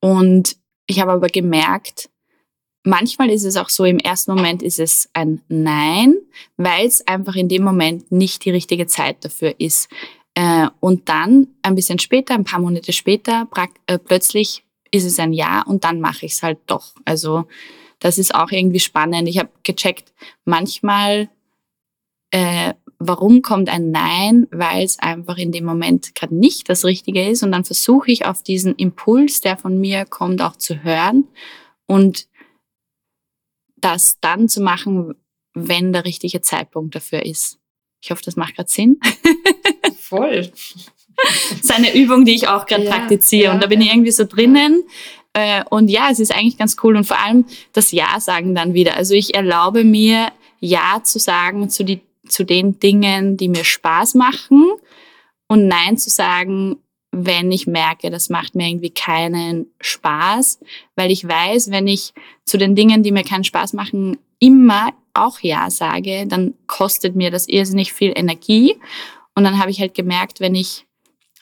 und 0.00 0.56
ich 0.88 0.98
habe 0.98 1.12
aber 1.12 1.28
gemerkt, 1.28 2.10
manchmal 2.82 3.30
ist 3.30 3.44
es 3.44 3.56
auch 3.56 3.68
so, 3.68 3.84
im 3.84 4.00
ersten 4.00 4.34
Moment 4.34 4.64
ist 4.64 4.80
es 4.80 5.08
ein 5.12 5.40
Nein, 5.46 6.16
weil 6.56 6.84
es 6.84 7.06
einfach 7.06 7.36
in 7.36 7.48
dem 7.48 7.62
Moment 7.62 8.10
nicht 8.10 8.44
die 8.44 8.50
richtige 8.50 8.88
Zeit 8.88 9.24
dafür 9.24 9.54
ist. 9.60 9.88
Äh, 10.34 10.66
und 10.80 11.08
dann 11.08 11.46
ein 11.62 11.76
bisschen 11.76 12.00
später, 12.00 12.34
ein 12.34 12.42
paar 12.42 12.58
Monate 12.58 12.92
später, 12.92 13.46
äh, 13.86 13.98
plötzlich 14.00 14.64
ist 14.90 15.04
es 15.04 15.18
ein 15.18 15.32
Ja 15.32 15.62
und 15.62 15.84
dann 15.84 16.00
mache 16.00 16.26
ich 16.26 16.32
es 16.32 16.42
halt 16.42 16.58
doch. 16.66 16.94
Also 17.04 17.46
das 17.98 18.18
ist 18.18 18.34
auch 18.34 18.50
irgendwie 18.50 18.80
spannend. 18.80 19.28
Ich 19.28 19.38
habe 19.38 19.50
gecheckt, 19.62 20.12
manchmal, 20.44 21.28
äh, 22.30 22.74
warum 22.98 23.42
kommt 23.42 23.68
ein 23.68 23.90
Nein, 23.90 24.46
weil 24.50 24.84
es 24.84 24.98
einfach 24.98 25.36
in 25.36 25.52
dem 25.52 25.64
Moment 25.64 26.14
gerade 26.14 26.34
nicht 26.34 26.68
das 26.68 26.84
Richtige 26.84 27.28
ist. 27.28 27.42
Und 27.42 27.52
dann 27.52 27.64
versuche 27.64 28.10
ich 28.10 28.26
auf 28.26 28.42
diesen 28.42 28.74
Impuls, 28.74 29.40
der 29.40 29.56
von 29.56 29.78
mir 29.78 30.06
kommt, 30.06 30.42
auch 30.42 30.56
zu 30.56 30.82
hören 30.82 31.28
und 31.86 32.26
das 33.76 34.18
dann 34.20 34.48
zu 34.48 34.60
machen, 34.60 35.14
wenn 35.54 35.92
der 35.92 36.04
richtige 36.04 36.40
Zeitpunkt 36.40 36.94
dafür 36.94 37.24
ist. 37.24 37.58
Ich 38.02 38.10
hoffe, 38.10 38.22
das 38.24 38.36
macht 38.36 38.56
gerade 38.56 38.70
Sinn. 38.70 38.98
Voll. 39.98 40.50
das 41.50 41.60
ist 41.60 41.72
eine 41.72 41.94
Übung, 41.94 42.24
die 42.24 42.34
ich 42.34 42.48
auch 42.48 42.66
gerade 42.66 42.84
ja, 42.84 42.90
praktiziere. 42.90 43.44
Ja, 43.44 43.52
und 43.52 43.62
da 43.62 43.66
bin 43.66 43.80
ich 43.80 43.92
irgendwie 43.92 44.10
so 44.10 44.24
drinnen. 44.24 44.84
Äh, 45.32 45.64
und 45.70 45.88
ja, 45.88 46.08
es 46.10 46.18
ist 46.18 46.34
eigentlich 46.34 46.58
ganz 46.58 46.76
cool. 46.82 46.96
Und 46.96 47.04
vor 47.04 47.18
allem 47.18 47.44
das 47.72 47.92
Ja 47.92 48.18
sagen 48.20 48.54
dann 48.54 48.74
wieder. 48.74 48.96
Also 48.96 49.14
ich 49.14 49.34
erlaube 49.34 49.84
mir, 49.84 50.28
Ja 50.60 51.00
zu 51.02 51.18
sagen 51.18 51.70
zu, 51.70 51.84
die, 51.84 52.00
zu 52.28 52.44
den 52.44 52.78
Dingen, 52.78 53.36
die 53.36 53.48
mir 53.48 53.64
Spaß 53.64 54.14
machen. 54.14 54.72
Und 55.46 55.66
Nein 55.66 55.96
zu 55.96 56.10
sagen, 56.10 56.76
wenn 57.12 57.50
ich 57.50 57.66
merke, 57.66 58.10
das 58.10 58.28
macht 58.28 58.54
mir 58.54 58.68
irgendwie 58.68 58.90
keinen 58.90 59.66
Spaß, 59.80 60.60
weil 60.94 61.10
ich 61.10 61.26
weiß, 61.26 61.70
wenn 61.70 61.88
ich 61.88 62.12
zu 62.44 62.56
den 62.56 62.76
Dingen, 62.76 63.02
die 63.02 63.10
mir 63.10 63.24
keinen 63.24 63.42
Spaß 63.42 63.72
machen, 63.72 64.18
immer 64.38 64.92
auch 65.12 65.40
Ja 65.40 65.70
sage, 65.70 66.26
dann 66.26 66.54
kostet 66.66 67.16
mir 67.16 67.30
das 67.30 67.48
irrsinnig 67.48 67.92
viel 67.92 68.12
Energie. 68.14 68.76
Und 69.34 69.44
dann 69.44 69.58
habe 69.58 69.70
ich 69.70 69.80
halt 69.80 69.94
gemerkt, 69.94 70.40
wenn 70.40 70.54
ich 70.54 70.86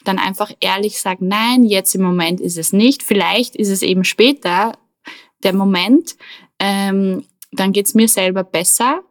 dann 0.03 0.19
einfach 0.19 0.51
ehrlich 0.59 0.99
sage, 0.99 1.25
nein, 1.25 1.63
jetzt 1.63 1.93
im 1.95 2.01
Moment 2.01 2.39
ist 2.39 2.57
es 2.57 2.73
nicht, 2.73 3.03
vielleicht 3.03 3.55
ist 3.55 3.69
es 3.69 3.81
eben 3.81 4.03
später 4.03 4.77
der 5.43 5.53
Moment, 5.53 6.15
ähm, 6.59 7.25
dann 7.51 7.71
geht's 7.71 7.95
mir 7.95 8.07
selber 8.07 8.43
besser 8.43 9.01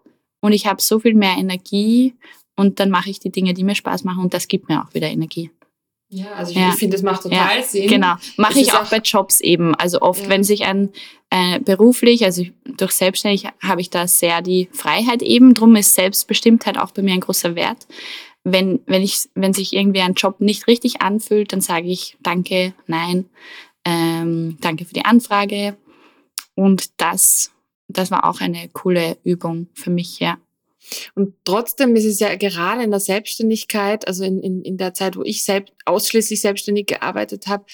und 0.41 0.53
ich 0.53 0.67
habe 0.67 0.81
so 0.81 1.01
viel 1.01 1.15
mehr 1.15 1.37
Energie 1.37 2.15
und 2.57 2.81
dann 2.81 2.91
mache 2.91 3.11
ich 3.11 3.21
die 3.21 3.31
Dinge, 3.31 3.55
die 3.55 3.65
mir 3.65 3.75
Spaß 3.75 4.05
machen 4.05 4.23
und 4.23 4.35
das 4.35 4.49
gibt 4.49 4.69
mir 4.69 4.83
auch 4.83 4.95
wieder 4.95 5.09
Energie. 5.09 5.51
Ja, 6.11 6.33
also 6.33 6.53
ich, 6.53 6.57
ja. 6.57 6.71
finde, 6.73 6.97
das 6.97 7.03
macht 7.03 7.23
total 7.23 7.59
ja, 7.59 7.63
Sinn. 7.63 7.87
Genau, 7.87 8.15
mache 8.39 8.61
ich 8.61 8.73
auch, 8.73 8.85
auch 8.85 8.91
bei 8.91 8.99
Jobs 8.99 9.41
eben. 9.41 9.75
Also 9.75 10.01
oft, 10.01 10.23
ja. 10.23 10.29
wenn 10.31 10.43
sich 10.43 10.65
ein 10.65 10.89
äh, 11.29 11.61
beruflich, 11.61 12.25
also 12.25 12.45
durch 12.65 12.93
selbstständig 12.93 13.45
habe 13.63 13.83
ich 13.83 13.91
da 13.91 14.09
sehr 14.09 14.41
die 14.41 14.71
Freiheit 14.73 15.23
eben. 15.23 15.53
Drum 15.53 15.77
ist 15.77 15.95
Selbstbestimmtheit 15.95 16.79
auch 16.79 16.93
bei 16.93 17.03
mir 17.03 17.13
ein 17.13 17.21
großer 17.21 17.55
Wert. 17.55 17.87
Wenn, 18.53 18.81
wenn, 18.87 19.03
ich, 19.03 19.29
wenn 19.35 19.53
sich 19.53 19.73
irgendwie 19.73 20.01
ein 20.01 20.15
Job 20.15 20.41
nicht 20.41 20.67
richtig 20.67 21.03
anfühlt, 21.03 21.53
dann 21.53 21.61
sage 21.61 21.89
ich 21.89 22.17
Danke, 22.23 22.75
nein, 22.87 23.27
ähm, 23.85 24.59
danke 24.61 24.85
für 24.85 24.95
die 24.95 25.05
Anfrage. 25.05 25.77
Und 26.55 27.01
das, 27.01 27.53
das 27.89 28.11
war 28.11 28.29
auch 28.29 28.41
eine 28.41 28.69
coole 28.71 29.19
Übung 29.25 29.69
für 29.75 29.91
mich, 29.91 30.19
ja. 30.19 30.39
Und 31.15 31.35
trotzdem 31.45 31.95
ist 31.97 32.05
es 32.05 32.19
ja 32.19 32.35
gerade 32.37 32.83
in 32.83 32.91
der 32.91 33.01
Selbstständigkeit, 33.01 34.07
also 34.07 34.25
in, 34.25 34.41
in, 34.41 34.63
in 34.63 34.79
der 34.79 34.95
Zeit, 34.95 35.17
wo 35.17 35.23
ich 35.23 35.45
selbst, 35.45 35.75
ausschließlich 35.85 36.41
selbstständig 36.41 36.87
gearbeitet 36.87 37.47
habe, 37.47 37.65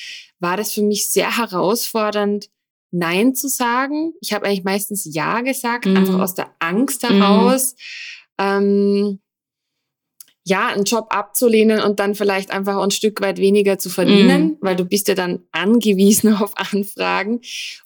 war 0.40 0.56
das 0.56 0.72
für 0.72 0.82
mich 0.82 1.10
sehr 1.10 1.36
herausfordernd, 1.36 2.50
Nein 2.90 3.34
zu 3.34 3.48
sagen. 3.48 4.14
Ich 4.20 4.32
habe 4.32 4.46
eigentlich 4.46 4.62
meistens 4.62 5.08
Ja 5.12 5.40
gesagt, 5.40 5.86
mhm. 5.86 5.96
einfach 5.96 6.20
aus 6.20 6.34
der 6.34 6.54
Angst 6.60 7.02
mhm. 7.02 7.22
heraus. 7.22 7.74
Mhm. 8.38 8.44
Ähm, 8.46 9.20
ja, 10.46 10.68
einen 10.68 10.84
Job 10.84 11.06
abzulehnen 11.08 11.80
und 11.80 12.00
dann 12.00 12.14
vielleicht 12.14 12.50
einfach 12.50 12.76
ein 12.76 12.90
Stück 12.90 13.22
weit 13.22 13.38
weniger 13.38 13.78
zu 13.78 13.88
verdienen, 13.88 14.42
mm. 14.44 14.56
weil 14.60 14.76
du 14.76 14.84
bist 14.84 15.08
ja 15.08 15.14
dann 15.14 15.42
angewiesen 15.52 16.34
auf 16.40 16.52
Anfragen. 16.56 17.40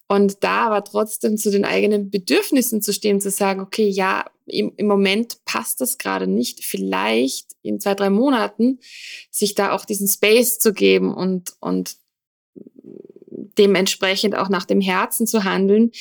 Und 0.09 0.43
da 0.43 0.67
aber 0.67 0.83
trotzdem 0.83 1.37
zu 1.37 1.51
den 1.51 1.65
eigenen 1.65 2.11
Bedürfnissen 2.11 2.83
zu 2.83 2.93
stehen, 2.93 3.21
zu 3.21 3.31
sagen, 3.31 3.61
okay, 3.61 3.89
ja, 3.89 4.25
im, 4.47 4.73
im 4.77 4.87
Moment 4.87 5.45
passt 5.45 5.81
das 5.81 5.99
gerade 5.99 6.27
nicht, 6.27 6.65
vielleicht 6.65 7.53
in 7.63 7.81
zwei, 7.81 7.95
drei 7.95 8.11
Monaten 8.11 8.81
sich 9.31 9.55
da 9.55 9.73
auch 9.73 9.85
diesen 9.85 10.09
Space 10.09 10.59
zu 10.59 10.73
geben 10.73 11.15
und, 11.15 11.53
und 11.61 11.97
dementsprechend 13.59 14.35
auch 14.35 14.49
nach 14.49 14.65
dem 14.65 14.81
Herzen 14.81 15.27
zu 15.27 15.45
handeln. 15.45 15.93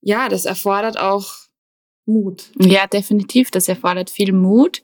Ja, 0.00 0.28
das 0.28 0.44
erfordert 0.44 0.98
auch 0.98 1.44
Mut. 2.06 2.50
Ja, 2.58 2.86
definitiv. 2.86 3.50
Das 3.50 3.68
erfordert 3.68 4.10
viel 4.10 4.32
Mut. 4.32 4.82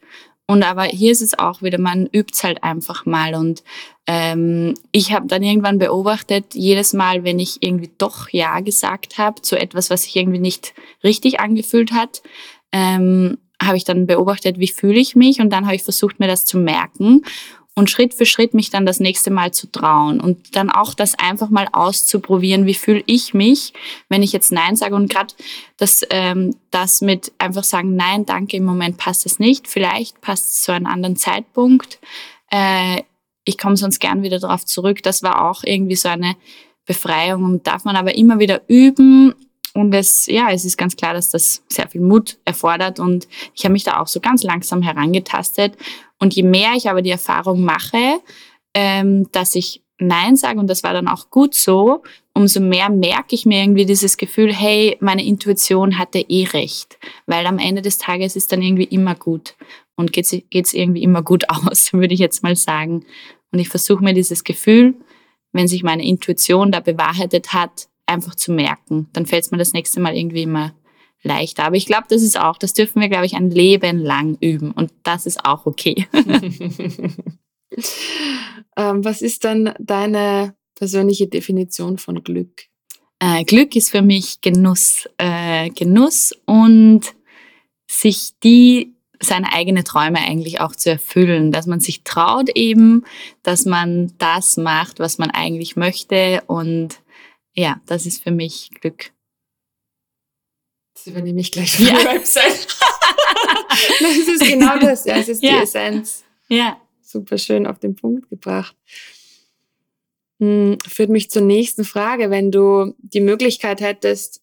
Und 0.51 0.65
aber 0.65 0.83
hier 0.83 1.13
ist 1.13 1.23
es 1.23 1.39
auch 1.39 1.63
wieder, 1.63 1.79
man 1.79 2.07
übt 2.07 2.33
es 2.33 2.43
halt 2.43 2.65
einfach 2.65 3.07
mal. 3.07 3.37
Und 3.37 3.63
ähm, 4.09 4.75
ich 4.91 5.13
habe 5.13 5.29
dann 5.29 5.45
irgendwann 5.45 5.79
beobachtet, 5.79 6.55
jedes 6.55 6.93
Mal, 6.93 7.23
wenn 7.23 7.39
ich 7.39 7.63
irgendwie 7.63 7.93
doch 7.99 8.29
Ja 8.31 8.59
gesagt 8.59 9.17
habe 9.17 9.43
zu 9.43 9.57
etwas, 9.57 9.91
was 9.91 10.03
sich 10.03 10.17
irgendwie 10.17 10.41
nicht 10.41 10.75
richtig 11.05 11.39
angefühlt 11.39 11.93
hat, 11.93 12.21
ähm, 12.73 13.39
habe 13.63 13.77
ich 13.77 13.85
dann 13.85 14.09
beobachtet, 14.09 14.59
wie 14.59 14.67
fühle 14.67 14.99
ich 14.99 15.15
mich 15.15 15.41
und 15.41 15.51
dann 15.51 15.67
habe 15.67 15.77
ich 15.77 15.85
versucht, 15.85 16.19
mir 16.19 16.27
das 16.27 16.45
zu 16.45 16.59
merken 16.59 17.23
und 17.81 17.91
Schritt 17.91 18.15
für 18.15 18.27
Schritt 18.27 18.55
mich 18.55 18.71
dann 18.71 18.87
das 18.87 19.01
nächste 19.01 19.31
Mal 19.31 19.53
zu 19.53 19.67
trauen 19.67 20.21
und 20.21 20.55
dann 20.55 20.71
auch 20.71 20.95
das 20.95 21.19
einfach 21.19 21.51
mal 21.51 21.67
auszuprobieren, 21.73 22.67
wie 22.67 22.75
fühle 22.75 23.03
ich 23.07 23.35
mich, 23.35 23.73
wenn 24.09 24.23
ich 24.23 24.33
jetzt 24.33 24.53
Nein 24.53 24.77
sage 24.77 24.95
und 24.95 25.11
gerade 25.11 25.35
das, 25.79 26.07
ähm, 26.11 26.55
das 26.71 27.01
mit 27.01 27.33
einfach 27.39 27.65
sagen, 27.65 27.97
nein, 27.97 28.27
danke, 28.27 28.57
im 28.57 28.65
Moment 28.65 28.99
passt 28.99 29.27
es 29.27 29.39
nicht, 29.39 29.67
vielleicht 29.67 30.21
passt 30.21 30.51
es 30.51 30.63
zu 30.63 30.73
einem 30.73 30.87
anderen 30.87 31.17
Zeitpunkt, 31.17 31.99
äh, 32.51 33.03
ich 33.45 33.59
komme 33.59 33.77
sonst 33.77 33.99
gern 33.99 34.23
wieder 34.23 34.39
darauf 34.39 34.65
zurück, 34.65 35.03
das 35.03 35.23
war 35.23 35.51
auch 35.51 35.65
irgendwie 35.65 35.97
so 35.97 36.09
eine 36.09 36.37
Befreiung 36.87 37.45
darf 37.67 37.85
man 37.85 37.97
aber 37.97 38.15
immer 38.15 38.39
wieder 38.39 38.63
üben 38.69 39.35
und 39.75 39.95
es, 39.95 40.27
ja, 40.27 40.51
es 40.51 40.65
ist 40.65 40.77
ganz 40.77 40.97
klar, 40.97 41.15
dass 41.15 41.31
das 41.31 41.63
sehr 41.69 41.89
viel 41.89 42.01
Mut 42.01 42.39
erfordert 42.45 42.99
und 42.99 43.29
ich 43.55 43.65
habe 43.65 43.73
mich 43.73 43.85
da 43.85 44.01
auch 44.01 44.07
so 44.07 44.21
ganz 44.21 44.43
langsam 44.43 44.83
herangetastet 44.83 45.77
und 46.19 46.35
je 46.35 46.43
mehr 46.43 46.73
ich 46.77 46.89
aber 46.89 47.03
die 47.03 47.11
Erfahrung 47.11 47.63
mache, 47.63 48.21
ähm, 48.75 49.31
dass 49.33 49.55
ich 49.55 49.83
Nein 50.01 50.37
sage, 50.37 50.59
und 50.59 50.67
das 50.67 50.83
war 50.83 50.95
dann 50.95 51.09
auch 51.09 51.29
gut 51.29 51.55
so, 51.55 52.03
umso 52.33 52.61
mehr 52.61 52.89
merke 52.89 53.35
ich 53.35 53.45
mir 53.45 53.63
irgendwie 53.63 53.85
dieses 53.85 54.17
Gefühl, 54.17 54.53
hey, 54.53 54.97
meine 55.01 55.25
Intuition 55.25 55.99
hatte 55.99 56.21
eh 56.21 56.45
recht. 56.45 56.99
Weil 57.27 57.47
am 57.47 57.59
Ende 57.59 57.83
des 57.83 57.99
Tages 57.99 58.35
ist 58.35 58.51
dann 58.51 58.63
irgendwie 58.63 58.85
immer 58.85 59.15
gut 59.15 59.57
und 59.97 60.13
geht 60.13 60.27
es 60.27 60.73
irgendwie 60.73 61.03
immer 61.03 61.23
gut 61.23 61.45
aus, 61.51 61.93
würde 61.93 62.15
ich 62.15 62.21
jetzt 62.21 62.43
mal 62.43 62.57
sagen. 62.57 63.05
Und 63.53 63.59
ich 63.59 63.69
versuche 63.69 64.03
mir 64.03 64.15
dieses 64.15 64.43
Gefühl, 64.43 64.95
wenn 65.53 65.69
sich 65.69 65.83
meine 65.83 66.07
Intuition 66.07 66.73
da 66.73 66.81
bewahrheitet 66.81 67.53
hat, 67.53 67.89
einfach 68.11 68.35
zu 68.35 68.53
merken. 68.53 69.09
Dann 69.13 69.27
fällt 69.27 69.45
es 69.45 69.51
mir 69.51 69.59
das 69.59 69.73
nächste 69.73 70.01
Mal 70.01 70.17
irgendwie 70.17 70.43
immer 70.43 70.75
leichter. 71.23 71.65
Aber 71.65 71.77
ich 71.77 71.87
glaube, 71.87 72.05
das 72.09 72.23
ist 72.23 72.39
auch, 72.39 72.59
das 72.59 72.73
dürfen 72.73 73.01
wir, 73.01 73.09
glaube 73.09 73.27
ich, 73.27 73.35
ein 73.35 73.51
Leben 73.51 73.99
lang 73.99 74.37
üben. 74.41 74.73
Und 74.73 74.93
das 75.03 75.27
ist 75.27 75.45
auch 75.45 75.67
okay. 75.67 76.07
ähm, 78.77 79.05
was 79.05 79.23
ist 79.23 79.45
dann 79.45 79.75
deine 79.79 80.55
persönliche 80.75 81.29
Definition 81.29 81.99
von 81.99 82.23
Glück? 82.23 82.65
Äh, 83.19 83.45
Glück 83.45 83.77
ist 83.77 83.91
für 83.91 84.03
mich 84.03 84.41
Genuss. 84.41 85.09
Äh, 85.19 85.71
Genuss 85.71 86.33
und 86.47 87.03
sich 87.87 88.31
die 88.43 88.95
seine 89.23 89.53
eigenen 89.53 89.85
Träume 89.85 90.19
eigentlich 90.19 90.61
auch 90.61 90.75
zu 90.75 90.91
erfüllen, 90.91 91.53
dass 91.53 91.67
man 91.67 91.81
sich 91.81 92.05
traut 92.05 92.49
eben, 92.55 93.05
dass 93.43 93.67
man 93.67 94.15
das 94.17 94.57
macht, 94.57 94.99
was 94.99 95.19
man 95.19 95.31
eigentlich 95.31 95.77
möchte 95.77 96.43
und 96.47 97.00
ja, 97.55 97.81
das 97.87 98.07
ist 98.07 98.23
für 98.23 98.31
mich 98.31 98.71
Glück. 98.81 99.13
Das 100.95 101.07
übernehme 101.07 101.41
ich 101.41 101.53
gleich 101.53 101.77
von 101.77 101.87
ja. 101.87 101.95
der 101.95 102.15
Website. 102.15 102.67
das 104.01 104.17
ist 104.17 104.47
genau 104.47 104.79
das, 104.79 105.05
ja, 105.05 105.17
es 105.17 105.29
ist 105.29 105.43
ja. 105.43 105.57
die 105.57 105.63
Essenz. 105.63 106.25
Ja. 106.49 106.81
Super 107.01 107.39
schön 107.39 107.67
auf 107.67 107.79
den 107.79 107.95
Punkt 107.97 108.29
gebracht. 108.29 108.77
Hm, 110.39 110.79
führt 110.87 111.11
mich 111.11 111.31
zur 111.31 111.43
nächsten 111.43 111.85
Frage. 111.85 112.31
Wenn 112.31 112.51
du 112.51 112.95
die 112.99 113.21
Möglichkeit 113.21 113.81
hättest, 113.81 114.43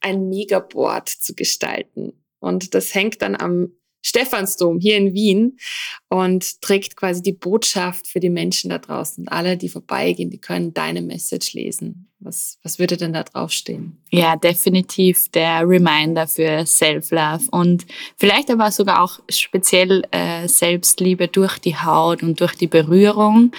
ein 0.00 0.28
Megaboard 0.28 1.08
zu 1.08 1.34
gestalten 1.34 2.12
und 2.38 2.74
das 2.74 2.94
hängt 2.94 3.22
dann 3.22 3.36
am 3.36 3.72
Stephansdom 4.06 4.78
hier 4.78 4.96
in 4.96 5.14
Wien 5.14 5.58
und 6.08 6.62
trägt 6.62 6.96
quasi 6.96 7.22
die 7.22 7.32
Botschaft 7.32 8.06
für 8.06 8.20
die 8.20 8.30
Menschen 8.30 8.70
da 8.70 8.78
draußen. 8.78 9.26
Alle, 9.26 9.56
die 9.56 9.68
vorbeigehen, 9.68 10.30
die 10.30 10.38
können 10.38 10.72
deine 10.72 11.02
Message 11.02 11.54
lesen. 11.54 12.08
Was, 12.20 12.58
was 12.62 12.78
würde 12.78 12.96
denn 12.96 13.12
da 13.12 13.24
draufstehen? 13.24 13.98
Ja, 14.10 14.36
definitiv 14.36 15.28
der 15.32 15.68
Reminder 15.68 16.28
für 16.28 16.64
Self-Love 16.64 17.48
und 17.50 17.84
vielleicht 18.16 18.48
aber 18.48 18.70
sogar 18.70 19.02
auch 19.02 19.18
speziell 19.28 20.04
äh, 20.12 20.46
Selbstliebe 20.46 21.26
durch 21.26 21.58
die 21.58 21.76
Haut 21.76 22.22
und 22.22 22.40
durch 22.40 22.54
die 22.54 22.68
Berührung, 22.68 23.50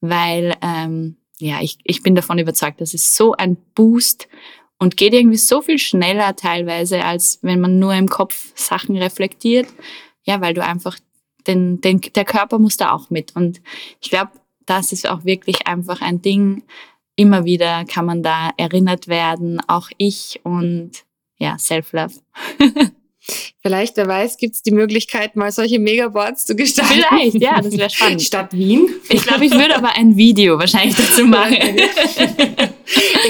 weil 0.00 0.56
ähm, 0.62 1.16
ja, 1.38 1.60
ich, 1.60 1.78
ich 1.84 2.02
bin 2.02 2.16
davon 2.16 2.38
überzeugt, 2.38 2.80
dass 2.80 2.92
es 2.92 3.16
so 3.16 3.34
ein 3.34 3.56
Boost 3.74 4.28
und 4.82 4.96
geht 4.96 5.14
irgendwie 5.14 5.38
so 5.38 5.62
viel 5.62 5.78
schneller 5.78 6.34
teilweise, 6.34 7.04
als 7.04 7.38
wenn 7.42 7.60
man 7.60 7.78
nur 7.78 7.94
im 7.94 8.08
Kopf 8.08 8.50
Sachen 8.56 8.96
reflektiert. 8.96 9.68
Ja, 10.24 10.40
weil 10.40 10.54
du 10.54 10.64
einfach 10.64 10.98
den, 11.46 11.80
den, 11.80 12.00
der 12.00 12.24
Körper 12.24 12.58
muss 12.58 12.78
da 12.78 12.90
auch 12.90 13.08
mit. 13.08 13.36
Und 13.36 13.62
ich 14.00 14.10
glaube, 14.10 14.32
das 14.66 14.90
ist 14.90 15.08
auch 15.08 15.24
wirklich 15.24 15.68
einfach 15.68 16.00
ein 16.00 16.20
Ding. 16.20 16.64
Immer 17.14 17.44
wieder 17.44 17.84
kann 17.84 18.06
man 18.06 18.24
da 18.24 18.50
erinnert 18.56 19.06
werden, 19.06 19.60
auch 19.68 19.88
ich 19.98 20.40
und 20.42 21.04
ja, 21.38 21.56
Self-Love. 21.60 22.14
Vielleicht, 23.60 23.96
wer 23.96 24.08
weiß, 24.08 24.36
gibt 24.36 24.56
es 24.56 24.62
die 24.62 24.72
Möglichkeit, 24.72 25.36
mal 25.36 25.52
solche 25.52 25.78
Megaboards 25.78 26.44
zu 26.44 26.56
gestalten. 26.56 26.94
Vielleicht, 26.94 27.40
ja, 27.40 27.60
das 27.60 27.76
wäre 27.76 27.90
spannend. 27.90 28.22
Stadt 28.22 28.52
Wien. 28.52 28.88
Ich 29.08 29.22
glaube, 29.22 29.46
ich 29.46 29.52
würde 29.52 29.76
aber 29.76 29.94
ein 29.96 30.16
Video 30.16 30.58
wahrscheinlich 30.58 30.96
dazu 30.96 31.24
machen. 31.24 31.56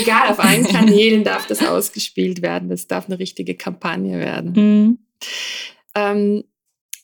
Egal, 0.00 0.30
auf 0.30 0.40
allen 0.40 0.66
Kanälen 0.66 1.24
darf 1.24 1.46
das 1.46 1.62
ausgespielt 1.62 2.40
werden. 2.40 2.70
Das 2.70 2.86
darf 2.86 3.06
eine 3.06 3.18
richtige 3.18 3.54
Kampagne 3.54 4.18
werden. 4.18 4.52
Mhm. 4.54 4.98
Ähm, 5.94 6.44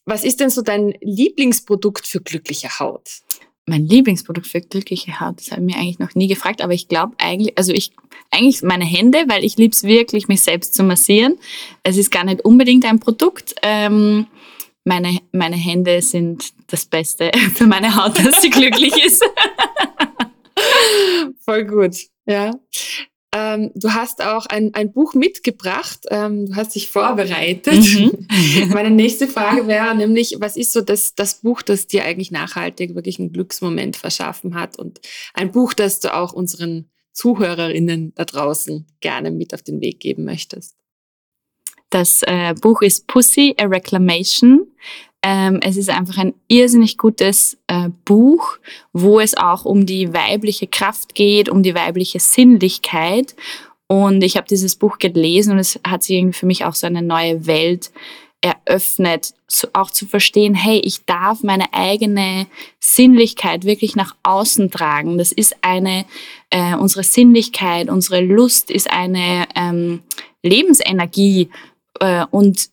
was 0.06 0.24
ist 0.24 0.40
denn 0.40 0.48
so 0.48 0.62
dein 0.62 0.94
Lieblingsprodukt 1.02 2.06
für 2.06 2.22
glückliche 2.22 2.78
Haut? 2.78 3.20
Mein 3.68 3.86
Lieblingsprodukt 3.86 4.46
für 4.46 4.60
glückliche 4.60 5.20
Haut, 5.20 5.38
das 5.38 5.50
habe 5.50 5.62
ich 5.62 5.66
mir 5.66 5.80
eigentlich 5.80 5.98
noch 5.98 6.14
nie 6.14 6.26
gefragt, 6.26 6.62
aber 6.62 6.72
ich 6.72 6.88
glaube 6.88 7.14
eigentlich, 7.18 7.56
also 7.56 7.72
ich, 7.72 7.92
eigentlich 8.30 8.62
meine 8.62 8.84
Hände, 8.84 9.24
weil 9.28 9.44
ich 9.44 9.56
liebe 9.56 9.72
es 9.72 9.84
wirklich, 9.84 10.28
mich 10.28 10.42
selbst 10.42 10.74
zu 10.74 10.82
massieren. 10.82 11.38
Es 11.82 11.96
ist 11.96 12.10
gar 12.10 12.24
nicht 12.24 12.44
unbedingt 12.44 12.84
ein 12.84 13.00
Produkt. 13.00 13.54
Ähm, 13.62 14.26
meine, 14.84 15.18
meine 15.32 15.56
Hände 15.56 16.02
sind 16.02 16.52
das 16.66 16.86
Beste 16.86 17.30
für 17.54 17.66
meine 17.66 17.94
Haut, 17.94 18.18
dass 18.18 18.42
sie 18.42 18.50
glücklich 18.50 19.04
ist. 19.04 19.24
Voll 21.44 21.64
gut, 21.64 21.96
ja. 22.26 22.52
Ähm, 23.34 23.70
du 23.74 23.92
hast 23.92 24.24
auch 24.24 24.46
ein, 24.46 24.72
ein 24.74 24.92
Buch 24.92 25.12
mitgebracht, 25.12 26.06
ähm, 26.10 26.46
du 26.46 26.56
hast 26.56 26.74
dich 26.74 26.88
vorbereitet. 26.88 27.74
Mhm. 27.74 28.26
Meine 28.72 28.90
nächste 28.90 29.28
Frage 29.28 29.66
wäre 29.66 29.94
nämlich, 29.94 30.36
was 30.38 30.56
ist 30.56 30.72
so 30.72 30.80
das, 30.80 31.14
das 31.14 31.40
Buch, 31.40 31.60
das 31.60 31.86
dir 31.86 32.04
eigentlich 32.04 32.30
nachhaltig 32.30 32.94
wirklich 32.94 33.18
einen 33.18 33.32
Glücksmoment 33.32 33.96
verschaffen 33.96 34.54
hat 34.54 34.78
und 34.78 35.00
ein 35.34 35.52
Buch, 35.52 35.74
das 35.74 36.00
du 36.00 36.14
auch 36.14 36.32
unseren 36.32 36.90
Zuhörerinnen 37.12 38.14
da 38.14 38.24
draußen 38.24 38.86
gerne 39.00 39.30
mit 39.30 39.52
auf 39.52 39.62
den 39.62 39.80
Weg 39.80 40.00
geben 40.00 40.24
möchtest? 40.24 40.76
Das 41.90 42.22
äh, 42.22 42.54
Buch 42.54 42.82
ist 42.82 43.06
Pussy, 43.06 43.54
a 43.58 43.64
Reclamation 43.64 44.66
ähm, 45.22 45.60
es 45.62 45.76
ist 45.76 45.90
einfach 45.90 46.18
ein 46.18 46.34
irrsinnig 46.46 46.96
gutes 46.96 47.58
äh, 47.66 47.88
Buch, 48.04 48.58
wo 48.92 49.20
es 49.20 49.36
auch 49.36 49.64
um 49.64 49.84
die 49.84 50.12
weibliche 50.12 50.66
Kraft 50.66 51.14
geht, 51.14 51.48
um 51.48 51.62
die 51.62 51.74
weibliche 51.74 52.20
Sinnlichkeit. 52.20 53.34
Und 53.88 54.22
ich 54.22 54.36
habe 54.36 54.46
dieses 54.46 54.76
Buch 54.76 54.98
gelesen 54.98 55.52
und 55.54 55.58
es 55.58 55.80
hat 55.86 56.02
sich 56.02 56.16
irgendwie 56.16 56.38
für 56.38 56.46
mich 56.46 56.64
auch 56.64 56.74
so 56.74 56.86
eine 56.86 57.02
neue 57.02 57.46
Welt 57.46 57.90
eröffnet, 58.40 59.34
auch 59.72 59.90
zu 59.90 60.06
verstehen, 60.06 60.54
hey, 60.54 60.78
ich 60.84 61.04
darf 61.06 61.42
meine 61.42 61.72
eigene 61.72 62.46
Sinnlichkeit 62.78 63.64
wirklich 63.64 63.96
nach 63.96 64.14
außen 64.22 64.70
tragen. 64.70 65.18
Das 65.18 65.32
ist 65.32 65.56
eine, 65.62 66.04
äh, 66.50 66.76
unsere 66.76 67.02
Sinnlichkeit, 67.02 67.88
unsere 67.88 68.20
Lust 68.20 68.70
ist 68.70 68.90
eine 68.90 69.46
ähm, 69.56 70.02
Lebensenergie 70.42 71.50
äh, 71.98 72.24
und 72.30 72.70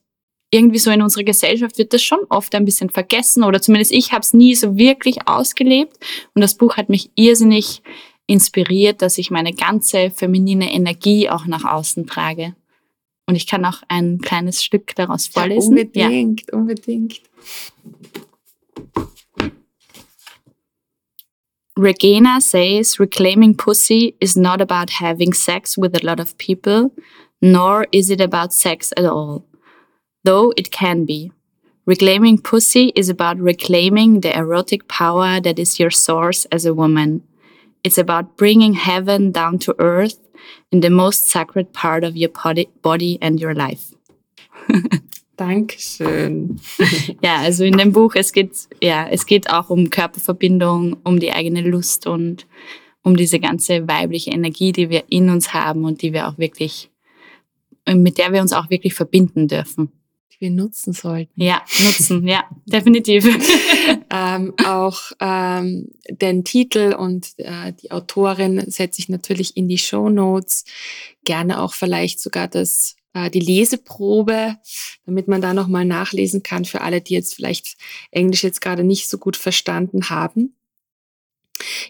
irgendwie 0.56 0.80
so 0.80 0.90
in 0.90 1.02
unserer 1.02 1.24
Gesellschaft 1.24 1.78
wird 1.78 1.94
das 1.94 2.02
schon 2.02 2.20
oft 2.30 2.56
ein 2.56 2.66
bisschen 2.66 2.90
vergessen 2.90 3.44
oder 3.44 3.62
zumindest 3.62 3.92
ich 3.92 4.12
habe 4.12 4.22
es 4.22 4.34
nie 4.34 4.56
so 4.56 4.78
wirklich 4.78 5.28
ausgelebt 5.28 5.98
und 6.34 6.42
das 6.42 6.56
Buch 6.56 6.78
hat 6.78 6.90
mich 6.90 7.10
irrsinnig 7.16 7.82
inspiriert, 8.28 9.02
dass 9.02 9.18
ich 9.18 9.30
meine 9.30 9.54
ganze 9.54 10.10
feminine 10.10 10.74
Energie 10.74 11.30
auch 11.30 11.46
nach 11.46 11.64
außen 11.64 12.08
trage. 12.08 12.56
Und 13.28 13.36
ich 13.36 13.48
kann 13.48 13.66
auch 13.66 13.82
ein 13.88 14.20
kleines 14.20 14.64
Stück 14.64 14.96
daraus 14.96 15.28
vorlesen. 15.28 15.78
Ja, 15.78 15.84
unbedingt, 15.84 16.44
ja. 16.52 16.58
unbedingt. 16.58 17.22
Regina 21.78 22.40
says 22.40 23.00
reclaiming 23.00 23.56
pussy 23.58 24.16
is 24.20 24.38
not 24.38 24.62
about 24.62 25.02
having 25.02 25.34
sex 25.34 25.78
with 25.78 25.94
a 25.94 26.06
lot 26.06 26.22
of 26.22 26.38
people, 26.38 26.92
nor 27.42 27.86
is 27.92 28.10
it 28.10 28.22
about 28.22 28.54
sex 28.54 28.94
at 28.96 29.06
all. 29.06 29.44
Though 30.26 30.54
it 30.58 30.72
can 30.72 31.06
be. 31.06 31.32
Reclaiming 31.86 32.40
pussy 32.40 32.92
is 32.96 33.10
about 33.10 33.38
reclaiming 33.40 34.22
the 34.22 34.36
erotic 34.36 34.88
power 34.88 35.40
that 35.40 35.60
is 35.60 35.80
your 35.80 35.92
source 35.92 36.46
as 36.46 36.66
a 36.66 36.74
woman. 36.74 37.22
It's 37.84 38.00
about 38.00 38.36
bringing 38.36 38.74
heaven 38.74 39.32
down 39.32 39.60
to 39.60 39.76
earth 39.78 40.18
in 40.72 40.82
the 40.82 40.90
most 40.90 41.30
sacred 41.30 41.74
part 41.74 42.04
of 42.04 42.18
your 42.18 42.32
body 42.82 43.20
and 43.22 43.40
your 43.40 43.54
life. 43.54 43.94
Dankeschön. 45.38 46.60
ja, 47.22 47.42
also 47.42 47.66
in 47.66 47.78
dem 47.78 47.92
Buch, 47.92 48.16
es 48.16 48.32
geht, 48.32 48.52
ja, 48.82 49.08
es 49.08 49.26
geht 49.26 49.50
auch 49.50 49.70
um 49.70 49.90
Körperverbindung, 49.90 50.98
um 51.04 51.20
die 51.20 51.34
eigene 51.34 51.62
Lust 51.62 52.08
und 52.08 52.48
um 53.04 53.16
diese 53.16 53.40
ganze 53.40 53.88
weibliche 53.88 54.32
Energie, 54.32 54.72
die 54.72 54.90
wir 54.90 55.04
in 55.10 55.30
uns 55.30 55.54
haben 55.54 55.84
und 55.84 56.02
die 56.02 56.14
wir 56.14 56.28
auch 56.28 56.38
wirklich, 56.40 56.90
mit 57.86 58.18
der 58.18 58.34
wir 58.34 58.42
uns 58.42 58.54
auch 58.54 58.70
wirklich 58.72 58.96
verbinden 58.96 59.48
dürfen 59.48 59.92
die 60.36 60.46
wir 60.46 60.52
nutzen 60.52 60.94
sollten. 60.94 61.42
Ja, 61.42 61.64
nutzen, 61.84 62.28
ja, 62.28 62.44
definitiv. 62.66 63.26
ähm, 64.10 64.54
auch 64.64 65.00
ähm, 65.20 65.90
den 66.10 66.44
Titel 66.44 66.96
und 66.98 67.34
äh, 67.38 67.74
die 67.74 67.92
Autorin 67.92 68.70
setze 68.70 69.00
ich 69.00 69.10
natürlich 69.10 69.58
in 69.58 69.68
die 69.68 69.78
Show 69.78 70.10
Notes. 70.10 70.66
Gerne 71.24 71.62
auch 71.62 71.74
vielleicht 71.74 72.20
sogar 72.20 72.48
das 72.48 72.96
äh, 73.16 73.32
die 73.32 73.40
Leseprobe, 73.40 74.58
damit 75.06 75.28
man 75.28 75.42
da 75.42 75.54
nochmal 75.54 75.86
nachlesen 75.86 76.44
kann 76.44 76.66
für 76.66 76.82
alle, 76.82 77.02
die 77.02 77.14
jetzt 77.14 77.34
vielleicht 77.34 77.78
Englisch 78.12 78.44
jetzt 78.44 78.62
gerade 78.62 78.84
nicht 78.84 79.10
so 79.10 79.18
gut 79.18 79.38
verstanden 79.38 80.10
haben. 80.10 80.56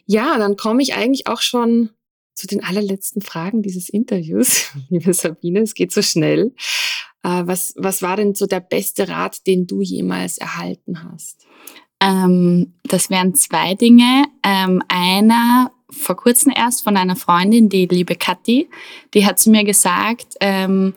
Ja, 0.05 0.37
dann 0.37 0.55
komme 0.55 0.81
ich 0.83 0.93
eigentlich 0.93 1.27
auch 1.27 1.41
schon 1.41 1.89
zu 2.35 2.47
den 2.47 2.63
allerletzten 2.63 3.21
Fragen 3.21 3.63
dieses 3.63 3.89
Interviews, 3.89 4.71
liebe 4.89 5.13
Sabine. 5.13 5.61
Es 5.61 5.73
geht 5.73 5.91
so 5.91 6.01
schnell. 6.01 6.53
Äh, 7.25 7.47
was, 7.47 7.73
was 7.75 8.03
war 8.03 8.17
denn 8.17 8.35
so 8.35 8.45
der 8.45 8.59
beste 8.59 9.09
Rat, 9.09 9.47
den 9.47 9.65
du 9.65 9.81
jemals 9.81 10.37
erhalten 10.37 11.03
hast? 11.03 11.47
Ähm, 11.99 12.75
das 12.83 13.09
wären 13.09 13.33
zwei 13.33 13.73
Dinge. 13.73 14.25
Ähm, 14.43 14.83
einer 14.87 15.71
vor 15.89 16.15
kurzem 16.15 16.53
erst 16.55 16.83
von 16.83 16.97
einer 16.97 17.15
Freundin, 17.15 17.69
die 17.69 17.87
liebe 17.87 18.15
Kathi, 18.15 18.69
die 19.13 19.25
hat 19.25 19.39
zu 19.39 19.49
mir 19.49 19.63
gesagt, 19.63 20.35
ähm, 20.39 20.93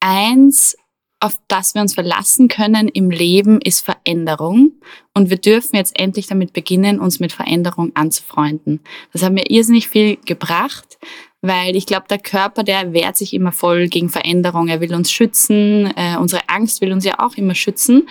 eins, 0.00 0.76
auf 1.20 1.38
das 1.46 1.74
wir 1.74 1.82
uns 1.82 1.94
verlassen 1.94 2.48
können 2.48 2.88
im 2.88 3.10
Leben, 3.10 3.60
ist 3.60 3.84
Veränderung. 3.84 4.72
Und 5.14 5.30
wir 5.30 5.36
dürfen 5.36 5.76
jetzt 5.76 5.96
endlich 5.96 6.26
damit 6.26 6.52
beginnen, 6.52 6.98
uns 6.98 7.20
mit 7.20 7.30
Veränderung 7.30 7.94
anzufreunden. 7.94 8.80
Das 9.12 9.22
hat 9.22 9.32
mir 9.32 9.48
irrsinnig 9.48 9.88
viel 9.88 10.16
gebracht, 10.16 10.98
weil 11.42 11.74
ich 11.74 11.86
glaube, 11.86 12.06
der 12.08 12.18
Körper, 12.18 12.62
der 12.62 12.92
wehrt 12.92 13.16
sich 13.16 13.34
immer 13.34 13.52
voll 13.52 13.88
gegen 13.88 14.08
Veränderung. 14.08 14.68
Er 14.68 14.80
will 14.80 14.94
uns 14.94 15.12
schützen, 15.12 15.92
äh, 15.96 16.16
unsere 16.16 16.48
Angst 16.48 16.80
will 16.80 16.92
uns 16.92 17.04
ja 17.04 17.18
auch 17.18 17.36
immer 17.36 17.54
schützen. 17.54 18.08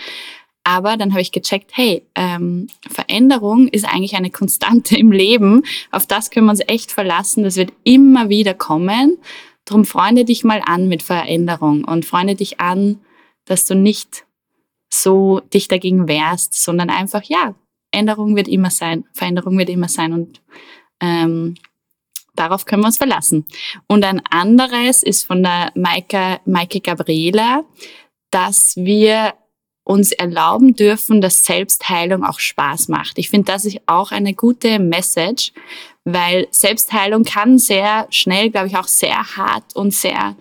Aber 0.64 0.96
dann 0.98 1.12
habe 1.12 1.22
ich 1.22 1.32
gecheckt, 1.32 1.72
hey, 1.74 2.06
ähm, 2.14 2.68
Veränderung 2.88 3.68
ist 3.70 3.86
eigentlich 3.86 4.16
eine 4.16 4.30
Konstante 4.30 4.96
im 5.00 5.12
Leben. 5.12 5.64
Auf 5.92 6.06
das 6.06 6.30
können 6.30 6.46
wir 6.46 6.52
uns 6.52 6.62
echt 6.68 6.92
verlassen. 6.92 7.44
Das 7.44 7.56
wird 7.56 7.74
immer 7.84 8.30
wieder 8.30 8.54
kommen. 8.54 9.18
Drum 9.66 9.86
freunde 9.86 10.26
dich 10.26 10.44
mal 10.44 10.62
an 10.66 10.88
mit 10.88 11.02
Veränderung 11.02 11.86
und 11.86 12.06
freunde 12.06 12.36
dich 12.36 12.60
an, 12.60 13.00
dass 13.46 13.66
du 13.66 13.76
nicht 13.76 14.26
so 14.90 15.40
dich 15.54 15.68
dagegen 15.70 16.08
wehrst, 16.08 16.54
sondern 16.54 16.90
einfach, 16.90 17.24
ja, 17.24 17.56
Änderung 17.92 18.36
wird 18.36 18.48
immer 18.48 18.70
sein, 18.70 19.06
Veränderung 19.14 19.58
wird 19.58 19.70
immer 19.70 19.88
sein 19.88 20.14
und 20.14 20.42
ähm, 21.00 21.56
darauf 22.36 22.66
können 22.66 22.84
wir 22.84 22.88
uns 22.88 22.98
verlassen. 22.98 23.46
Und 23.88 24.04
ein 24.04 24.22
anderes 24.30 25.04
ist 25.04 25.26
von 25.26 25.44
der 25.44 25.72
Maike, 25.76 26.40
Maike 26.46 26.80
Gabriela, 26.80 27.64
dass 28.32 28.76
wir 28.78 29.34
uns 29.84 30.12
erlauben 30.12 30.76
dürfen, 30.76 31.22
dass 31.22 31.46
Selbstheilung 31.46 32.24
auch 32.24 32.40
Spaß 32.40 32.88
macht. 32.88 33.18
Ich 33.18 33.30
finde, 33.30 33.52
das 33.52 33.66
ist 33.66 33.80
auch 33.88 34.12
eine 34.12 34.34
gute 34.34 34.80
Message, 34.80 35.52
weil 36.06 36.48
Selbstheilung 36.52 37.24
kann 37.24 37.58
sehr 37.58 38.08
schnell, 38.10 38.50
glaube 38.50 38.68
ich, 38.68 38.78
auch 38.78 38.88
sehr 38.88 39.36
hart 39.36 39.76
und 39.76 39.94
sehr 39.94 40.36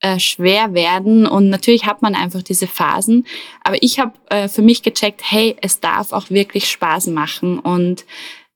äh, 0.00 0.18
schwer 0.18 0.74
werden. 0.74 1.26
Und 1.26 1.50
natürlich 1.50 1.86
hat 1.86 2.02
man 2.02 2.14
einfach 2.14 2.42
diese 2.42 2.66
Phasen. 2.66 3.26
Aber 3.62 3.76
ich 3.82 3.98
habe 3.98 4.12
äh, 4.30 4.48
für 4.48 4.62
mich 4.62 4.82
gecheckt, 4.82 5.22
hey, 5.24 5.56
es 5.60 5.80
darf 5.80 6.12
auch 6.12 6.30
wirklich 6.30 6.70
Spaß 6.70 7.08
machen. 7.08 7.58
Und 7.58 8.04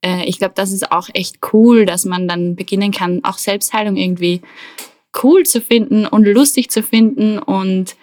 äh, 0.04 0.24
ich 0.24 0.38
glaube, 0.38 0.54
das 0.54 0.72
ist 0.72 0.92
auch 0.92 1.08
echt 1.14 1.38
cool, 1.52 1.86
dass 1.86 2.04
man 2.04 2.28
dann 2.28 2.56
beginnen 2.56 2.92
kann, 2.92 3.24
auch 3.24 3.38
Selbstheilung 3.38 3.96
irgendwie 3.96 4.42
cool 5.22 5.44
zu 5.44 5.60
finden 5.60 6.06
und 6.06 6.24
lustig 6.24 6.70
zu 6.70 6.82
finden 6.82 7.38
und 7.38 7.96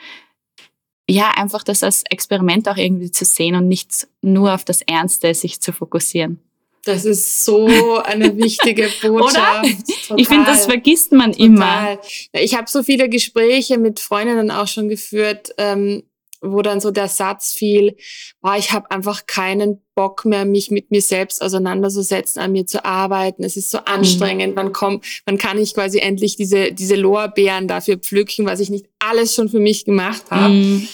ja, 1.07 1.31
einfach 1.35 1.63
das 1.63 1.83
als 1.83 2.03
Experiment 2.09 2.67
auch 2.67 2.77
irgendwie 2.77 3.11
zu 3.11 3.25
sehen 3.25 3.55
und 3.55 3.67
nicht 3.67 4.07
nur 4.21 4.53
auf 4.53 4.65
das 4.65 4.81
Ernste 4.81 5.33
sich 5.35 5.61
zu 5.61 5.71
fokussieren. 5.71 6.39
Das 6.83 7.05
ist 7.05 7.43
so 7.43 7.97
eine 8.03 8.37
wichtige 8.37 8.89
Botschaft. 9.01 9.69
Ich 10.17 10.27
finde, 10.27 10.45
das 10.45 10.65
vergisst 10.65 11.11
man 11.11 11.31
total. 11.31 11.45
immer. 11.45 11.99
Ich 12.33 12.55
habe 12.55 12.69
so 12.69 12.83
viele 12.83 13.09
Gespräche 13.09 13.77
mit 13.77 13.99
Freundinnen 13.99 14.51
auch 14.51 14.67
schon 14.67 14.87
geführt, 14.89 15.49
ähm, 15.57 16.03
wo 16.41 16.61
dann 16.61 16.79
so 16.79 16.91
der 16.91 17.07
Satz 17.07 17.53
fiel, 17.53 17.95
boah, 18.41 18.55
ich 18.57 18.71
habe 18.71 18.91
einfach 18.91 19.25
keinen 19.25 19.81
Bock 19.95 20.25
mehr, 20.25 20.45
mich 20.45 20.71
mit 20.71 20.91
mir 20.91 21.01
selbst 21.01 21.41
auseinanderzusetzen, 21.41 22.41
an 22.41 22.51
mir 22.51 22.65
zu 22.65 22.83
arbeiten. 22.85 23.43
Es 23.43 23.57
ist 23.57 23.71
so 23.71 23.79
mhm. 23.79 23.83
anstrengend. 23.85 24.55
Wann 24.55 24.73
kommt, 24.73 25.05
wann 25.25 25.37
kann 25.37 25.57
ich 25.57 25.73
quasi 25.73 25.99
endlich 25.99 26.35
diese, 26.35 26.71
diese 26.71 26.95
Lorbeeren 26.95 27.67
dafür 27.67 27.97
pflücken, 27.97 28.45
was 28.45 28.59
ich 28.59 28.69
nicht 28.69 28.87
alles 28.99 29.35
schon 29.35 29.49
für 29.49 29.59
mich 29.59 29.85
gemacht 29.85 30.23
habe. 30.29 30.53
Mhm. 30.53 30.87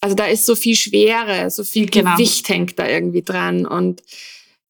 Also 0.00 0.14
da 0.14 0.26
ist 0.26 0.46
so 0.46 0.54
viel 0.54 0.76
Schwere, 0.76 1.50
so 1.50 1.64
viel 1.64 1.86
genau. 1.86 2.16
Gewicht 2.16 2.48
hängt 2.48 2.78
da 2.78 2.88
irgendwie 2.88 3.22
dran 3.22 3.66
und 3.66 4.02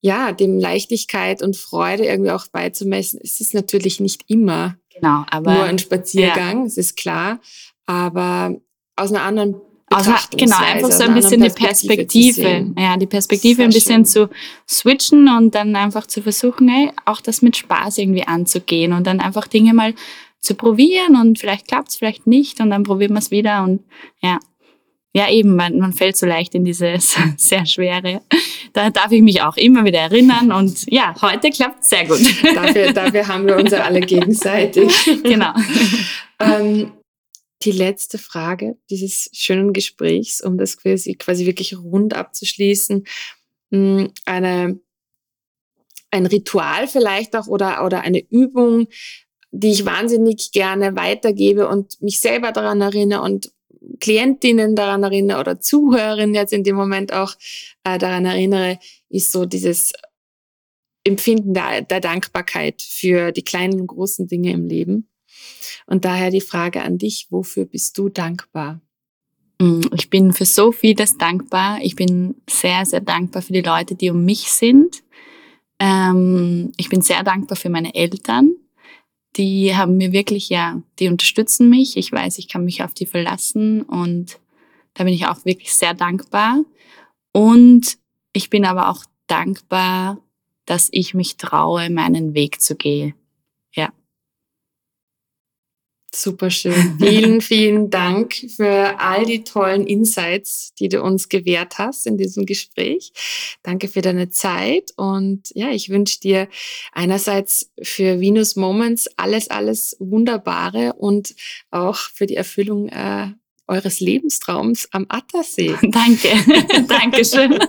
ja, 0.01 0.33
dem 0.33 0.59
Leichtigkeit 0.59 1.43
und 1.43 1.57
Freude 1.57 2.05
irgendwie 2.05 2.31
auch 2.31 2.47
beizumessen, 2.47 3.21
es 3.23 3.41
ist 3.41 3.53
natürlich 3.53 4.01
nicht 4.01 4.23
immer 4.29 4.77
genau, 4.95 5.25
aber, 5.31 5.55
nur 5.55 5.65
ein 5.65 5.79
Spaziergang, 5.79 6.61
ja. 6.61 6.67
es 6.67 6.77
ist 6.77 6.97
klar, 6.97 7.41
aber 7.87 8.55
aus 8.97 9.11
einer 9.11 9.23
anderen 9.23 9.57
also, 9.91 10.13
genau, 10.37 10.57
einfach 10.59 10.91
so 10.91 11.05
ein 11.05 11.15
bisschen 11.15 11.43
die 11.43 11.51
Perspektive. 11.51 12.73
Ja, 12.77 12.97
die 12.97 13.07
Perspektive 13.07 13.63
ein 13.63 13.71
bisschen 13.71 14.05
schön. 14.05 14.29
zu 14.29 14.31
switchen 14.69 15.29
und 15.29 15.55
dann 15.55 15.75
einfach 15.77 16.07
zu 16.07 16.23
versuchen, 16.23 16.69
hey, 16.69 16.91
auch 17.05 17.21
das 17.21 17.43
mit 17.43 17.57
Spaß 17.57 17.99
irgendwie 17.99 18.27
anzugehen 18.27 18.93
und 18.93 19.07
dann 19.07 19.21
einfach 19.21 19.49
Dinge 19.49 19.73
mal 19.73 19.95
zu 20.41 20.55
probieren 20.55 21.17
und 21.17 21.39
vielleicht 21.39 21.69
klappt 21.69 21.89
es, 21.89 21.97
vielleicht 21.97 22.27
nicht 22.27 22.61
und 22.61 22.71
dann 22.71 22.83
probieren 22.83 23.13
wir 23.13 23.19
es 23.19 23.31
wieder 23.31 23.63
und 23.65 23.83
ja, 24.23 24.39
ja, 25.15 25.29
eben, 25.31 25.57
man, 25.57 25.79
man 25.79 25.93
fällt 25.93 26.17
so 26.17 26.27
leicht 26.27 26.55
in 26.55 26.65
dieses 26.65 27.17
sehr 27.37 27.67
schwere. 27.67 28.21
Da 28.73 28.91
darf 28.91 29.11
ich 29.11 29.23
mich 29.23 29.43
auch 29.43 29.57
immer 29.57 29.85
wieder 29.85 30.01
erinnern 30.01 30.53
und 30.53 30.85
ja, 30.93 31.15
heute 31.23 31.51
klappt 31.51 31.85
sehr 31.85 32.07
gut. 32.07 32.21
Dafür, 32.55 32.93
dafür 32.93 33.27
haben 33.27 33.47
wir 33.47 33.57
uns 33.57 33.71
ja 33.71 33.81
alle 33.81 34.01
gegenseitig. 34.01 34.93
Genau. 35.25 35.53
ähm, 36.41 36.93
die 37.63 37.73
letzte 37.73 38.19
Frage 38.19 38.77
dieses 38.91 39.31
schönen 39.33 39.73
Gesprächs, 39.73 40.41
um 40.41 40.59
das 40.59 40.77
quasi, 40.77 41.15
quasi 41.15 41.47
wirklich 41.47 41.77
rund 41.77 42.15
abzuschließen. 42.15 43.05
Hm, 43.73 44.13
eine, 44.25 44.81
ein 46.11 46.27
Ritual 46.27 46.87
vielleicht 46.89 47.37
auch 47.37 47.49
oder, 47.49 47.85
oder 47.85 48.03
eine 48.03 48.21
Übung, 48.31 48.87
die 49.51 49.71
ich 49.71 49.85
wahnsinnig 49.85 50.53
gerne 50.53 50.95
weitergebe 50.97 51.69
und 51.69 52.01
mich 52.01 52.21
selber 52.21 52.53
daran 52.53 52.81
erinnere 52.81 53.23
und 53.23 53.53
Klientinnen 54.01 54.77
daran 54.77 55.03
erinnere 55.03 55.41
oder 55.41 55.61
Zuhörerinnen 55.61 56.35
jetzt 56.35 56.53
in 56.53 56.65
dem 56.65 56.77
Moment 56.77 57.13
auch 57.13 57.35
äh, 57.85 57.99
daran 57.99 58.25
erinnere, 58.25 58.79
ist 59.09 59.33
so 59.33 59.47
dieses 59.47 59.93
Empfinden 61.05 61.55
der, 61.55 61.83
der 61.83 62.01
Dankbarkeit 62.01 62.83
für 62.83 63.33
die 63.33 63.43
kleinen 63.43 63.81
und 63.81 63.87
großen 63.87 64.27
Dinge 64.29 64.53
im 64.53 64.67
Leben. 64.67 65.09
Und 65.87 66.05
daher 66.05 66.31
die 66.31 66.41
Frage 66.41 66.83
an 66.83 66.99
dich, 66.99 67.27
wofür 67.31 67.65
bist 67.65 67.97
du 67.99 68.09
dankbar? 68.09 68.81
Mm, 69.61 69.81
ich 69.95 70.11
bin 70.11 70.33
für 70.33 70.45
so 70.45 70.73
vieles 70.73 71.19
dankbar. 71.19 71.79
Ich 71.83 71.97
bin 71.97 72.37
sehr, 72.49 72.85
sehr 72.87 73.01
dankbar 73.01 73.43
für 73.43 73.53
die 73.53 73.63
Leute, 73.63 73.95
die 73.95 74.11
um 74.11 74.25
mich 74.25 74.51
sind. 74.51 75.03
Ähm, 75.81 76.73
ich 76.77 76.89
bin 76.89 77.03
sehr 77.03 77.23
dankbar 77.23 77.57
für 77.57 77.71
meine 77.71 77.95
Eltern, 77.95 78.57
die 79.37 79.77
haben 79.77 79.97
mir 79.97 80.13
wirklich, 80.13 80.49
ja, 80.49 80.83
die 80.99 81.09
unterstützen 81.09 81.69
mich. 81.69 81.97
Ich 81.97 82.11
weiß, 82.11 82.39
ich 82.39 82.49
kann 82.49 82.65
mich 82.65 82.83
auf 82.83 82.93
die 82.93 83.07
verlassen 83.07 83.83
und 83.83 84.41
da 84.95 85.05
bin 85.05 85.13
ich 85.13 85.27
auch 85.27 85.45
wirklich 85.45 85.73
sehr 85.73 85.95
dankbar. 85.95 86.65
Und 87.33 87.99
ich 88.33 88.51
bin 88.51 88.65
aber 88.65 88.91
auch 88.91 89.05
dankbar, 89.29 90.19
dass 90.67 90.89
ich 90.91 91.15
mich 91.15 91.37
traue, 91.37 91.89
meinen 91.89 92.35
Weg 92.35 92.61
zu 92.61 92.75
gehen. 92.75 93.15
Super 96.21 96.51
schön. 96.51 96.97
Vielen, 96.99 97.41
vielen 97.41 97.91
Dank 97.91 98.35
für 98.57 98.99
all 98.99 99.25
die 99.25 99.45
tollen 99.45 99.87
Insights, 99.87 100.75
die 100.75 100.89
du 100.89 101.01
uns 101.01 101.29
gewährt 101.29 101.79
hast 101.79 102.09
in 102.09 102.19
diesem 102.19 102.45
Gespräch. 102.45 103.13
Danke 103.63 103.87
für 103.87 104.01
deine 104.01 104.29
Zeit 104.29 104.91
und 104.97 105.53
ja, 105.55 105.71
ich 105.71 105.91
wünsche 105.91 106.19
dir 106.19 106.49
einerseits 106.93 107.71
für 107.81 108.21
Venus 108.21 108.57
Moments 108.57 109.09
alles, 109.17 109.49
alles 109.49 109.97
Wunderbare 110.01 110.95
und 110.95 111.37
auch 111.71 111.97
für 111.97 112.27
die 112.27 112.35
Erfüllung 112.35 112.89
äh, 112.89 113.29
eures 113.69 114.01
Lebenstraums 114.01 114.89
am 114.91 115.07
Attersee. 115.09 115.77
Danke. 115.83 116.31
Dankeschön. 116.89 117.53
A 117.53 117.67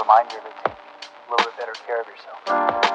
reminder 0.00 0.30
to 0.30 0.48
take 0.62 0.72
a 0.72 1.30
little 1.30 1.44
bit 1.44 1.56
better 1.58 1.74
care 1.86 2.00
of 2.00 2.06
yourself. 2.08 2.93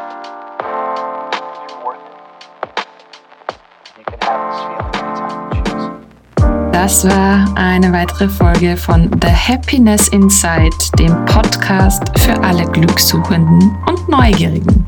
Das 6.81 7.03
war 7.05 7.45
eine 7.55 7.91
weitere 7.91 8.29
Folge 8.29 8.77
von 8.77 9.11
The 9.21 9.27
Happiness 9.27 10.07
Inside, 10.07 10.69
dem 10.97 11.13
Podcast 11.25 12.01
für 12.19 12.41
alle 12.41 12.63
Glückssuchenden 12.71 13.75
und 13.85 14.07
Neugierigen. 14.07 14.85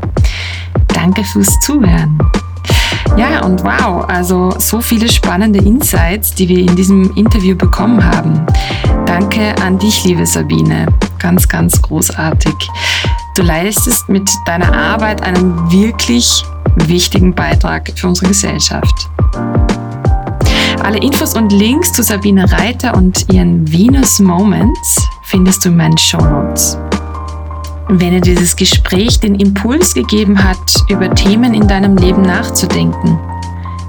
Danke 0.88 1.22
fürs 1.26 1.60
Zuhören. 1.60 2.18
Ja, 3.18 3.44
und 3.44 3.62
wow, 3.66 4.06
also 4.08 4.58
so 4.58 4.80
viele 4.80 5.10
spannende 5.10 5.60
Insights, 5.60 6.34
die 6.34 6.48
wir 6.48 6.60
in 6.60 6.78
diesem 6.78 7.14
Interview 7.18 7.58
bekommen 7.58 8.02
haben. 8.02 8.40
Danke 9.06 9.54
an 9.62 9.78
dich, 9.78 10.06
liebe 10.06 10.26
Sabine. 10.26 10.86
Ganz, 11.20 11.46
ganz 11.50 11.82
großartig. 11.82 12.56
Du 13.36 13.42
leistest 13.42 14.08
mit 14.08 14.32
deiner 14.46 14.74
Arbeit 14.74 15.24
einen 15.24 15.70
wirklich 15.70 16.46
wichtigen 16.88 17.36
Beitrag 17.36 17.92
für 17.98 18.08
unsere 18.08 18.30
Gesellschaft. 18.30 19.10
Alle 20.84 20.98
Infos 20.98 21.36
und 21.36 21.52
Links 21.52 21.94
zu 21.94 22.02
Sabine 22.02 22.52
Reiter 22.52 22.96
und 22.96 23.32
ihren 23.32 23.72
Venus 23.72 24.20
Moments 24.20 25.08
findest 25.22 25.64
du 25.64 25.70
in 25.70 25.78
meinen 25.78 25.98
Show 25.98 26.18
Notes. 26.18 26.78
Wenn 27.88 28.14
dir 28.14 28.22
dieses 28.22 28.56
Gespräch 28.56 29.20
den 29.20 29.36
Impuls 29.36 29.94
gegeben 29.94 30.44
hat, 30.44 30.58
über 30.90 31.14
Themen 31.14 31.54
in 31.54 31.68
deinem 31.68 31.98
Leben 31.98 32.24
nachzudenken, 32.24 33.20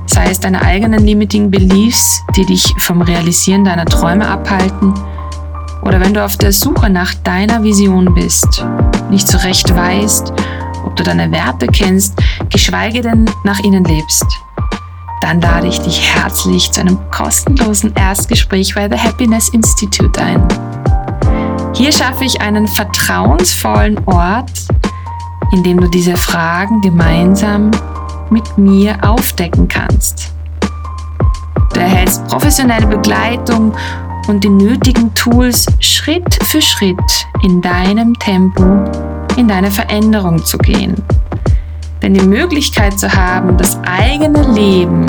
sei 0.07 0.31
es 0.31 0.39
deine 0.39 0.61
eigenen 0.61 1.05
limiting 1.05 1.51
beliefs, 1.51 2.23
die 2.37 2.45
dich 2.45 2.75
vom 2.79 3.01
Realisieren 3.01 3.65
deiner 3.65 3.87
Träume 3.87 4.29
abhalten, 4.29 4.93
oder 5.83 5.99
wenn 5.99 6.13
du 6.13 6.23
auf 6.23 6.37
der 6.37 6.53
Suche 6.53 6.91
nach 6.91 7.15
deiner 7.15 7.63
Vision 7.63 8.13
bist, 8.15 8.67
nicht 9.09 9.27
so 9.27 9.39
recht 9.39 9.75
weißt, 9.75 10.33
ob 10.85 10.95
du 10.97 11.03
deine 11.03 11.33
Werte 11.33 11.69
kennst, 11.69 12.19
geschweige 12.51 13.01
denn 13.01 13.31
nach 13.45 13.61
ihnen 13.61 13.83
lebst, 13.85 14.27
dann 15.23 15.41
lade 15.41 15.69
ich 15.69 15.81
dich 15.81 16.15
herzlich 16.15 16.73
zu 16.73 16.81
einem 16.81 16.99
kostenlosen 17.11 17.95
Erstgespräch 17.95 18.75
bei 18.75 18.89
The 18.91 18.99
Happiness 18.99 19.51
Institute 19.51 20.21
ein. 20.21 20.47
Hier 21.75 21.93
schaffe 21.93 22.25
ich 22.25 22.41
einen 22.41 22.67
vertrauensvollen 22.67 24.01
Ort, 24.07 24.51
in 25.53 25.63
dem 25.63 25.81
du 25.81 25.89
diese 25.89 26.17
Fragen 26.17 26.81
gemeinsam 26.81 27.71
mit 28.31 28.59
mir 28.59 28.99
aufdecken 29.03 29.69
kannst. 29.69 30.33
Du 31.73 31.81
erhältst 31.81 32.27
professionelle 32.27 32.87
Begleitung 32.87 33.73
und 34.27 34.43
die 34.43 34.49
nötigen 34.49 35.15
Tools 35.15 35.67
Schritt 35.79 36.43
für 36.43 36.61
Schritt 36.61 36.97
in 37.43 37.61
deinem 37.61 38.19
Tempo 38.19 38.85
in 39.37 39.49
deine 39.49 39.71
Veränderung 39.71 40.45
zu 40.45 40.59
gehen. 40.59 40.95
Denn 42.03 42.15
die 42.15 42.27
Möglichkeit 42.27 42.99
zu 42.99 43.13
haben, 43.13 43.57
das 43.57 43.79
eigene 43.87 44.43
Leben 44.53 45.07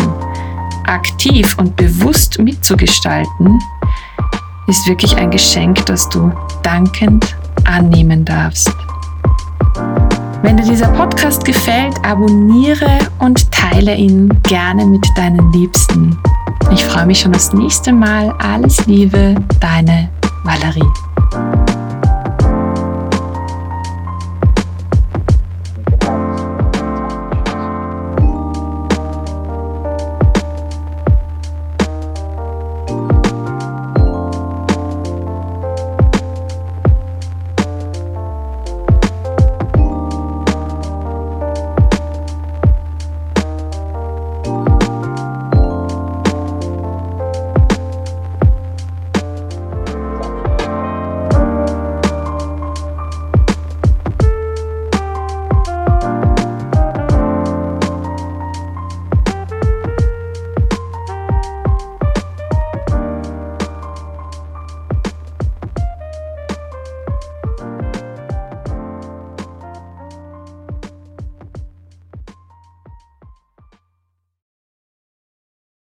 aktiv 0.85 1.55
und 1.57 1.75
bewusst 1.75 2.37
mitzugestalten, 2.39 3.59
ist 4.67 4.87
wirklich 4.87 5.15
ein 5.17 5.31
Geschenk, 5.31 5.85
das 5.87 6.07
du 6.09 6.31
dankend 6.61 7.35
annehmen 7.65 8.23
darfst. 8.23 8.71
Wenn 10.43 10.57
dir 10.57 10.63
dieser 10.63 10.89
Podcast 10.89 11.45
gefällt, 11.45 11.95
abonniere 12.03 12.99
und 13.19 13.51
teile 13.51 13.95
ihn 13.95 14.29
gerne 14.43 14.85
mit 14.85 15.05
deinen 15.15 15.51
Liebsten. 15.53 16.17
Ich 16.71 16.83
freue 16.83 17.05
mich 17.05 17.21
schon 17.21 17.31
das 17.31 17.53
nächste 17.53 17.91
Mal. 17.91 18.33
Alles 18.39 18.85
Liebe, 18.85 19.35
deine 19.59 20.09
Valerie. 20.43 21.72